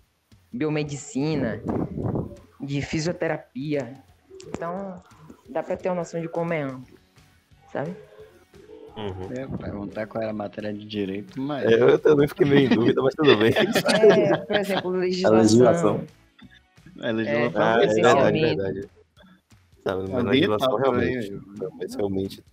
biomedicina, 0.52 1.62
de 2.70 2.84
fisioterapia. 2.84 3.94
Então, 4.48 5.02
dá 5.50 5.64
pra 5.64 5.76
ter 5.76 5.90
uma 5.90 5.96
noção 5.96 6.22
de 6.22 6.30
como 6.30 6.54
é 6.54 6.62
amplo, 6.62 6.96
sabe? 7.74 7.96
Uhum. 8.96 9.32
Eu 9.32 9.50
ia 9.50 9.58
perguntar 9.58 10.06
qual 10.06 10.22
era 10.22 10.30
a 10.32 10.36
matéria 10.36 10.72
de 10.72 10.86
direito, 10.86 11.42
mas. 11.42 11.66
É, 11.66 11.82
eu 11.82 11.98
também 11.98 12.28
fiquei 12.28 12.46
meio 12.46 12.72
em 12.72 12.76
dúvida, 12.76 13.02
mas 13.02 13.16
tudo 13.16 13.36
bem. 13.38 13.52
É, 13.58 14.38
por 14.38 14.56
exemplo, 14.56 14.92
legislação. 14.92 15.40
legislação. 15.40 16.04
É 17.02 17.12
legislação. 17.12 17.62
Ah, 17.62 17.84
é 17.84 17.88
verdade, 17.88 18.40
verdade. 18.40 18.90
Tá, 19.84 19.96
mas 19.96 20.24
legislação 20.26 20.76
tá, 20.76 20.82
realmente. 20.84 21.32
Não, 21.32 21.72
mas 21.80 21.96
realmente. 21.96 22.44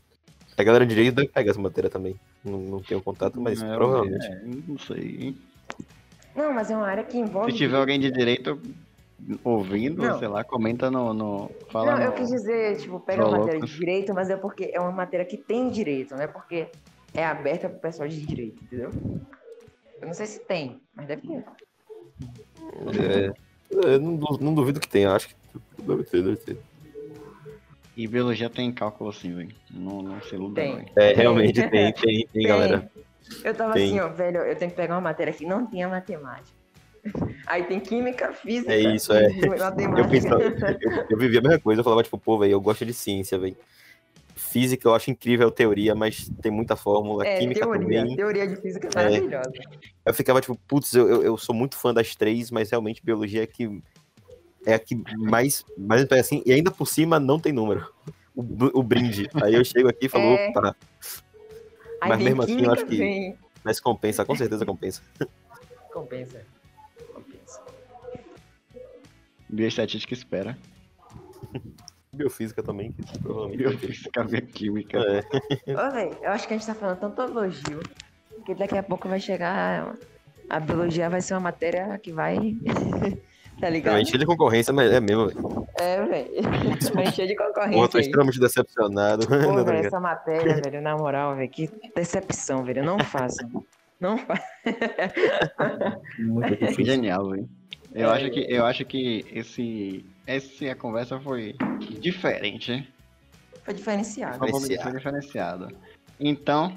A 0.57 0.63
galera 0.65 0.87
de 0.87 0.95
direito 0.95 1.17
deve 1.17 1.29
pegar 1.29 1.51
essa 1.51 1.61
matéria 1.61 1.91
também. 1.91 2.19
Não, 2.43 2.59
não 2.59 2.81
tenho 2.81 3.03
contato, 3.03 3.39
mas 3.39 3.61
É, 3.63 3.75
provavelmente. 3.75 4.27
é, 4.27 4.43
não 4.67 4.79
sei. 4.79 5.37
Não, 6.35 6.55
mas 6.55 6.71
é 6.71 6.77
uma 6.77 6.87
área 6.87 7.05
que 7.05 7.19
envolve. 7.19 7.53
Se 7.53 7.59
tiver 7.59 7.77
alguém 7.77 8.01
de 8.01 8.11
direito 8.11 8.59
ouvindo, 9.43 10.03
Não. 10.03 10.19
sei 10.19 10.29
lá, 10.29 10.45
comenta 10.45 10.91
no. 10.91 11.13
no 11.15 11.51
fala 11.71 11.93
Não, 11.93 11.99
no, 11.99 12.05
eu 12.05 12.13
quis 12.13 12.29
dizer, 12.29 12.77
tipo, 12.79 13.01
pega 13.01 13.25
a 13.25 13.31
matéria 13.31 13.61
de 13.61 13.79
direito, 13.79 14.15
mas 14.15 14.31
é 14.31 14.37
porque 14.37 14.71
é 14.73 14.81
uma 14.81 14.93
matéria 14.93 15.25
que 15.25 15.37
tem 15.37 15.71
direito, 15.71 16.15
não 16.15 16.23
é 16.23 16.27
porque 16.27 16.69
é 17.15 17.25
aberta 17.25 17.69
pro 17.69 17.79
pessoal 17.79 18.09
de 18.09 18.21
direito, 18.25 18.63
entendeu? 18.65 18.91
Eu 20.01 20.07
não 20.07 20.15
sei 20.15 20.27
se 20.27 20.41
tem, 20.41 20.81
mas 20.95 21.07
deve 21.07 21.23
ter. 21.23 21.45
É, 23.01 23.33
eu 23.71 24.01
não, 24.01 24.19
não 24.41 24.55
duvido 24.55 24.81
que 24.81 24.89
tenha, 24.89 25.13
acho 25.13 25.29
que 25.29 25.35
deve 25.83 26.05
ter, 26.05 26.23
deve 26.23 26.37
ter. 26.37 26.59
E 27.97 28.07
biologia 28.07 28.51
tem 28.51 28.71
cálculo 28.71 29.11
sim, 29.11 29.35
velho. 29.35 29.55
Não, 29.71 30.03
não 30.03 30.21
se 30.21 30.35
iluda, 30.35 30.61
Tem. 30.61 30.87
É, 30.95 31.15
realmente 31.15 31.55
tem, 31.55 31.71
tem, 31.71 31.93
tem, 31.95 32.29
Tem. 32.31 32.47
galera. 32.47 32.91
Eu 33.43 33.55
tava 33.55 33.73
Tem. 33.73 33.89
assim, 33.89 34.01
ó, 34.01 34.09
velho, 34.09 34.39
eu 34.39 34.55
tenho 34.55 34.71
que 34.71 34.77
pegar 34.77 34.95
uma 34.95 35.01
matéria 35.01 35.33
que 35.33 35.47
não 35.47 35.67
tenha 35.67 35.89
matemática. 35.89 36.66
Aí 37.47 37.65
tem 37.65 37.81
química, 37.81 38.33
física. 38.33 38.73
É 38.73 38.81
isso, 38.81 39.13
é. 39.13 39.27
Eu, 39.99 40.09
pensava, 40.09 40.43
eu, 40.43 41.07
eu 41.11 41.19
vivia 41.19 41.41
a 41.41 41.43
mesma 41.43 41.61
coisa, 41.61 41.81
eu 41.81 41.85
falava, 41.85 42.03
tipo, 42.03 42.19
pô, 42.19 42.39
velho, 42.39 42.53
eu 42.53 42.61
gosto 42.61 42.85
de 42.85 42.93
ciência, 42.93 43.39
velho. 43.39 43.57
Física 44.35 44.87
eu 44.89 44.95
acho 44.95 45.11
incrível 45.11 45.49
a 45.49 45.51
teoria, 45.51 45.95
mas 45.95 46.31
tem 46.43 46.53
muita 46.53 46.77
fórmula. 46.77 47.27
É, 47.27 47.39
Química 47.39 47.61
teoria. 47.61 48.01
também. 48.03 48.17
Teoria 48.17 48.47
de 48.47 48.57
física 48.57 48.89
É. 48.89 48.95
maravilhosa. 48.95 49.51
Eu 50.05 50.15
ficava 50.15 50.41
tipo, 50.41 50.57
putz, 50.69 50.93
eu, 50.95 51.09
eu, 51.09 51.23
eu 51.23 51.37
sou 51.39 51.55
muito 51.55 51.77
fã 51.77 51.93
das 51.95 52.15
três, 52.15 52.51
mas 52.51 52.71
realmente 52.71 53.03
biologia 53.05 53.43
é 53.43 53.47
que 53.47 53.83
é 54.67 54.75
a 54.75 54.79
que 54.79 54.95
mais, 55.17 55.65
mais 55.77 56.07
assim, 56.13 56.43
e 56.45 56.53
ainda 56.53 56.71
por 56.71 56.87
cima 56.87 57.19
não 57.21 57.39
tem 57.41 57.53
número. 57.53 57.87
O, 58.35 58.43
o 58.81 58.83
brinde. 58.83 59.29
Aí 59.43 59.55
eu 59.55 59.65
chego 59.65 59.89
aqui 59.89 60.07
e 60.07 60.09
falo, 60.09 60.25
É. 60.25 60.49
opa, 60.51 60.77
Mas 62.01 62.19
mesmo 62.23 62.43
assim, 62.43 62.63
eu 62.65 62.73
acho 62.73 62.85
que- 62.85 62.97
vem- 62.97 63.39
mas 63.65 63.81
compensa, 63.81 64.25
com 64.25 64.35
certeza. 64.37 64.67
Compensa. 64.67 65.03
Compensa. 65.93 66.45
Bioestatística 69.49 70.15
espera. 70.15 70.57
Biofísica 72.13 72.63
também, 72.63 72.93
que 72.93 73.19
provavelmente 73.19 73.63
vai. 73.63 73.77
Biofísica, 73.77 74.25
bioquímica. 74.25 74.99
É. 74.99 75.73
Ô, 75.73 75.91
velho, 75.91 76.17
eu 76.23 76.31
acho 76.31 76.49
que 76.49 76.55
a 76.55 76.57
gente 76.57 76.67
tá 76.67 76.75
falando 76.75 76.99
tanto 76.99 77.23
elogio 77.23 77.81
que 78.45 78.55
daqui 78.55 78.77
a 78.77 78.83
pouco 78.83 79.09
vai 79.09 79.21
chegar. 79.21 79.95
A 80.49 80.61
biologia 80.61 81.11
vai 81.11 81.21
ser 81.21 81.35
uma 81.35 81.41
matéria 81.41 81.99
que 81.99 82.13
vai. 82.13 82.37
tá 83.61 83.69
ligado? 83.69 84.01
encher 84.01 84.19
de 84.19 84.27
concorrência, 84.27 84.73
mas 84.73 84.93
é 84.93 85.01
mesmo, 85.01 85.27
velho. 85.27 85.67
É, 85.79 86.05
velho. 86.05 86.31
Vai 86.95 87.05
encher 87.05 87.27
de 87.27 87.35
tô 87.35 87.45
concorrência. 87.45 87.99
aí. 87.99 88.05
extremamente 88.05 88.41
decepcionado. 88.41 89.27
Pô, 89.27 89.35
Não, 89.37 89.59
ligado? 89.59 89.87
essa 89.87 90.01
matéria, 90.01 90.61
velho, 90.63 90.81
na 90.81 90.97
moral, 90.97 91.37
velho, 91.37 91.51
que 91.51 91.71
decepção, 91.95 92.65
velho. 92.65 92.83
Não 92.83 92.99
façam. 92.99 93.65
Não 94.01 94.17
faz. 94.19 94.41
Muito. 96.19 96.85
Genial, 96.85 97.31
velho. 97.31 97.49
Eu, 97.97 98.11
É. 98.11 98.17
acho 98.17 98.31
que, 98.31 98.41
eu 98.41 98.67
acho 98.67 98.85
que 98.85 99.25
esse, 99.33 100.05
essa 100.27 100.75
conversa 100.75 101.19
foi 101.19 101.57
diferente, 101.99 102.71
hein? 102.71 102.89
Foi 103.65 103.73
diferenciado. 103.73 104.39
Foi 104.39 104.51
diferenciado. 104.93 105.75
Então, 106.21 106.77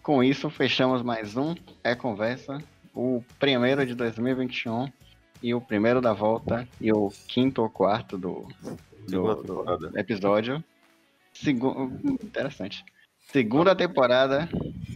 com 0.00 0.22
isso, 0.22 0.48
fechamos 0.48 1.02
mais 1.02 1.36
um 1.36 1.56
É 1.82 1.96
Conversa, 1.96 2.62
o 2.94 3.22
primeiro 3.40 3.84
de 3.84 3.96
2021 3.96 4.88
e 5.42 5.52
o 5.54 5.60
primeiro 5.60 6.00
da 6.00 6.12
volta 6.12 6.68
e 6.80 6.92
o 6.92 7.10
quinto 7.26 7.60
ou 7.62 7.68
quarto 7.68 8.16
do, 8.16 8.46
do, 9.08 9.42
do 9.42 9.98
episódio. 9.98 10.62
Segu... 11.32 11.92
Interessante. 12.22 12.84
Segunda 13.18 13.74
temporada 13.74 14.48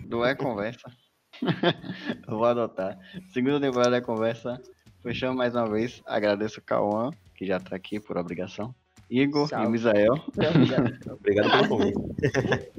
do 0.06 0.24
É 0.24 0.36
Conversa. 0.36 0.88
Vou 2.28 2.44
adotar. 2.44 2.96
Segunda 3.32 3.60
temporada 3.60 3.90
do 3.90 3.96
É 3.96 4.00
Conversa. 4.00 4.62
Fechamos 5.02 5.36
mais 5.36 5.54
uma 5.54 5.68
vez. 5.68 6.02
Agradeço 6.06 6.60
o 6.60 6.62
Cauã, 6.62 7.10
que 7.36 7.44
já 7.46 7.58
tá 7.58 7.74
aqui 7.74 7.98
por 7.98 8.16
obrigação. 8.16 8.74
Igor 9.10 9.46
e 9.46 9.48
Salve. 9.48 9.66
o 9.66 9.70
Misael. 9.70 10.14
Obrigado 11.10 11.50
pelo 11.50 11.68
convite. 11.68 12.72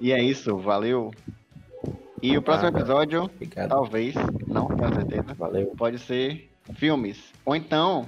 E 0.00 0.12
é 0.12 0.22
isso, 0.22 0.56
valeu. 0.58 1.10
E 2.22 2.36
o 2.36 2.42
próximo 2.42 2.68
episódio, 2.68 3.24
Obrigado. 3.24 3.68
talvez, 3.68 4.14
não 4.46 4.68
tenho 4.68 4.94
certeza, 4.94 5.34
Valeu. 5.34 5.66
pode 5.76 5.98
ser 5.98 6.50
filmes. 6.74 7.32
Ou 7.44 7.54
então, 7.54 8.04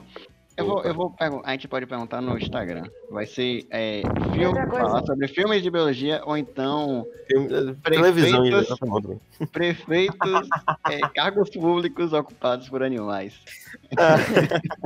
eu 0.58 0.66
vou, 0.66 0.82
eu 0.82 0.94
vou 0.94 1.14
a 1.44 1.52
gente 1.52 1.68
pode 1.68 1.86
perguntar 1.86 2.20
no 2.20 2.36
Instagram. 2.36 2.82
Vai 3.10 3.26
ser 3.26 3.66
é, 3.70 4.02
filme, 4.34 4.66
falar 4.70 5.04
sobre 5.06 5.28
filmes 5.28 5.62
de 5.62 5.70
biologia, 5.70 6.20
ou 6.24 6.36
então 6.36 7.06
Filme- 7.26 7.48
eh, 7.52 7.90
Televisão. 7.90 8.42
Prefeitos- 8.42 8.78
tá 8.78 8.86
bom. 8.86 9.18
prefeitos, 9.52 10.48
é, 10.90 10.98
cargos 11.14 11.50
públicos 11.50 12.12
ocupados 12.12 12.68
por 12.68 12.82
animais. 12.82 13.38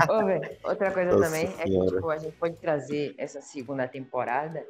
Ô, 0.08 0.24
velho, 0.24 0.50
outra 0.64 0.90
coisa 0.90 1.12
Nossa 1.12 1.24
também 1.24 1.44
é 1.58 1.62
que 1.64 1.68
Senhora. 1.68 1.90
tipo, 1.96 2.10
a 2.10 2.18
gente 2.18 2.36
pode 2.36 2.56
trazer 2.56 3.14
essa 3.18 3.40
segunda 3.40 3.88
temporada 3.88 4.62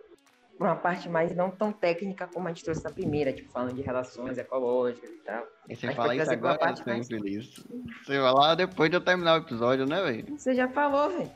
pra 0.63 0.71
uma 0.73 0.77
parte 0.77 1.09
mais 1.09 1.35
não 1.35 1.51
tão 1.51 1.73
técnica 1.73 2.29
como 2.33 2.47
a 2.47 2.53
gente 2.53 2.65
trouxe 2.65 2.85
na 2.85 2.91
primeira, 2.91 3.33
tipo, 3.33 3.51
falando 3.51 3.75
de 3.75 3.83
relações 3.83 4.39
ecológicas 4.39 5.11
e 5.11 5.19
tal. 5.25 5.45
E 5.69 5.75
você 5.77 5.93
fala 5.93 6.15
isso 6.15 6.31
agora, 6.33 6.55
eu 6.55 6.59
parte 6.59 6.83
tô 6.85 6.91
mais- 6.91 7.11
infeliz. 7.11 7.65
Você 8.05 8.19
vai 8.21 8.33
lá 8.33 8.55
depois 8.55 8.89
de 8.91 8.97
eu 8.97 9.01
terminar 9.01 9.35
o 9.35 9.43
episódio, 9.43 9.85
né, 9.87 10.01
velho? 10.03 10.39
Você 10.39 10.55
já 10.55 10.69
falou, 10.69 11.11
velho. 11.11 11.31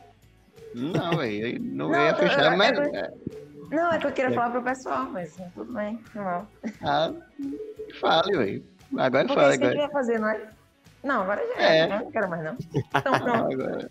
Não, 0.74 1.16
velho, 1.16 1.61
não, 1.62 1.89
Não, 1.91 2.05
ia 2.05 2.14
fechar, 2.14 2.53
eu- 2.53 2.57
mas... 2.59 2.79
eu- 2.79 2.93
Não, 3.70 3.93
é 3.93 3.99
que 3.99 4.07
eu 4.07 4.12
queria 4.12 4.33
falar 4.33 4.51
pro 4.51 4.62
pessoal, 4.62 5.05
mas 5.07 5.37
tudo 5.55 5.72
bem, 5.72 5.99
normal. 6.14 6.47
Ah, 6.83 7.12
fale, 8.01 8.37
velho. 8.37 8.64
Agora 8.97 9.29
fala, 9.29 9.51
isso 9.51 9.59
que 9.59 9.64
eu 9.64 9.68
agora. 9.70 9.70
queria 9.70 9.89
fazer, 9.91 10.18
não 10.20 10.29
é? 10.29 10.41
Não, 11.03 11.22
agora 11.22 11.45
já 11.55 11.62
É. 11.62 11.79
é. 11.81 11.87
Não 11.89 12.11
quero 12.11 12.31
mais, 12.31 12.45
não. 12.45 12.57
Então 12.95 13.18
pronto, 13.20 13.53
Agora. 13.53 13.91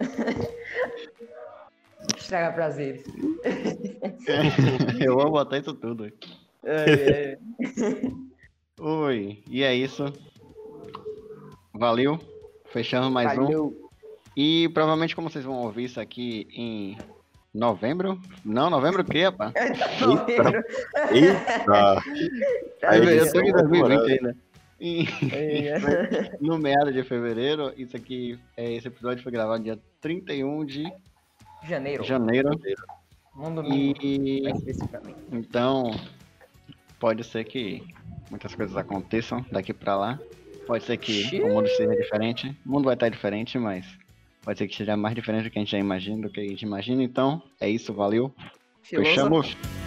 estraga 2.18 2.52
prazeres. 2.52 3.02
Eu 5.00 5.14
vou 5.16 5.30
botar 5.30 5.58
isso 5.58 5.74
tudo. 5.74 6.10
É, 6.64 6.90
é. 6.90 7.38
Oi, 8.80 9.42
e 9.48 9.62
é 9.62 9.74
isso. 9.74 10.04
Valeu. 11.74 12.18
Fechamos 12.72 13.10
mais 13.10 13.36
um. 13.38 13.42
Valeu. 13.44 13.90
E 14.36 14.68
provavelmente, 14.72 15.14
como 15.14 15.28
vocês 15.30 15.44
vão 15.44 15.56
ouvir 15.62 15.84
isso 15.84 16.00
aqui 16.00 16.46
em 16.52 16.96
novembro? 17.52 18.18
Não, 18.44 18.70
novembro 18.70 19.02
o 19.02 19.04
quê, 19.04 19.24
rapaz? 19.24 19.52
Novembro. 20.00 20.62
Eita! 21.12 22.02
Eu 22.80 23.32
tô 23.32 23.40
em 23.40 23.52
da 23.52 23.62
2020 23.62 23.70
temporada. 23.70 24.06
ainda. 24.06 24.36
Em- 24.82 25.06
É. 25.30 26.36
no 26.40 26.58
meado 26.58 26.90
de 26.90 27.02
fevereiro, 27.02 27.70
isso 27.76 27.94
aqui, 27.96 28.38
é, 28.56 28.72
esse 28.72 28.88
episódio 28.88 29.22
foi 29.22 29.30
gravado 29.30 29.62
dia 29.62 29.78
31 30.00 30.64
de 30.64 30.90
Janeiro. 31.62 32.04
janeiro. 32.04 32.50
Um 33.36 33.54
domingo, 33.54 33.98
E 34.02 34.48
especificamente. 34.48 35.18
Então, 35.32 35.90
pode 36.98 37.24
ser 37.24 37.44
que 37.44 37.82
muitas 38.30 38.54
coisas 38.54 38.76
aconteçam 38.76 39.44
daqui 39.50 39.72
pra 39.72 39.96
lá. 39.96 40.18
Pode 40.66 40.84
ser 40.84 40.96
que 40.96 41.40
o 41.40 41.48
mundo 41.48 41.68
seja 41.68 41.94
diferente. 41.94 42.56
O 42.64 42.70
mundo 42.70 42.84
vai 42.84 42.94
estar 42.94 43.08
diferente, 43.08 43.58
mas 43.58 43.86
pode 44.42 44.58
ser 44.58 44.68
que 44.68 44.76
seja 44.76 44.96
mais 44.96 45.14
diferente 45.14 45.44
do 45.44 45.50
que 45.50 45.58
a 45.58 45.62
gente 45.62 45.70
já 45.72 45.78
imagina, 45.78 46.22
do 46.22 46.32
que 46.32 46.40
a 46.40 46.46
gente 46.46 46.62
imagina. 46.62 47.02
Então, 47.02 47.42
é 47.60 47.68
isso, 47.68 47.92
valeu. 47.92 48.32
Filósofo. 48.82 49.14
Fechamos. 49.14 49.79